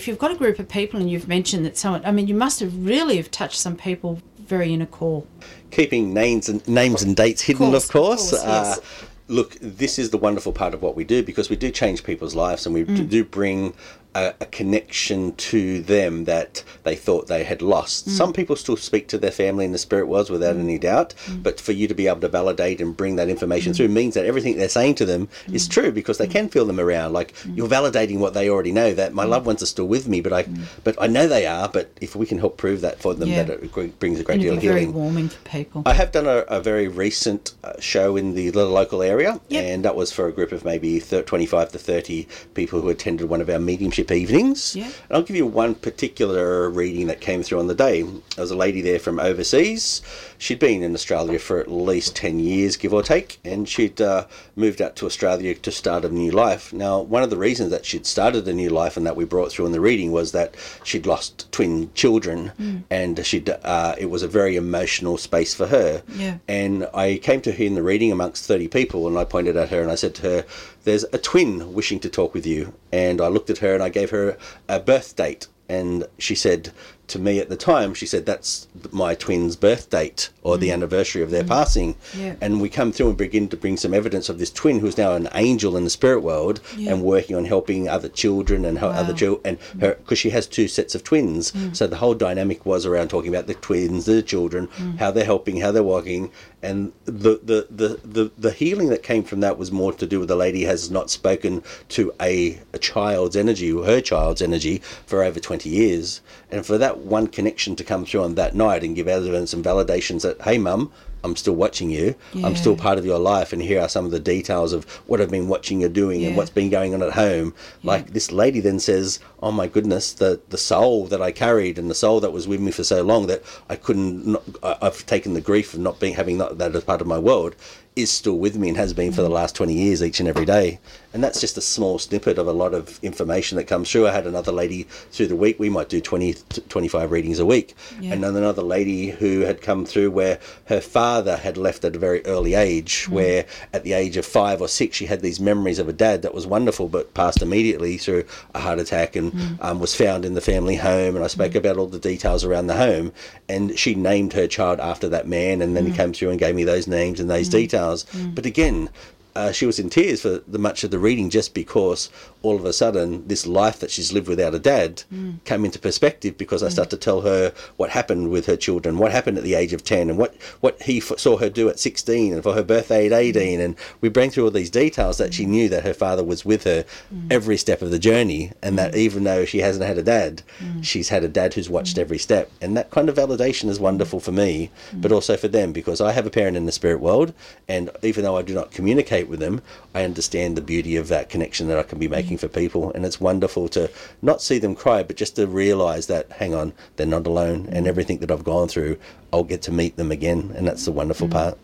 if 0.03 0.07
you've 0.09 0.19
got 0.19 0.31
a 0.31 0.35
group 0.35 0.59
of 0.59 0.67
people 0.67 0.99
and 0.99 1.09
you've 1.09 1.29
mentioned 1.29 1.65
that 1.65 1.77
someone, 1.77 2.05
I 2.05 2.11
mean, 2.11 2.27
you 2.27 2.35
must 2.35 2.59
have 2.59 2.85
really 2.85 3.15
have 3.15 3.31
touched 3.31 3.57
some 3.57 3.77
people 3.77 4.19
very 4.37 4.73
inner 4.73 4.85
core. 4.85 5.23
Keeping 5.71 6.13
names 6.13 6.49
and 6.49 6.65
names 6.67 7.03
and 7.03 7.15
dates 7.15 7.41
hidden, 7.41 7.71
course, 7.71 7.85
of 7.85 7.89
course. 7.91 8.33
of 8.33 8.39
course, 8.39 8.43
yes. 8.45 8.77
uh, 8.79 8.81
look, 9.29 9.55
this 9.61 9.97
is 9.97 10.09
the 10.09 10.17
wonderful 10.17 10.51
part 10.51 10.73
of 10.73 10.81
what 10.81 10.97
we 10.97 11.05
do 11.05 11.23
because 11.23 11.49
we 11.49 11.55
do 11.55 11.71
change 11.71 12.03
people's 12.03 12.35
lives 12.35 12.65
and 12.65 12.75
we 12.75 12.83
Mm. 12.83 13.07
do 13.09 13.23
bring 13.23 13.73
a, 14.15 14.33
a 14.41 14.45
connection 14.47 15.33
to 15.35 15.81
them 15.81 16.25
that 16.25 16.63
they 16.83 16.95
thought 16.95 17.27
they 17.27 17.43
had 17.43 17.61
lost. 17.61 18.07
Mm. 18.07 18.11
Some 18.11 18.33
people 18.33 18.55
still 18.55 18.77
speak 18.77 19.07
to 19.09 19.17
their 19.17 19.31
family 19.31 19.65
in 19.65 19.71
the 19.71 19.77
spirit 19.77 20.07
worlds 20.07 20.29
without 20.29 20.55
any 20.55 20.77
doubt, 20.77 21.13
Mm. 21.27 21.43
but 21.43 21.59
for 21.59 21.71
you 21.71 21.87
to 21.87 21.93
be 21.93 22.07
able 22.07 22.21
to 22.21 22.27
validate 22.27 22.81
and 22.81 22.95
bring 22.97 23.15
that 23.17 23.29
information 23.29 23.73
through 23.73 23.87
means 23.89 24.13
that 24.15 24.25
everything 24.25 24.57
they're 24.57 24.69
saying 24.69 24.95
to 24.95 25.05
them 25.05 25.27
Mm. 25.47 25.55
is 25.55 25.67
true 25.67 25.91
because 25.91 26.17
they 26.17 26.27
can 26.27 26.49
feel 26.49 26.65
them 26.65 26.79
around. 26.79 27.13
Like 27.13 27.33
you're 27.55 27.67
validating 27.67 28.19
what 28.19 28.33
they 28.33 28.49
already 28.49 28.71
know 28.71 28.93
that 28.93 29.11
Mm. 29.11 29.15
my 29.15 29.23
loved 29.25 29.45
ones 29.45 29.61
are 29.63 29.67
still 29.67 29.87
with 29.87 30.07
me, 30.07 30.21
but 30.21 30.33
I, 30.33 30.45
but 30.83 30.95
I 30.99 31.07
know 31.07 31.27
they 31.27 31.45
are. 31.45 31.69
But 31.69 31.89
if 32.01 32.15
we 32.15 32.25
can 32.25 32.39
help 32.39 32.57
prove 32.57 32.81
that 32.81 32.99
for 33.01 33.13
them, 33.13 33.29
Yeah. 33.29 33.43
that 33.43 33.63
it 33.63 33.99
brings 33.99 34.19
a 34.19 34.23
great 34.23 34.35
And 34.35 34.43
deal 34.43 34.53
of 34.53 34.61
be 34.61 34.67
very 34.67 34.81
healing. 34.81 34.95
warming 34.95 35.29
for 35.29 35.39
people. 35.49 35.83
I 35.85 35.93
have 35.93 36.11
done 36.11 36.27
a, 36.27 36.39
a 36.47 36.59
very 36.61 36.87
recent 36.87 37.53
uh, 37.63 37.73
show 37.79 38.15
in 38.15 38.35
the 38.35 38.51
little 38.51 38.71
local 38.73 39.01
area, 39.01 39.39
Yep. 39.49 39.63
and 39.63 39.85
that 39.85 39.95
was 39.95 40.11
for 40.11 40.27
a 40.27 40.31
group 40.31 40.51
of 40.51 40.63
maybe 40.65 40.99
thir 40.99 41.21
25 41.21 41.71
to 41.71 41.77
30 41.79 42.27
people 42.53 42.81
who 42.81 42.89
attended 42.89 43.29
one 43.29 43.41
of 43.41 43.49
our 43.49 43.59
mediumship 43.59 44.02
evenings. 44.11 44.75
Yeah. 44.75 44.85
And 44.85 44.93
I'll 45.11 45.23
give 45.23 45.35
you 45.35 45.45
one 45.45 45.75
particular 45.75 46.69
reading 46.69 47.07
that 47.07 47.21
came 47.21 47.43
through 47.43 47.59
on 47.59 47.67
the 47.67 47.75
day. 47.75 48.01
There 48.03 48.21
was 48.37 48.51
a 48.51 48.55
lady 48.55 48.81
there 48.81 48.99
from 48.99 49.19
overseas. 49.19 50.01
She'd 50.37 50.59
been 50.59 50.83
in 50.83 50.93
Australia 50.93 51.39
for 51.39 51.59
at 51.59 51.71
least 51.71 52.15
10 52.15 52.39
years, 52.39 52.75
give 52.75 52.93
or 52.93 53.03
take, 53.03 53.39
and 53.43 53.67
she'd 53.67 54.01
uh, 54.01 54.25
moved 54.55 54.81
out 54.81 54.95
to 54.97 55.05
Australia 55.05 55.55
to 55.55 55.71
start 55.71 56.05
a 56.05 56.09
new 56.09 56.31
life. 56.31 56.73
Now, 56.73 57.01
one 57.01 57.23
of 57.23 57.29
the 57.29 57.37
reasons 57.37 57.71
that 57.71 57.85
she'd 57.85 58.05
started 58.05 58.47
a 58.47 58.53
new 58.53 58.69
life 58.69 58.97
and 58.97 59.05
that 59.05 59.15
we 59.15 59.25
brought 59.25 59.51
through 59.51 59.67
in 59.67 59.71
the 59.71 59.79
reading 59.79 60.11
was 60.11 60.31
that 60.33 60.55
she'd 60.83 61.05
lost 61.05 61.51
twin 61.51 61.91
children, 61.93 62.51
and 62.89 63.25
she'd 63.25 63.49
uh, 63.49 63.95
it 63.97 64.07
was 64.07 64.23
a 64.23 64.27
very 64.27 64.55
emotional 64.55 65.17
space 65.17 65.53
for 65.53 65.67
her. 65.67 66.03
Yeah. 66.15 66.37
And 66.47 66.87
I 66.93 67.17
came 67.17 67.41
to 67.41 67.51
her 67.51 67.63
in 67.63 67.75
the 67.75 67.83
reading 67.83 68.11
amongst 68.11 68.45
30 68.45 68.67
people 68.67 69.07
and 69.07 69.17
I 69.17 69.23
pointed 69.23 69.55
at 69.57 69.69
her 69.69 69.81
and 69.81 69.91
I 69.91 69.95
said 69.95 70.15
to 70.15 70.21
her, 70.23 70.45
There's 70.83 71.05
a 71.05 71.17
twin 71.17 71.73
wishing 71.73 71.99
to 72.01 72.09
talk 72.09 72.33
with 72.33 72.45
you. 72.45 72.73
And 72.91 73.21
I 73.21 73.27
looked 73.27 73.49
at 73.49 73.59
her 73.59 73.73
and 73.73 73.83
I 73.83 73.89
gave 73.89 74.09
her 74.11 74.37
a 74.67 74.79
birth 74.79 75.15
date. 75.15 75.47
And 75.69 76.05
she 76.19 76.35
said 76.35 76.71
to 77.07 77.19
me 77.19 77.39
at 77.39 77.49
the 77.49 77.55
time, 77.55 77.93
she 77.93 78.05
said, 78.05 78.25
That's 78.25 78.67
my 78.91 79.15
twin's 79.15 79.55
birth 79.55 79.89
date 79.89 80.29
or 80.41 80.57
the 80.57 80.69
mm. 80.69 80.73
anniversary 80.73 81.21
of 81.21 81.31
their 81.31 81.43
passing. 81.43 81.95
Yeah. 82.15 82.35
And 82.41 82.61
we 82.61 82.69
come 82.69 82.91
through 82.91 83.09
and 83.09 83.17
begin 83.17 83.47
to 83.49 83.57
bring 83.57 83.77
some 83.77 83.93
evidence 83.93 84.29
of 84.29 84.39
this 84.39 84.51
twin 84.51 84.79
who's 84.79 84.97
now 84.97 85.13
an 85.13 85.29
angel 85.33 85.77
in 85.77 85.85
the 85.85 85.89
spirit 85.89 86.19
world 86.19 86.59
Yeah. 86.75 86.91
and 86.91 87.01
working 87.03 87.35
on 87.35 87.45
helping 87.45 87.87
other 87.87 88.09
children 88.09 88.65
and 88.65 88.77
help 88.77 88.93
other 88.93 89.13
children. 89.13 89.41
And 89.45 89.59
mm. 89.59 89.81
her, 89.81 89.95
because 89.95 90.19
she 90.19 90.31
has 90.31 90.47
two 90.47 90.67
sets 90.67 90.95
of 90.95 91.03
twins. 91.03 91.51
Mm. 91.53 91.75
So 91.75 91.87
the 91.87 91.97
whole 91.97 92.13
dynamic 92.13 92.65
was 92.65 92.85
around 92.85 93.09
talking 93.09 93.33
about 93.33 93.47
the 93.47 93.55
twins, 93.55 94.05
the 94.05 94.21
children, 94.21 94.67
how 94.99 95.11
they're 95.11 95.25
helping, 95.25 95.61
how 95.61 95.71
they're 95.71 95.81
walking. 95.81 96.29
And 96.63 96.93
the, 97.03 97.39
the, 97.43 97.67
the, 97.69 97.99
the, 98.05 98.31
the 98.37 98.51
healing 98.51 98.87
that 98.87 99.03
came 99.03 99.23
from 99.23 99.41
that 99.41 99.57
was 99.57 99.69
more 99.69 99.91
to 99.91 100.07
do 100.07 100.19
with 100.19 100.29
the 100.29 100.35
lady 100.37 100.63
has 100.63 100.89
not 100.89 101.09
spoken 101.09 101.61
to 101.89 102.13
a, 102.21 102.57
a 102.71 102.79
child's 102.79 103.35
energy, 103.35 103.69
her 103.69 103.99
child's 103.99 104.41
energy, 104.41 104.77
for 105.05 105.23
over 105.23 105.41
20 105.41 105.69
years. 105.69 106.21
And 106.49 106.65
for 106.65 106.77
that 106.77 106.99
one 106.99 107.27
connection 107.27 107.75
to 107.75 107.83
come 107.83 108.05
through 108.05 108.23
on 108.23 108.35
that 108.35 108.55
night 108.55 108.81
and 108.81 108.95
give 108.95 109.09
evidence 109.09 109.53
and 109.53 109.63
validations 109.63 110.21
that, 110.21 110.41
hey, 110.43 110.57
mum, 110.57 110.89
I'm 111.23 111.35
still 111.35 111.55
watching 111.55 111.89
you. 111.89 112.15
I'm 112.43 112.55
still 112.55 112.75
part 112.75 112.97
of 112.97 113.05
your 113.05 113.19
life, 113.19 113.53
and 113.53 113.61
here 113.61 113.79
are 113.79 113.87
some 113.87 114.05
of 114.05 114.11
the 114.11 114.19
details 114.19 114.73
of 114.73 114.83
what 115.07 115.21
I've 115.21 115.31
been 115.31 115.47
watching 115.47 115.81
you 115.81 115.89
doing 115.89 116.25
and 116.25 116.35
what's 116.35 116.49
been 116.49 116.69
going 116.69 116.93
on 116.93 117.01
at 117.01 117.13
home. 117.13 117.53
Like 117.83 118.11
this 118.11 118.31
lady 118.31 118.59
then 118.59 118.79
says, 118.79 119.19
"Oh 119.41 119.51
my 119.51 119.67
goodness, 119.67 120.13
the 120.13 120.41
the 120.49 120.57
soul 120.57 121.05
that 121.07 121.21
I 121.21 121.31
carried 121.31 121.79
and 121.79 121.89
the 121.89 121.95
soul 121.95 122.19
that 122.19 122.33
was 122.33 122.47
with 122.47 122.59
me 122.59 122.71
for 122.71 122.83
so 122.83 123.03
long 123.03 123.27
that 123.27 123.43
I 123.69 123.75
couldn't. 123.75 124.27
Not, 124.27 124.43
I, 124.61 124.77
I've 124.81 125.05
taken 125.05 125.33
the 125.33 125.41
grief 125.41 125.73
of 125.73 125.79
not 125.79 125.99
being 125.99 126.15
having 126.15 126.37
not, 126.37 126.57
that 126.57 126.75
as 126.75 126.83
part 126.83 127.01
of 127.01 127.07
my 127.07 127.19
world." 127.19 127.55
Is 127.95 128.09
still 128.09 128.39
with 128.39 128.57
me 128.57 128.69
and 128.69 128.77
has 128.77 128.91
been 128.91 129.11
for 129.11 129.21
the 129.21 129.29
mm. 129.29 129.33
last 129.33 129.53
20 129.55 129.71
years 129.71 130.01
each 130.01 130.19
and 130.19 130.27
every 130.27 130.45
day. 130.45 130.79
And 131.13 131.23
that's 131.23 131.39
just 131.39 131.57
a 131.57 131.61
small 131.61 131.99
snippet 131.99 132.37
of 132.37 132.47
a 132.47 132.53
lot 132.53 132.73
of 132.73 132.99
information 133.03 133.57
that 133.57 133.65
comes 133.65 133.91
through. 133.91 134.07
I 134.07 134.11
had 134.11 134.25
another 134.25 134.51
lady 134.51 134.83
through 135.11 135.27
the 135.27 135.35
week, 135.35 135.59
we 135.59 135.69
might 135.69 135.89
do 135.89 136.01
20 136.01 136.33
to 136.33 136.61
25 136.61 137.11
readings 137.11 137.39
a 137.39 137.45
week. 137.45 137.75
Yeah. 138.01 138.13
And 138.13 138.23
then 138.23 138.35
another 138.35 138.63
lady 138.63 139.09
who 139.09 139.41
had 139.41 139.61
come 139.61 139.85
through 139.85 140.11
where 140.11 140.39
her 140.65 140.81
father 140.81 141.37
had 141.37 141.55
left 141.55 141.85
at 141.85 141.95
a 141.95 141.99
very 141.99 142.25
early 142.25 142.55
age, 142.55 143.05
mm. 143.05 143.09
where 143.09 143.45
at 143.73 143.83
the 143.83 143.93
age 143.93 144.17
of 144.17 144.25
five 144.25 144.59
or 144.59 144.67
six, 144.67 144.97
she 144.97 145.05
had 145.05 145.21
these 145.21 145.39
memories 145.39 145.79
of 145.79 145.87
a 145.87 145.93
dad 145.93 146.23
that 146.23 146.33
was 146.33 146.47
wonderful, 146.47 146.89
but 146.89 147.13
passed 147.13 147.41
immediately 147.41 147.97
through 147.97 148.25
a 148.55 148.59
heart 148.59 148.79
attack 148.79 149.15
and 149.15 149.31
mm. 149.33 149.57
um, 149.63 149.79
was 149.79 149.95
found 149.95 150.25
in 150.25 150.33
the 150.33 150.41
family 150.41 150.75
home. 150.75 151.15
And 151.15 151.23
I 151.23 151.27
spoke 151.27 151.51
mm. 151.51 151.57
about 151.57 151.77
all 151.77 151.87
the 151.87 151.99
details 151.99 152.43
around 152.43 152.67
the 152.67 152.75
home. 152.75 153.11
And 153.47 153.77
she 153.77 153.93
named 153.93 154.33
her 154.33 154.47
child 154.47 154.79
after 154.79 155.07
that 155.09 155.27
man. 155.27 155.61
And 155.61 155.77
then 155.77 155.85
he 155.85 155.91
came 155.91 156.13
through 156.13 156.31
and 156.31 156.39
gave 156.39 156.55
me 156.55 156.63
those 156.63 156.87
names 156.87 157.19
and 157.19 157.29
those 157.29 157.49
details. 157.49 158.05
But 158.33 158.45
again, 158.45 158.89
uh, 159.35 159.51
she 159.51 159.65
was 159.65 159.79
in 159.79 159.89
tears 159.89 160.21
for 160.21 160.41
the 160.47 160.59
much 160.59 160.83
of 160.83 160.91
the 160.91 160.99
reading 160.99 161.29
just 161.29 161.53
because 161.53 162.09
all 162.43 162.55
of 162.55 162.65
a 162.65 162.73
sudden 162.73 163.27
this 163.27 163.47
life 163.47 163.79
that 163.79 163.89
she's 163.89 164.13
lived 164.13 164.27
without 164.27 164.53
a 164.53 164.59
dad 164.59 165.03
mm. 165.11 165.43
came 165.45 165.65
into 165.65 165.79
perspective 165.79 166.37
because 166.37 166.61
I 166.61 166.67
mm. 166.67 166.71
started 166.71 166.91
to 166.91 166.97
tell 166.97 167.21
her 167.21 167.53
what 167.77 167.89
happened 167.89 168.29
with 168.29 168.45
her 168.45 168.57
children, 168.57 168.97
what 168.97 169.11
happened 169.11 169.37
at 169.37 169.43
the 169.43 169.55
age 169.55 169.73
of 169.73 169.83
10 169.83 170.09
and 170.09 170.19
what, 170.19 170.35
what 170.59 170.81
he 170.83 170.97
f- 170.97 171.17
saw 171.17 171.37
her 171.37 171.49
do 171.49 171.69
at 171.69 171.79
16 171.79 172.33
and 172.33 172.43
for 172.43 172.53
her 172.53 172.63
birthday 172.63 173.07
at 173.07 173.11
mm. 173.11 173.17
18 173.17 173.59
and 173.59 173.75
we 174.01 174.09
bring 174.09 174.29
through 174.29 174.45
all 174.45 174.51
these 174.51 174.69
details 174.69 175.17
that 175.17 175.33
she 175.33 175.45
knew 175.45 175.67
that 175.69 175.83
her 175.83 175.93
father 175.93 176.23
was 176.23 176.45
with 176.45 176.65
her 176.65 176.85
every 177.31 177.57
step 177.57 177.81
of 177.81 177.91
the 177.91 177.99
journey 177.99 178.51
and 178.61 178.77
that 178.77 178.95
even 178.95 179.23
though 179.23 179.45
she 179.45 179.59
hasn't 179.59 179.85
had 179.85 179.97
a 179.97 180.03
dad, 180.03 180.41
she's 180.81 181.09
had 181.09 181.23
a 181.23 181.27
dad 181.27 181.53
who's 181.53 181.69
watched 181.69 181.97
every 181.97 182.17
step. 182.17 182.51
And 182.61 182.75
that 182.77 182.91
kind 182.91 183.09
of 183.09 183.15
validation 183.15 183.69
is 183.69 183.79
wonderful 183.79 184.19
for 184.19 184.31
me 184.31 184.69
but 184.93 185.11
also 185.11 185.37
for 185.37 185.47
them 185.47 185.71
because 185.71 186.01
I 186.01 186.11
have 186.11 186.25
a 186.25 186.29
parent 186.29 186.57
in 186.57 186.65
the 186.65 186.71
spirit 186.71 186.99
world 186.99 187.33
and 187.67 187.89
even 188.03 188.23
though 188.23 188.37
I 188.37 188.41
do 188.41 188.53
not 188.53 188.71
communicate 188.71 189.22
with 189.27 189.39
them, 189.39 189.61
I 189.93 190.03
understand 190.03 190.55
the 190.55 190.61
beauty 190.61 190.95
of 190.95 191.07
that 191.07 191.29
connection 191.29 191.67
that 191.67 191.77
I 191.77 191.83
can 191.83 191.99
be 191.99 192.07
making 192.07 192.37
for 192.37 192.47
people. 192.47 192.91
And 192.93 193.05
it's 193.05 193.19
wonderful 193.19 193.67
to 193.69 193.89
not 194.21 194.41
see 194.41 194.59
them 194.59 194.75
cry, 194.75 195.03
but 195.03 195.15
just 195.15 195.35
to 195.35 195.47
realize 195.47 196.07
that, 196.07 196.31
hang 196.33 196.53
on, 196.53 196.73
they're 196.95 197.07
not 197.07 197.27
alone. 197.27 197.67
And 197.71 197.87
everything 197.87 198.19
that 198.19 198.31
I've 198.31 198.43
gone 198.43 198.67
through, 198.67 198.97
I'll 199.31 199.43
get 199.43 199.61
to 199.63 199.71
meet 199.71 199.95
them 199.95 200.11
again. 200.11 200.53
And 200.55 200.67
that's 200.67 200.85
the 200.85 200.91
wonderful 200.91 201.27
mm. 201.27 201.31
part. 201.31 201.57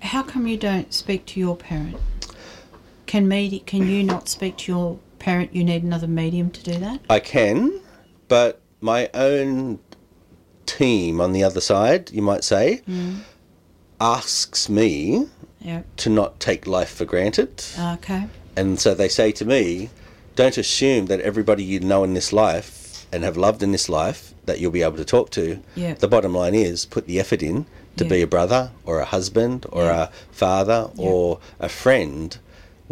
How 0.00 0.22
come 0.22 0.46
you 0.46 0.56
don't 0.56 0.92
speak 0.92 1.26
to 1.26 1.40
your 1.40 1.56
parent? 1.56 1.96
Can 3.06 3.28
me 3.28 3.60
can 3.60 3.86
you 3.88 4.02
not 4.02 4.28
speak 4.28 4.56
to 4.58 4.72
your 4.72 4.98
parent? 5.18 5.54
You 5.54 5.64
need 5.64 5.82
another 5.82 6.08
medium 6.08 6.50
to 6.50 6.62
do 6.62 6.78
that. 6.78 7.00
I 7.10 7.20
can, 7.20 7.80
but 8.28 8.60
my 8.80 9.10
own 9.14 9.78
team 10.66 11.20
on 11.20 11.32
the 11.32 11.44
other 11.44 11.60
side, 11.60 12.10
you 12.10 12.22
might 12.22 12.44
say, 12.44 12.82
mm. 12.88 13.18
asks 14.00 14.68
me 14.68 15.28
To 15.98 16.10
not 16.10 16.40
take 16.40 16.66
life 16.66 16.90
for 16.90 17.04
granted. 17.04 17.64
Okay. 17.78 18.26
And 18.56 18.78
so 18.80 18.94
they 18.94 19.08
say 19.08 19.32
to 19.32 19.44
me, 19.44 19.90
don't 20.36 20.58
assume 20.58 21.06
that 21.06 21.20
everybody 21.20 21.62
you 21.62 21.80
know 21.80 22.04
in 22.04 22.14
this 22.14 22.32
life 22.32 23.06
and 23.12 23.24
have 23.24 23.36
loved 23.36 23.62
in 23.62 23.72
this 23.72 23.88
life 23.88 24.34
that 24.46 24.58
you'll 24.58 24.70
be 24.70 24.82
able 24.82 24.96
to 24.96 25.04
talk 25.04 25.30
to. 25.30 25.62
Yeah. 25.74 25.94
The 25.94 26.08
bottom 26.08 26.34
line 26.34 26.54
is 26.54 26.86
put 26.86 27.06
the 27.06 27.20
effort 27.20 27.42
in 27.42 27.66
to 27.96 28.04
be 28.06 28.22
a 28.22 28.26
brother 28.26 28.70
or 28.84 29.00
a 29.00 29.04
husband 29.04 29.66
or 29.70 29.84
a 29.84 30.10
father 30.30 30.90
or 30.96 31.40
a 31.60 31.68
friend 31.68 32.38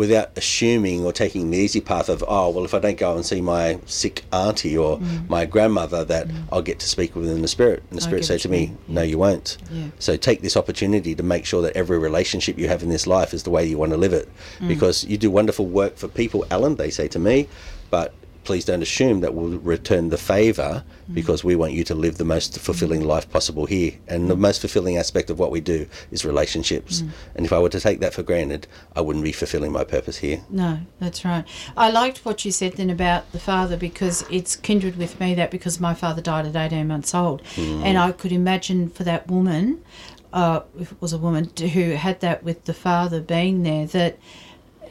without 0.01 0.31
assuming 0.35 1.05
or 1.05 1.13
taking 1.13 1.51
the 1.51 1.59
easy 1.59 1.79
path 1.79 2.09
of, 2.09 2.25
oh, 2.27 2.49
well, 2.49 2.65
if 2.65 2.73
I 2.73 2.79
don't 2.79 2.97
go 2.97 3.15
and 3.15 3.25
see 3.33 3.43
my 3.43 3.79
sick 3.85 4.25
auntie 4.33 4.75
or 4.85 4.97
Mm. 4.97 5.29
my 5.29 5.45
grandmother, 5.45 6.01
that 6.07 6.27
I'll 6.51 6.63
get 6.71 6.79
to 6.79 6.89
speak 6.89 7.15
with 7.15 7.27
them 7.27 7.37
in 7.37 7.43
the 7.43 7.49
spirit. 7.59 7.83
And 7.91 7.99
the 7.99 8.03
spirit 8.09 8.25
say 8.25 8.39
to 8.39 8.49
me, 8.49 8.73
no, 8.89 9.03
you 9.03 9.19
won't. 9.19 9.59
Yeah. 9.71 9.89
So 9.99 10.17
take 10.17 10.41
this 10.41 10.57
opportunity 10.57 11.15
to 11.15 11.23
make 11.23 11.45
sure 11.45 11.61
that 11.61 11.77
every 11.77 11.99
relationship 11.99 12.59
you 12.59 12.67
have 12.69 12.83
in 12.83 12.89
this 12.89 13.07
life 13.07 13.35
is 13.35 13.43
the 13.43 13.51
way 13.51 13.63
you 13.67 13.77
want 13.77 13.93
to 13.93 13.99
live 13.99 14.15
it. 14.15 14.27
Mm. 14.59 14.69
Because 14.69 15.05
you 15.05 15.19
do 15.19 15.31
wonderful 15.31 15.67
work 15.67 15.99
for 15.99 16.09
people, 16.09 16.47
Allan, 16.51 16.77
they 16.77 16.89
say 16.89 17.07
to 17.09 17.19
me, 17.19 17.47
but 17.91 18.15
please 18.45 18.65
don't 18.65 18.83
assume 18.83 19.21
that 19.21 19.35
we'll 19.35 19.59
return 19.59 20.09
the 20.09 20.19
favor 20.19 20.85
mm. 21.11 21.15
because 21.15 21.45
we 21.45 21.57
want 21.57 21.73
you 21.73 21.85
to 21.85 21.95
live 21.95 22.19
the 22.19 22.25
most 22.25 22.59
fulfilling 22.59 23.05
life 23.05 23.31
possible 23.31 23.67
here. 23.67 23.93
And 24.09 24.29
the 24.31 24.37
most 24.37 24.61
fulfilling 24.61 24.97
aspect 24.97 25.31
of 25.31 25.39
what 25.39 25.51
we 25.51 25.61
do 25.61 25.87
is 26.11 26.25
relationships. 26.25 27.03
Mm. 27.03 27.11
And 27.37 27.47
if 27.47 27.53
I 27.53 27.59
were 27.59 27.69
to 27.69 27.81
take 27.81 28.01
that 28.01 28.15
for 28.15 28.23
granted, 28.23 28.67
I 28.97 29.01
wouldn't 29.01 29.25
be 29.25 29.33
fulfilling 29.33 29.73
my 29.73 29.85
purpose 29.85 30.19
here. 30.19 30.43
No, 30.49 30.81
that's 30.99 31.25
right. 31.25 31.45
I 31.77 31.91
liked 31.91 32.25
what 32.25 32.45
you 32.45 32.53
said 32.53 32.75
then 32.75 32.91
about 32.91 33.31
the 33.33 33.41
father 33.41 33.77
because 33.77 34.25
it's 34.31 34.57
kindred 34.57 34.97
with 34.97 35.21
me 35.21 35.35
that 35.35 35.51
because 35.51 35.81
my 35.81 35.95
father 35.95 36.23
died 36.23 36.47
at 36.47 36.57
18 36.57 36.87
months 36.87 37.15
old. 37.15 37.43
Mm. 37.55 37.85
And 37.85 37.99
I 37.99 38.13
could 38.13 38.33
imagine 38.33 38.89
for 38.89 39.05
that 39.05 39.29
woman, 39.29 39.83
uh, 40.33 40.61
if 40.79 40.93
it 40.93 41.01
was 41.01 41.13
a 41.13 41.19
woman 41.19 41.51
who 41.59 41.93
had 41.93 42.21
that 42.21 42.43
with 42.43 42.65
the 42.65 42.75
father 42.75 43.21
being 43.21 43.63
there, 43.63 43.87
that 43.87 44.19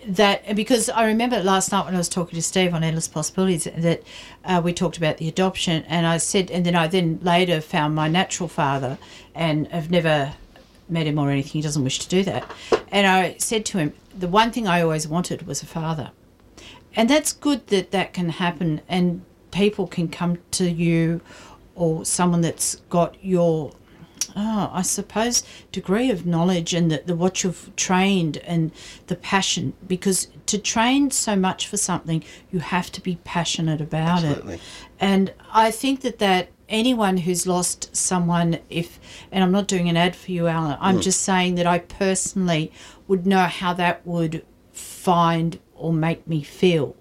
that 0.08 0.56
because 0.56 0.90
I 0.90 1.06
remember 1.06 1.42
last 1.42 1.72
night 1.72 1.86
when 1.86 1.96
I 1.96 1.98
was 1.98 2.10
talking 2.10 2.36
to 2.36 2.42
Steve 2.42 2.74
on 2.74 2.84
Endless 2.84 3.08
Possibilities 3.08 3.68
that 3.76 4.04
uh, 4.46 4.62
we 4.64 4.74
talked 4.74 4.98
about 4.98 5.18
the 5.18 5.28
adoption, 5.28 5.84
and 5.88 6.06
I 6.06 6.18
said, 6.18 6.50
and 6.52 6.66
then 6.66 6.76
I 6.76 6.88
then 6.88 7.20
later 7.22 7.62
found 7.62 7.96
my 7.96 8.08
natural 8.08 8.50
father, 8.50 8.98
and 9.36 9.68
I've 9.72 9.92
never 9.92 10.34
met 10.88 11.08
him 11.08 11.20
or 11.20 11.30
anything. 11.30 11.52
He 11.54 11.62
doesn't 11.62 11.84
wish 11.84 12.00
to 12.00 12.10
do 12.10 12.24
that, 12.24 12.50
and 12.92 13.08
I 13.08 13.36
said 13.38 13.66
to 13.68 13.78
him, 13.78 13.94
the 14.18 14.28
one 14.28 14.52
thing 14.52 14.68
I 14.68 14.82
always 14.82 15.08
wanted 15.08 15.46
was 15.48 15.62
a 15.62 15.66
father, 15.66 16.12
and 16.96 17.10
that's 17.10 17.32
good 17.34 17.68
that 17.68 17.92
that 17.92 18.14
can 18.14 18.30
happen, 18.30 18.82
and 18.88 19.24
people 19.52 19.88
can 19.88 20.08
come 20.08 20.40
to 20.52 20.70
you, 20.70 21.22
or 21.76 22.06
someone 22.06 22.42
that's 22.42 22.76
got 22.90 23.16
your 23.24 23.72
oh, 24.36 24.70
I 24.74 24.82
suppose, 24.82 25.44
degree 25.72 26.10
of 26.10 26.26
knowledge 26.26 26.74
and 26.74 26.92
the, 26.92 27.04
the 27.06 27.16
what 27.16 27.44
you've 27.44 27.76
trained 27.76 28.38
and 28.38 28.72
the 29.08 29.16
passion. 29.16 29.74
Because 29.88 30.28
to 30.48 30.58
train 30.58 31.12
so 31.12 31.36
much 31.36 31.68
for 31.68 31.78
something, 31.78 32.24
you 32.52 32.60
have 32.60 32.92
to 32.94 33.02
be 33.02 33.20
passionate 33.24 33.82
about 33.82 34.24
Absolutely. 34.24 34.56
it. 34.56 34.62
And 35.00 35.34
I 35.52 35.72
think 35.72 36.02
that 36.02 36.20
that 36.20 36.50
anyone 36.68 37.18
who's 37.18 37.48
lost 37.48 37.96
someone, 37.96 38.60
if 38.70 39.00
and 39.32 39.44
I'm 39.44 39.52
not 39.52 39.68
doing 39.68 39.90
an 39.90 39.98
ad 39.98 40.16
for 40.16 40.32
you, 40.32 40.48
Allan, 40.48 40.78
I'm 40.80 40.98
mm. 40.98 41.04
just 41.04 41.22
saying 41.22 41.56
that 41.56 41.68
I 41.68 41.80
personally 41.80 42.72
would 43.08 43.26
know 43.26 43.44
how 43.46 43.74
that 43.74 44.06
would 44.06 44.46
find 44.72 45.60
or 45.76 45.92
make 45.92 46.28
me 46.28 46.44
feel. 46.44 46.96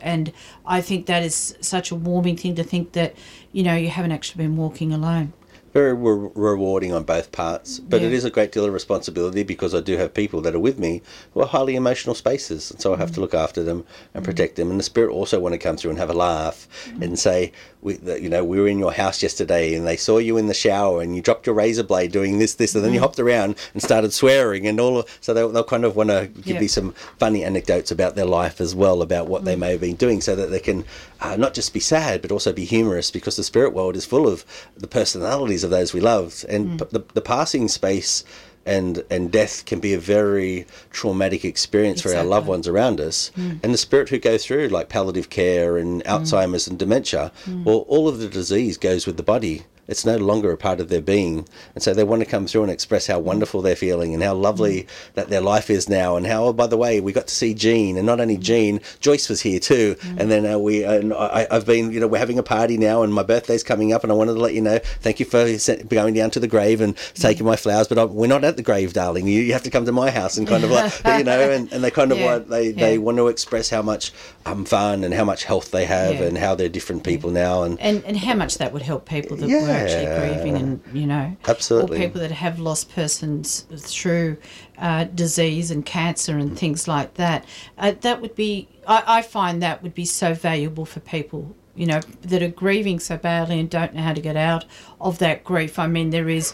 And 0.00 0.32
I 0.66 0.80
think 0.82 1.06
that 1.06 1.22
is 1.22 1.56
such 1.60 1.90
a 1.90 1.94
warming 1.94 2.36
thing 2.36 2.54
to 2.56 2.64
think 2.64 2.92
that, 2.92 3.14
you 3.52 3.62
know, 3.62 3.74
you 3.74 3.88
haven't 3.88 4.12
actually 4.12 4.44
been 4.44 4.56
walking 4.56 4.92
alone. 4.92 5.32
Very 5.74 5.92
re- 5.92 6.30
rewarding 6.36 6.92
on 6.92 7.02
both 7.02 7.32
parts, 7.32 7.80
but 7.80 8.00
it 8.00 8.10
Yeah. 8.12 8.16
is 8.18 8.24
a 8.24 8.30
great 8.30 8.52
deal 8.52 8.64
of 8.64 8.72
responsibility 8.72 9.42
because 9.42 9.74
I 9.74 9.80
do 9.80 9.96
have 9.96 10.14
people 10.14 10.40
that 10.42 10.54
are 10.54 10.60
with 10.60 10.78
me 10.78 11.02
who 11.34 11.40
are 11.40 11.46
highly 11.46 11.74
emotional 11.74 12.14
spaces, 12.14 12.70
and 12.70 12.80
so 12.80 12.94
I 12.94 12.98
have 12.98 13.10
Mm. 13.10 13.14
to 13.14 13.20
look 13.20 13.34
after 13.34 13.62
them 13.64 13.84
and 14.14 14.24
protect 14.24 14.54
them. 14.54 14.70
And 14.70 14.78
the 14.78 14.84
spirit 14.84 15.10
also 15.12 15.40
want 15.40 15.52
to 15.52 15.58
come 15.58 15.76
through 15.76 15.90
and 15.90 15.98
have 15.98 16.10
a 16.10 16.14
laugh 16.14 16.68
Mm. 16.96 17.02
and 17.02 17.18
say, 17.18 17.50
we, 17.82 17.94
that, 17.94 18.22
you 18.22 18.30
know, 18.30 18.44
we 18.44 18.58
were 18.60 18.68
in 18.68 18.78
your 18.78 18.92
house 18.92 19.22
yesterday 19.22 19.74
and 19.74 19.86
they 19.86 19.96
saw 19.96 20.16
you 20.18 20.36
in 20.38 20.46
the 20.46 20.54
shower 20.54 21.02
and 21.02 21.14
you 21.16 21.20
dropped 21.20 21.44
your 21.46 21.54
razor 21.56 21.82
blade 21.82 22.12
doing 22.12 22.38
this, 22.38 22.54
this, 22.54 22.74
and 22.74 22.82
then 22.84 22.92
you 22.94 23.00
Mm. 23.00 23.02
hopped 23.02 23.18
around 23.18 23.56
and 23.74 23.82
started 23.82 24.12
swearing 24.12 24.66
and 24.66 24.78
all. 24.80 25.00
Of, 25.00 25.06
so 25.20 25.34
they'll, 25.34 25.50
they'll 25.50 25.64
kind 25.64 25.84
of 25.84 25.94
want 25.96 26.08
to 26.10 26.28
give 26.36 26.54
Yeah. 26.54 26.60
me 26.60 26.68
some 26.68 26.94
funny 27.18 27.42
anecdotes 27.44 27.90
about 27.90 28.14
their 28.14 28.24
life 28.24 28.60
as 28.60 28.74
well, 28.76 29.02
about 29.02 29.26
what 29.28 29.42
Mm. 29.42 29.46
they 29.46 29.56
may 29.56 29.72
have 29.72 29.80
been 29.80 29.96
doing, 29.96 30.20
so 30.20 30.36
that 30.36 30.50
they 30.52 30.60
can 30.60 30.84
uh, 31.20 31.36
not 31.36 31.54
just 31.54 31.72
be 31.72 31.80
sad 31.80 32.20
but 32.20 32.30
also 32.30 32.52
be 32.52 32.66
humorous 32.66 33.10
because 33.10 33.36
the 33.36 33.42
spirit 33.44 33.72
world 33.72 33.96
is 33.96 34.04
full 34.04 34.26
of 34.28 34.44
the 34.76 34.86
personalities 34.86 35.63
of 35.64 35.70
those 35.70 35.92
we 35.92 36.00
love, 36.00 36.44
and 36.48 36.78
p- 36.78 36.86
the, 36.90 37.04
the 37.14 37.20
passing 37.20 37.68
space. 37.68 38.24
And, 38.66 39.04
and 39.10 39.30
death 39.30 39.66
can 39.66 39.78
be 39.78 39.92
a 39.92 39.98
very 39.98 40.66
traumatic 40.90 41.44
experience 41.44 42.00
for 42.00 42.14
our 42.14 42.24
loved 42.24 42.46
ones 42.46 42.66
around 42.66 42.98
us. 42.98 43.28
Hmm. 43.34 43.58
And 43.62 43.74
the 43.74 43.76
spirit 43.76 44.08
who 44.08 44.18
go 44.18 44.38
through, 44.38 44.68
like 44.68 44.88
palliative 44.88 45.28
care 45.28 45.76
and 45.76 46.02
hmm. 46.02 46.08
Alzheimer's 46.08 46.66
and 46.66 46.78
dementia, 46.78 47.30
well, 47.66 47.84
all 47.88 48.08
of 48.08 48.20
the 48.20 48.28
disease 48.28 48.78
goes 48.78 49.06
with 49.06 49.18
the 49.18 49.22
body. 49.22 49.64
It's 49.86 50.04
no 50.04 50.16
longer 50.16 50.50
a 50.50 50.56
part 50.56 50.80
of 50.80 50.88
their 50.88 51.00
being. 51.00 51.46
And 51.74 51.82
so 51.82 51.92
they 51.92 52.04
want 52.04 52.20
to 52.20 52.26
come 52.26 52.46
through 52.46 52.62
and 52.62 52.70
express 52.70 53.06
how 53.06 53.18
wonderful 53.18 53.62
they're 53.62 53.76
feeling 53.76 54.14
and 54.14 54.22
how 54.22 54.34
lovely 54.34 54.82
mm. 54.82 54.88
that 55.14 55.28
their 55.28 55.40
life 55.40 55.70
is 55.70 55.88
now. 55.88 56.16
And 56.16 56.26
how, 56.26 56.44
oh, 56.44 56.52
by 56.52 56.66
the 56.66 56.76
way, 56.76 57.00
we 57.00 57.12
got 57.12 57.26
to 57.28 57.34
see 57.34 57.54
Jean. 57.54 57.96
And 57.96 58.06
not 58.06 58.20
only 58.20 58.38
mm. 58.38 58.42
Jean, 58.42 58.80
Joyce 59.00 59.28
was 59.28 59.42
here 59.42 59.60
too. 59.60 59.94
Mm. 59.96 60.20
And 60.20 60.30
then 60.30 60.46
uh, 60.46 60.58
we, 60.58 60.84
and 60.84 61.12
I, 61.12 61.46
I've 61.50 61.66
been, 61.66 61.92
you 61.92 62.00
know, 62.00 62.06
we're 62.06 62.18
having 62.18 62.38
a 62.38 62.42
party 62.42 62.78
now 62.78 63.02
and 63.02 63.12
my 63.12 63.22
birthday's 63.22 63.62
coming 63.62 63.92
up. 63.92 64.02
And 64.02 64.12
I 64.12 64.14
wanted 64.14 64.34
to 64.34 64.40
let 64.40 64.54
you 64.54 64.62
know, 64.62 64.78
thank 65.00 65.20
you 65.20 65.26
for 65.26 65.46
going 65.88 66.14
down 66.14 66.30
to 66.30 66.40
the 66.40 66.48
grave 66.48 66.80
and 66.80 66.96
taking 67.14 67.46
my 67.46 67.56
flowers. 67.56 67.88
But 67.88 67.98
I, 67.98 68.04
we're 68.04 68.26
not 68.26 68.44
at 68.44 68.56
the 68.56 68.62
grave, 68.62 68.92
darling. 68.94 69.26
You, 69.26 69.40
you 69.40 69.52
have 69.52 69.64
to 69.64 69.70
come 69.70 69.84
to 69.84 69.92
my 69.92 70.10
house 70.10 70.38
and 70.38 70.48
kind 70.48 70.64
of 70.64 70.70
like, 70.70 70.92
you 71.18 71.24
know, 71.24 71.50
and, 71.50 71.72
and 71.72 71.84
they 71.84 71.90
kind 71.90 72.10
of 72.10 72.18
Yeah, 72.18 72.24
want, 72.26 72.48
they, 72.48 72.72
they 72.72 72.98
want 72.98 73.18
to 73.18 73.28
express 73.28 73.68
how 73.68 73.82
much 73.82 74.12
um, 74.46 74.64
fun 74.64 75.04
and 75.04 75.14
how 75.14 75.24
much 75.24 75.44
health 75.44 75.70
they 75.70 75.84
have 75.86 76.14
Yeah. 76.16 76.22
and 76.24 76.36
how 76.38 76.54
they're 76.54 76.68
different 76.68 77.02
people 77.04 77.30
now. 77.30 77.62
And 77.62 77.80
and 77.80 78.04
and 78.04 78.16
how 78.16 78.34
much 78.34 78.58
that 78.58 78.72
would 78.72 78.82
help 78.82 79.08
people 79.08 79.36
that 79.36 79.48
were 79.48 79.70
actually 79.70 80.06
grieving 80.06 80.56
and 80.56 80.80
you 80.92 81.06
know 81.06 81.36
Absolutely. 81.48 81.96
or 81.96 82.00
people 82.00 82.20
that 82.20 82.30
have 82.30 82.58
lost 82.60 82.94
persons 82.94 83.66
through 83.76 84.36
uh, 84.78 85.04
disease 85.04 85.70
and 85.70 85.84
cancer 85.86 86.36
and 86.36 86.58
things 86.58 86.86
like 86.88 87.14
that 87.14 87.44
uh, 87.78 87.92
that 88.02 88.20
would 88.20 88.34
be 88.34 88.68
I, 88.86 89.02
I 89.18 89.22
find 89.22 89.62
that 89.62 89.82
would 89.82 89.94
be 89.94 90.04
so 90.04 90.34
valuable 90.34 90.84
for 90.84 91.00
people 91.00 91.54
you 91.74 91.86
know 91.86 92.00
that 92.22 92.42
are 92.42 92.48
grieving 92.48 92.98
so 93.00 93.16
badly 93.16 93.58
and 93.60 93.70
don't 93.70 93.94
know 93.94 94.02
how 94.02 94.12
to 94.12 94.20
get 94.20 94.36
out 94.36 94.64
of 95.00 95.18
that 95.18 95.42
grief 95.44 95.78
i 95.78 95.86
mean 95.86 96.10
there 96.10 96.28
is 96.28 96.52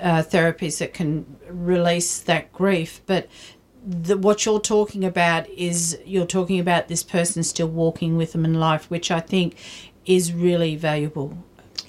uh, 0.00 0.22
therapies 0.22 0.78
that 0.78 0.94
can 0.94 1.26
release 1.48 2.20
that 2.20 2.52
grief 2.52 3.00
but 3.06 3.28
the, 3.86 4.16
what 4.18 4.44
you're 4.44 4.60
talking 4.60 5.04
about 5.04 5.48
is 5.50 5.98
you're 6.04 6.26
talking 6.26 6.60
about 6.60 6.88
this 6.88 7.02
person 7.02 7.42
still 7.42 7.68
walking 7.68 8.16
with 8.16 8.32
them 8.32 8.44
in 8.44 8.54
life, 8.60 8.90
which 8.90 9.10
I 9.10 9.20
think 9.20 9.56
is 10.06 10.32
really 10.32 10.76
valuable. 10.76 11.36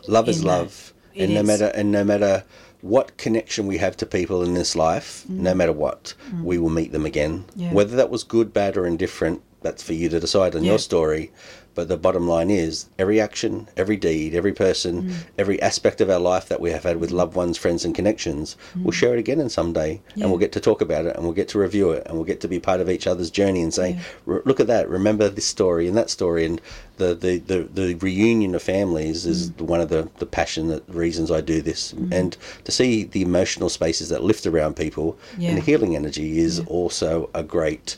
love 0.07 0.27
is 0.29 0.39
in 0.39 0.47
that. 0.47 0.57
love 0.57 0.93
It 1.13 1.23
and 1.25 1.33
no 1.33 1.41
is. 1.41 1.47
matter 1.47 1.65
and 1.75 1.91
no 1.91 2.03
matter 2.03 2.43
what 2.81 3.15
connection 3.17 3.67
we 3.67 3.77
have 3.77 3.95
to 3.97 4.05
people 4.07 4.41
in 4.41 4.55
this 4.55 4.75
life 4.75 5.23
no 5.29 5.53
matter 5.53 5.71
what 5.71 6.15
we 6.43 6.57
will 6.57 6.69
meet 6.71 6.91
them 6.91 7.05
again 7.05 7.43
Mm. 7.43 7.47
Yeah. 7.55 7.73
whether 7.73 7.95
that 7.95 8.09
was 8.09 8.23
good 8.23 8.51
bad 8.53 8.75
or 8.75 8.87
indifferent 8.87 9.41
that's 9.61 9.83
for 9.83 9.93
you 9.93 10.09
to 10.09 10.19
decide 10.19 10.55
on 10.55 10.63
Yeah. 10.63 10.71
your 10.71 10.79
story 10.79 11.31
but 11.73 11.87
the 11.87 11.97
bottom 11.97 12.27
line 12.27 12.49
is 12.49 12.85
every 12.99 13.19
action 13.19 13.67
every 13.77 13.95
deed 13.97 14.33
every 14.35 14.51
person 14.53 15.03
Mm. 15.03 15.13
every 15.37 15.61
aspect 15.61 16.01
of 16.01 16.09
our 16.09 16.19
life 16.19 16.47
that 16.49 16.59
we 16.61 16.71
have 16.71 16.83
had 16.83 16.97
with 16.97 17.11
loved 17.11 17.35
ones 17.35 17.57
friends 17.57 17.85
and 17.85 17.95
connections 17.95 18.57
Mm. 18.75 18.83
we'll 18.83 18.91
share 18.91 19.13
it 19.13 19.19
again 19.19 19.39
in 19.39 19.49
some 19.49 19.71
day 19.73 20.01
and 20.15 20.29
we'll 20.29 20.39
get 20.39 20.51
to 20.53 20.59
talk 20.59 20.81
about 20.81 21.05
it 21.05 21.15
and 21.15 21.23
we'll 21.23 21.33
get 21.41 21.47
to 21.49 21.59
review 21.59 21.91
it 21.91 22.03
and 22.05 22.15
we'll 22.15 22.25
get 22.25 22.41
to 22.41 22.47
be 22.47 22.59
part 22.59 22.81
of 22.81 22.89
each 22.89 23.07
other's 23.07 23.29
journey 23.29 23.61
and 23.61 23.73
say 23.73 23.99
"R- 24.27 24.41
look 24.45 24.59
at 24.59 24.67
that 24.67 24.89
remember 24.89 25.29
this 25.29 25.45
story 25.45 25.87
and 25.87 25.95
that 25.97 26.09
story 26.09 26.45
and 26.45 26.59
the, 26.97 27.15
the, 27.15 27.39
the, 27.39 27.67
the 27.73 27.95
reunion 27.95 28.53
of 28.53 28.61
families 28.61 29.25
is 29.25 29.49
Mm. 29.51 29.61
one 29.61 29.81
of 29.81 29.89
the, 29.89 30.07
the 30.19 30.25
passionate 30.25 30.83
reasons 30.87 31.31
I 31.31 31.41
do 31.41 31.59
this. 31.63 31.93
And 32.11 32.37
to 32.65 32.71
see 32.71 33.05
the 33.05 33.23
emotional 33.23 33.69
spaces 33.69 34.09
that 34.09 34.23
lift 34.23 34.45
around 34.45 34.75
people 34.75 35.17
and 35.39 35.57
the 35.57 35.61
healing 35.61 35.95
energy 35.95 36.37
is 36.37 36.59
also 36.67 37.29
a 37.33 37.41
great, 37.41 37.97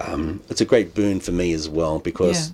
um, 0.00 0.42
it's 0.50 0.60
a 0.60 0.66
great 0.66 0.92
boon 0.94 1.18
for 1.20 1.32
me 1.32 1.54
as 1.54 1.66
well 1.70 1.98
because 1.98 2.52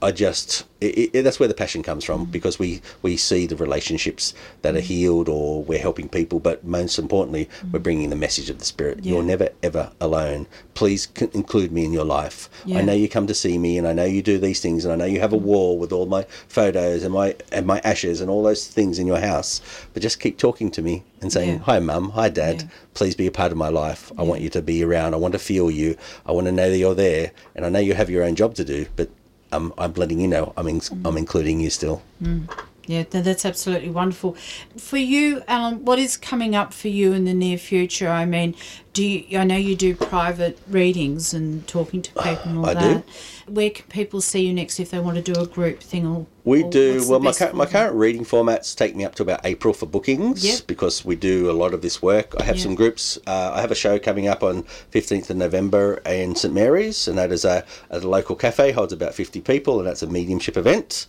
I 0.00 0.12
just 0.12 0.64
it, 0.80 1.10
it, 1.12 1.22
that's 1.24 1.40
where 1.40 1.48
the 1.48 1.54
passion 1.54 1.82
comes 1.82 2.04
from 2.04 2.26
Mm. 2.26 2.30
because 2.30 2.56
we 2.58 2.80
we 3.02 3.16
see 3.16 3.46
the 3.46 3.56
relationships 3.56 4.32
that 4.62 4.76
are 4.76 4.80
healed 4.80 5.28
or 5.28 5.62
we're 5.64 5.80
helping 5.80 6.08
people, 6.08 6.38
but 6.38 6.64
most 6.64 6.98
importantly, 7.00 7.48
we're 7.72 7.80
bringing 7.80 8.10
the 8.10 8.16
message 8.16 8.48
of 8.48 8.58
the 8.60 8.64
spirit. 8.64 8.98
Mm. 8.98 9.04
Yeah. 9.04 9.12
You're 9.14 9.22
never 9.24 9.48
ever 9.62 9.90
alone. 10.00 10.46
Please 10.74 11.08
c- 11.18 11.28
include 11.32 11.72
me 11.72 11.84
in 11.84 11.92
your 11.92 12.04
life. 12.04 12.48
I 12.72 12.82
know 12.82 12.92
you 12.92 13.08
come 13.08 13.26
to 13.26 13.34
see 13.34 13.58
me, 13.58 13.76
and 13.76 13.88
I 13.88 13.92
know 13.92 14.04
you 14.04 14.22
do 14.22 14.38
these 14.38 14.60
things, 14.60 14.84
and 14.84 14.92
I 14.92 14.96
know 14.96 15.04
you 15.12 15.18
have 15.18 15.32
a 15.32 15.36
wall 15.36 15.78
with 15.78 15.90
all 15.92 16.06
my 16.06 16.22
photos 16.46 17.02
and 17.02 17.12
my 17.12 17.34
and 17.50 17.66
my 17.66 17.80
ashes 17.82 18.20
and 18.20 18.30
all 18.30 18.44
those 18.44 18.68
things 18.68 19.00
in 19.00 19.06
your 19.08 19.18
house. 19.18 19.60
But 19.92 20.02
just 20.02 20.20
keep 20.20 20.38
talking 20.38 20.70
to 20.72 20.82
me 20.82 21.02
and 21.20 21.32
saying, 21.32 21.54
Yeah. 21.54 21.58
"Hi, 21.64 21.78
mum. 21.80 22.10
Hi, 22.10 22.28
dad. 22.28 22.62
Yeah. 22.62 22.68
Please 22.94 23.16
be 23.16 23.26
a 23.26 23.32
part 23.32 23.50
of 23.50 23.58
my 23.58 23.68
life. 23.68 24.12
I 24.16 24.22
want 24.22 24.42
you 24.42 24.50
to 24.50 24.62
be 24.62 24.84
around. 24.84 25.14
I 25.14 25.16
want 25.18 25.32
to 25.32 25.38
feel 25.40 25.70
you. 25.72 25.96
I 26.24 26.30
want 26.30 26.46
to 26.46 26.52
know 26.52 26.70
that 26.70 26.78
you're 26.78 26.94
there, 26.94 27.32
and 27.56 27.66
I 27.66 27.68
know 27.68 27.80
you 27.80 27.94
have 27.94 28.10
your 28.10 28.22
own 28.22 28.36
job 28.36 28.54
to 28.54 28.64
do, 28.64 28.86
but." 28.94 29.08
I'm, 29.52 29.72
I'm 29.78 29.92
letting 29.94 30.20
you 30.20 30.28
know 30.28 30.52
I'm 30.56 30.68
in, 30.68 30.80
I'm 31.04 31.16
including 31.16 31.60
you 31.60 31.70
still. 31.70 32.02
Mm. 32.22 32.48
Yeah, 32.88 33.04
that's 33.10 33.44
absolutely 33.44 33.90
wonderful. 33.90 34.34
For 34.78 34.96
you, 34.96 35.42
Allan, 35.46 35.84
what 35.84 35.98
is 35.98 36.16
coming 36.16 36.56
up 36.56 36.72
for 36.72 36.88
you 36.88 37.12
in 37.12 37.26
the 37.26 37.34
near 37.34 37.58
future? 37.58 38.08
I 38.08 38.24
mean, 38.24 38.54
do 38.94 39.04
you, 39.06 39.38
I 39.38 39.44
know 39.44 39.56
you 39.56 39.76
do 39.76 39.94
private 39.94 40.58
readings 40.66 41.34
and 41.34 41.66
talking 41.68 42.00
to 42.00 42.10
people 42.14 42.42
and 42.50 42.58
all 42.58 42.66
I 42.66 42.74
do. 42.74 43.02
Where 43.46 43.68
can 43.68 43.84
people 43.90 44.22
see 44.22 44.46
you 44.46 44.54
next 44.54 44.80
if 44.80 44.90
they 44.90 44.98
want 45.00 45.16
to 45.16 45.22
do 45.32 45.38
a 45.38 45.46
group 45.46 45.80
thing? 45.80 46.06
Or 46.06 46.26
We 46.44 46.62
or 46.64 46.70
do 46.70 47.04
well. 47.08 47.20
My 47.20 47.30
best 47.32 47.52
my 47.52 47.66
current 47.66 47.94
reading 47.94 48.24
formats 48.24 48.74
take 48.74 48.96
me 48.96 49.04
up 49.04 49.14
to 49.16 49.22
about 49.22 49.40
April 49.44 49.74
for 49.74 49.84
bookings 49.84 50.42
Yep. 50.42 50.66
because 50.66 51.04
we 51.04 51.14
do 51.14 51.50
a 51.50 51.52
lot 51.52 51.74
of 51.74 51.82
this 51.82 52.00
work. 52.00 52.34
I 52.40 52.44
have 52.44 52.56
Yeah. 52.56 52.62
some 52.62 52.74
groups. 52.74 53.18
Uh, 53.26 53.52
I 53.54 53.60
have 53.60 53.70
a 53.70 53.74
show 53.76 53.98
coming 53.98 54.28
up 54.28 54.42
on 54.42 54.62
fifteenth 54.90 55.28
of 55.28 55.36
November 55.36 56.00
in 56.06 56.34
St 56.34 56.54
Mary's, 56.54 57.06
and 57.06 57.18
that 57.18 57.32
is 57.32 57.44
a 57.44 57.64
a 57.90 57.98
local 58.00 58.34
cafe 58.34 58.72
holds 58.72 58.94
about 58.94 59.14
fifty 59.14 59.42
people, 59.42 59.78
and 59.78 59.86
that's 59.86 60.02
a 60.02 60.06
mediumship 60.06 60.56
event. 60.56 61.06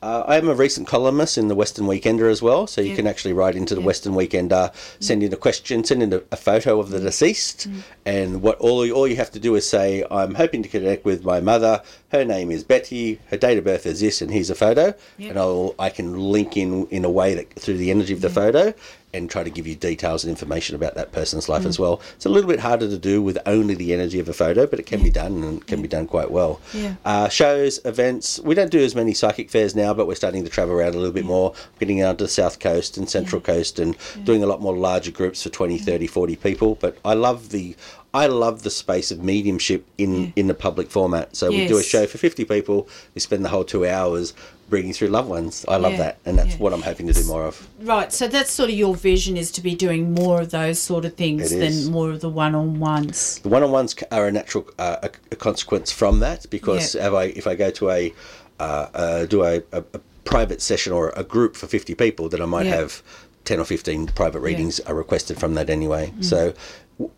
Uh, 0.00 0.22
I 0.28 0.36
am 0.36 0.48
a 0.48 0.54
recent 0.54 0.86
columnist 0.86 1.36
in 1.36 1.48
the 1.48 1.56
Western 1.56 1.86
Weekender 1.86 2.30
as 2.30 2.40
well, 2.40 2.68
so 2.68 2.80
you 2.80 2.90
Yeah. 2.90 2.96
can 2.96 3.06
actually 3.08 3.32
write 3.32 3.56
into 3.56 3.74
the 3.74 3.80
Western 3.80 4.14
Weekender, 4.14 4.70
mm. 4.70 4.72
send 5.00 5.24
in 5.24 5.32
a 5.32 5.36
question, 5.36 5.82
send 5.82 6.04
in 6.04 6.12
a, 6.12 6.22
a 6.30 6.36
photo 6.36 6.78
of 6.78 6.90
the 6.90 6.98
mm. 6.98 7.02
deceased, 7.02 7.68
mm. 7.68 7.82
and 8.06 8.40
what 8.40 8.58
all 8.58 8.86
you, 8.86 8.94
all 8.94 9.08
you 9.08 9.16
have 9.16 9.32
to 9.32 9.40
do 9.40 9.56
is 9.56 9.68
say, 9.68 10.04
"I'm 10.08 10.36
hoping 10.36 10.62
to 10.62 10.68
connect 10.68 11.04
with 11.04 11.24
my 11.24 11.40
mother. 11.40 11.82
Her 12.12 12.24
name 12.24 12.52
is 12.52 12.62
Betty. 12.62 13.18
Her 13.26 13.36
date 13.36 13.58
of 13.58 13.64
birth 13.64 13.86
is 13.86 13.98
this, 13.98 14.22
and 14.22 14.30
here's 14.30 14.50
a 14.50 14.54
photo." 14.54 14.94
Yeah. 15.16 15.30
And 15.30 15.38
I'll 15.38 15.74
I 15.80 15.90
can 15.90 16.16
link 16.16 16.56
in 16.56 16.86
in 16.88 17.04
a 17.04 17.10
way 17.10 17.34
that 17.34 17.52
through 17.54 17.78
the 17.78 17.90
energy 17.90 18.12
of 18.12 18.20
the 18.20 18.30
photo. 18.30 18.74
And 19.14 19.30
try 19.30 19.42
to 19.42 19.48
give 19.48 19.66
you 19.66 19.74
details 19.74 20.22
and 20.24 20.30
information 20.30 20.76
about 20.76 20.94
that 20.96 21.12
person's 21.12 21.48
life 21.48 21.64
as 21.64 21.78
well. 21.78 22.02
It's 22.16 22.26
a 22.26 22.28
little 22.28 22.48
bit 22.48 22.60
harder 22.60 22.88
to 22.88 22.98
do 22.98 23.22
with 23.22 23.38
only 23.46 23.74
the 23.74 23.94
energy 23.94 24.20
of 24.20 24.28
a 24.28 24.34
photo, 24.34 24.66
but 24.66 24.78
it 24.78 24.84
can 24.84 25.02
be 25.02 25.08
done 25.08 25.42
and 25.42 25.66
can 25.66 25.80
be 25.80 25.88
done 25.88 26.06
quite 26.06 26.30
well 26.30 26.60
Yeah. 26.74 26.94
uh, 27.06 27.28
shows, 27.30 27.80
events. 27.86 28.38
We 28.40 28.54
don't 28.54 28.70
do 28.70 28.80
as 28.80 28.94
many 28.94 29.14
psychic 29.14 29.48
fairs 29.48 29.74
now, 29.74 29.94
but 29.94 30.06
we're 30.06 30.14
starting 30.14 30.44
to 30.44 30.50
travel 30.50 30.74
around 30.74 30.94
a 30.94 30.98
little 30.98 31.12
bit 31.14 31.24
more, 31.24 31.54
getting 31.80 32.02
out 32.02 32.18
to 32.18 32.24
the 32.24 32.28
south 32.28 32.60
coast 32.60 32.98
and 32.98 33.08
central 33.08 33.40
coast 33.40 33.78
and 33.78 33.96
doing 34.24 34.42
a 34.42 34.46
lot 34.46 34.60
more 34.60 34.76
larger 34.76 35.10
groups 35.10 35.42
for 35.42 35.48
20, 35.48 35.78
30, 35.78 36.06
40 36.06 36.36
people. 36.36 36.74
But 36.74 36.98
I 37.02 37.14
love 37.14 37.48
the 37.48 37.76
I 38.14 38.26
love 38.26 38.62
the 38.62 38.70
space 38.70 39.10
of 39.10 39.22
mediumship 39.22 39.84
in, 39.98 40.32
in 40.34 40.46
the 40.46 40.54
public 40.54 40.90
format. 40.90 41.36
So 41.36 41.50
we 41.50 41.66
do 41.66 41.76
a 41.78 41.82
show 41.82 42.06
for 42.06 42.16
50 42.16 42.46
people. 42.46 42.88
We 43.14 43.20
spend 43.20 43.44
the 43.44 43.50
whole 43.50 43.64
two 43.64 43.86
hours 43.86 44.32
bringing 44.68 44.92
through 44.92 45.08
loved 45.08 45.28
ones. 45.28 45.64
I 45.68 45.76
love 45.76 45.92
Yeah, 45.92 45.98
that. 45.98 46.18
And 46.26 46.38
that's 46.38 46.50
yeah. 46.52 46.56
what 46.58 46.72
I'm 46.72 46.82
hoping 46.82 47.06
to 47.06 47.12
do 47.12 47.24
more 47.24 47.44
of. 47.46 47.68
Right, 47.80 48.12
so 48.12 48.28
that's 48.28 48.50
sort 48.50 48.70
of 48.70 48.76
your 48.76 48.94
vision 48.94 49.36
is 49.36 49.50
to 49.52 49.60
be 49.60 49.74
doing 49.74 50.12
more 50.14 50.40
of 50.40 50.50
those 50.50 50.78
sort 50.78 51.04
of 51.04 51.14
things 51.14 51.52
It 51.52 51.62
is. 51.62 51.84
than 51.84 51.92
more 51.92 52.10
of 52.10 52.20
the 52.20 52.28
one 52.28 52.54
on 52.54 52.78
ones. 52.78 53.38
The 53.40 53.48
one-on-ones 53.48 53.96
are 54.10 54.26
a 54.26 54.32
natural 54.32 54.66
uh, 54.78 54.96
a, 55.02 55.10
a 55.32 55.36
consequence 55.36 55.90
from 55.90 56.20
that 56.20 56.46
because 56.50 56.94
Yeah. 56.94 57.08
if 57.08 57.14
I 57.14 57.24
if 57.24 57.46
I 57.46 57.54
go 57.54 57.70
to 57.70 57.90
a 57.90 58.12
uh, 58.60 58.86
uh, 58.94 59.26
do 59.26 59.42
a, 59.44 59.62
a, 59.72 59.84
a 59.94 60.00
private 60.24 60.60
session 60.60 60.92
or 60.92 61.12
a 61.16 61.24
group 61.24 61.56
for 61.56 61.66
fifty 61.66 61.94
people, 61.94 62.28
then 62.28 62.42
I 62.42 62.46
might 62.46 62.66
Yeah. 62.66 62.76
have 62.76 63.02
ten 63.44 63.58
or 63.60 63.64
fifteen 63.64 64.06
private 64.06 64.40
readings 64.40 64.80
are 64.80 64.94
requested 64.94 65.38
from 65.40 65.54
that 65.54 65.70
anyway. 65.70 66.12
Mm. 66.16 66.24
So. 66.24 66.54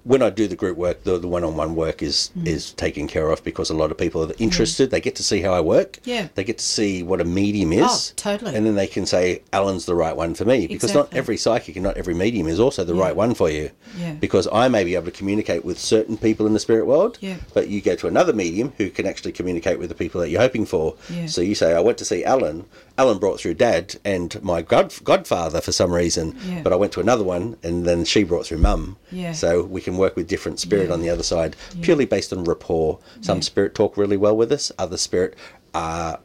When 0.04 0.20
I 0.20 0.28
do 0.28 0.46
the 0.46 0.56
group 0.56 0.76
work, 0.76 1.04
the, 1.04 1.18
the 1.18 1.26
one-on-one 1.28 1.74
work 1.74 2.02
is 2.02 2.30
Mm. 2.36 2.46
is 2.46 2.72
taken 2.74 3.08
care 3.08 3.30
of 3.30 3.42
because 3.42 3.70
a 3.70 3.74
lot 3.74 3.90
of 3.90 3.96
people 3.96 4.22
are 4.24 4.34
interested. 4.38 4.90
They 4.90 5.00
get 5.00 5.16
to 5.16 5.22
see 5.22 5.40
how 5.40 5.54
I 5.54 5.60
work. 5.60 5.98
Yeah. 6.04 6.28
They 6.34 6.44
get 6.44 6.58
to 6.58 6.64
see 6.64 7.02
what 7.02 7.20
a 7.20 7.24
medium 7.24 7.72
is. 7.72 8.12
Oh, 8.12 8.12
totally. 8.16 8.54
And 8.54 8.66
then 8.66 8.74
they 8.74 8.86
can 8.86 9.06
say, 9.06 9.40
"Allan's 9.54 9.86
the 9.86 9.94
right 9.94 10.14
one 10.14 10.34
for 10.34 10.44
me," 10.44 10.66
because 10.66 10.92
not 10.94 11.08
every 11.14 11.38
psychic 11.38 11.76
and 11.76 11.82
not 11.82 11.96
every 11.96 12.12
medium 12.14 12.46
is 12.46 12.60
also 12.60 12.84
the 12.84 12.94
right 12.94 13.16
one 13.16 13.32
for 13.34 13.48
you. 13.48 13.70
Yeah. 13.98 14.12
Because 14.20 14.46
I 14.52 14.68
may 14.68 14.84
be 14.84 14.94
able 14.96 15.06
to 15.06 15.10
communicate 15.22 15.64
with 15.64 15.78
certain 15.78 16.16
people 16.18 16.46
in 16.46 16.52
the 16.52 16.60
spirit 16.60 16.86
world, 16.86 17.16
Yeah. 17.22 17.36
but 17.54 17.68
you 17.68 17.80
go 17.80 17.94
to 17.96 18.06
another 18.06 18.34
medium 18.34 18.72
who 18.76 18.90
can 18.90 19.06
actually 19.06 19.32
communicate 19.32 19.78
with 19.78 19.88
the 19.88 19.94
people 19.94 20.20
that 20.20 20.28
you're 20.28 20.42
hoping 20.42 20.66
for. 20.66 20.94
Yeah. 21.08 21.26
So 21.26 21.40
you 21.40 21.54
say, 21.54 21.72
I 21.74 21.80
went 21.80 21.96
to 21.98 22.04
see 22.04 22.22
Allan. 22.24 22.66
Allan 23.00 23.16
brought 23.16 23.40
through 23.40 23.54
Dad 23.54 23.96
and 24.04 24.30
my 24.42 24.60
god, 24.60 24.92
godfather 25.02 25.62
for 25.62 25.72
some 25.72 25.90
reason, 25.90 26.36
Yeah. 26.46 26.60
but 26.62 26.70
I 26.74 26.76
went 26.76 26.92
to 26.92 27.00
another 27.00 27.24
one 27.24 27.56
and 27.62 27.86
then 27.86 28.04
she 28.04 28.24
brought 28.24 28.44
through 28.44 28.58
Mum. 28.58 28.98
Yeah. 29.10 29.32
So 29.32 29.62
we 29.62 29.80
can 29.80 29.96
work 29.96 30.16
with 30.16 30.28
different 30.28 30.60
spirit 30.60 30.88
Yeah. 30.88 30.92
on 30.92 31.00
the 31.00 31.08
other 31.08 31.22
side, 31.22 31.56
purely 31.80 32.04
based 32.04 32.30
on 32.30 32.44
rapport. 32.44 32.98
Some 33.22 33.38
Yeah. 33.38 33.42
spirit 33.44 33.74
talk 33.74 33.96
really 33.96 34.18
well 34.18 34.36
with 34.36 34.52
us, 34.52 34.70
other 34.78 34.98
spirit 34.98 35.34
are, 35.72 36.18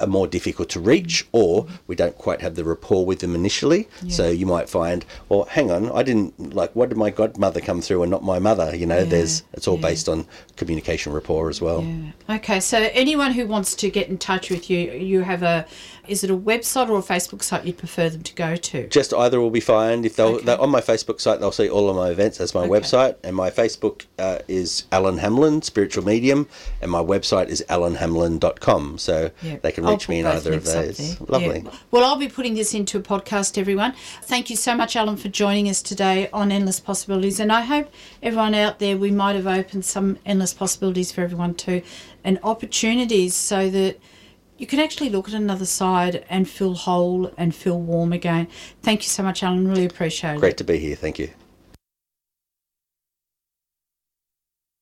are 0.00 0.06
more 0.08 0.26
difficult 0.26 0.68
to 0.68 0.80
reach, 0.80 1.24
or 1.30 1.64
we 1.86 1.94
don't 1.94 2.18
quite 2.18 2.40
have 2.40 2.56
the 2.56 2.64
rapport 2.64 3.06
with 3.06 3.20
them 3.20 3.36
initially. 3.36 3.86
So 4.08 4.28
you 4.28 4.46
might 4.46 4.68
find, 4.68 5.04
well, 5.28 5.44
hang 5.44 5.70
on, 5.70 5.92
I 5.92 6.02
didn't 6.02 6.56
like. 6.56 6.74
What 6.74 6.88
did 6.88 6.98
my 6.98 7.10
godmother 7.10 7.60
come 7.60 7.80
through 7.82 8.02
and 8.02 8.10
not 8.10 8.24
my 8.24 8.40
mother? 8.40 8.74
You 8.74 8.86
know, 8.86 8.98
Yeah, 8.98 9.04
there's 9.04 9.44
it's 9.52 9.68
all 9.68 9.76
yeah. 9.76 9.88
based 9.90 10.08
on 10.08 10.26
communication 10.56 11.12
rapport 11.12 11.48
as 11.48 11.60
well. 11.60 11.84
Yeah. 11.84 12.34
Okay, 12.38 12.58
so 12.58 12.78
anyone 12.92 13.30
who 13.30 13.46
wants 13.46 13.76
to 13.76 13.90
get 13.90 14.08
in 14.08 14.18
touch 14.18 14.50
with 14.50 14.68
you, 14.68 14.78
you 14.90 15.20
have 15.20 15.44
a, 15.44 15.66
is 16.08 16.24
it 16.24 16.30
a 16.30 16.36
website 16.36 16.88
or 16.88 16.98
a 16.98 17.02
Facebook 17.02 17.42
site 17.42 17.64
you'd 17.64 17.78
prefer 17.78 18.08
them 18.08 18.22
to 18.22 18.34
go 18.34 18.56
to? 18.56 18.88
Just 18.88 19.12
either 19.14 19.40
will 19.40 19.50
be 19.50 19.60
fine. 19.60 20.04
If 20.04 20.16
they'll, 20.16 20.36
Okay. 20.36 20.44
they're 20.46 20.60
on 20.60 20.70
my 20.70 20.80
Facebook 20.80 21.20
site, 21.20 21.40
they'll 21.40 21.52
see 21.52 21.68
all 21.68 21.88
of 21.88 21.96
my 21.96 22.08
events 22.10 22.40
as 22.40 22.54
my 22.54 22.62
Okay. 22.62 22.70
website, 22.70 23.16
and 23.22 23.34
my 23.36 23.50
Facebook 23.50 24.06
uh, 24.18 24.38
is 24.48 24.84
Allan 24.92 25.18
Hamlin, 25.18 25.62
spiritual 25.62 26.04
medium, 26.04 26.48
and 26.82 26.90
my 26.90 27.02
website 27.02 27.48
is 27.48 27.64
allanhamlin.com. 27.68 28.98
So 28.98 29.30
Yeah. 29.42 29.56
they 29.62 29.72
can 29.72 29.84
reach 29.86 30.08
me 30.08 30.20
in 30.20 30.26
either 30.26 30.52
of 30.54 30.64
those. 30.64 31.20
Lovely. 31.28 31.62
Yeah. 31.64 31.70
Well, 31.90 32.04
I'll 32.04 32.16
be 32.16 32.28
putting 32.28 32.54
this 32.54 32.74
into 32.74 32.98
a 32.98 33.02
podcast, 33.02 33.56
everyone. 33.58 33.94
Thank 34.22 34.50
you 34.50 34.56
so 34.56 34.74
much, 34.74 34.96
Allan, 34.96 35.16
for 35.16 35.28
joining 35.28 35.68
us 35.68 35.82
today 35.82 36.28
on 36.32 36.52
Endless 36.52 36.80
Possibilities. 36.80 37.40
And 37.40 37.52
I 37.52 37.62
hope 37.62 37.88
everyone 38.22 38.54
out 38.54 38.78
there, 38.78 38.96
we 38.96 39.10
might 39.10 39.36
have 39.36 39.46
opened 39.46 39.84
some 39.84 40.18
endless 40.26 40.52
possibilities 40.52 41.12
for 41.12 41.22
everyone 41.22 41.54
too, 41.54 41.82
and 42.24 42.38
opportunities 42.42 43.34
so 43.34 43.70
that 43.70 43.96
you 44.60 44.66
can 44.66 44.78
actually 44.78 45.08
look 45.08 45.26
at 45.26 45.34
another 45.34 45.64
side 45.64 46.22
and 46.28 46.46
feel 46.46 46.74
whole 46.74 47.32
and 47.38 47.54
feel 47.54 47.80
warm 47.80 48.12
again. 48.12 48.46
Thank 48.82 49.02
you 49.02 49.08
so 49.08 49.22
much, 49.22 49.42
Allan. 49.42 49.66
Really 49.66 49.86
appreciate 49.86 50.34
it. 50.34 50.40
Great 50.40 50.58
to 50.58 50.64
be 50.64 50.78
here. 50.78 50.94
Thank 50.94 51.18
you. 51.18 51.30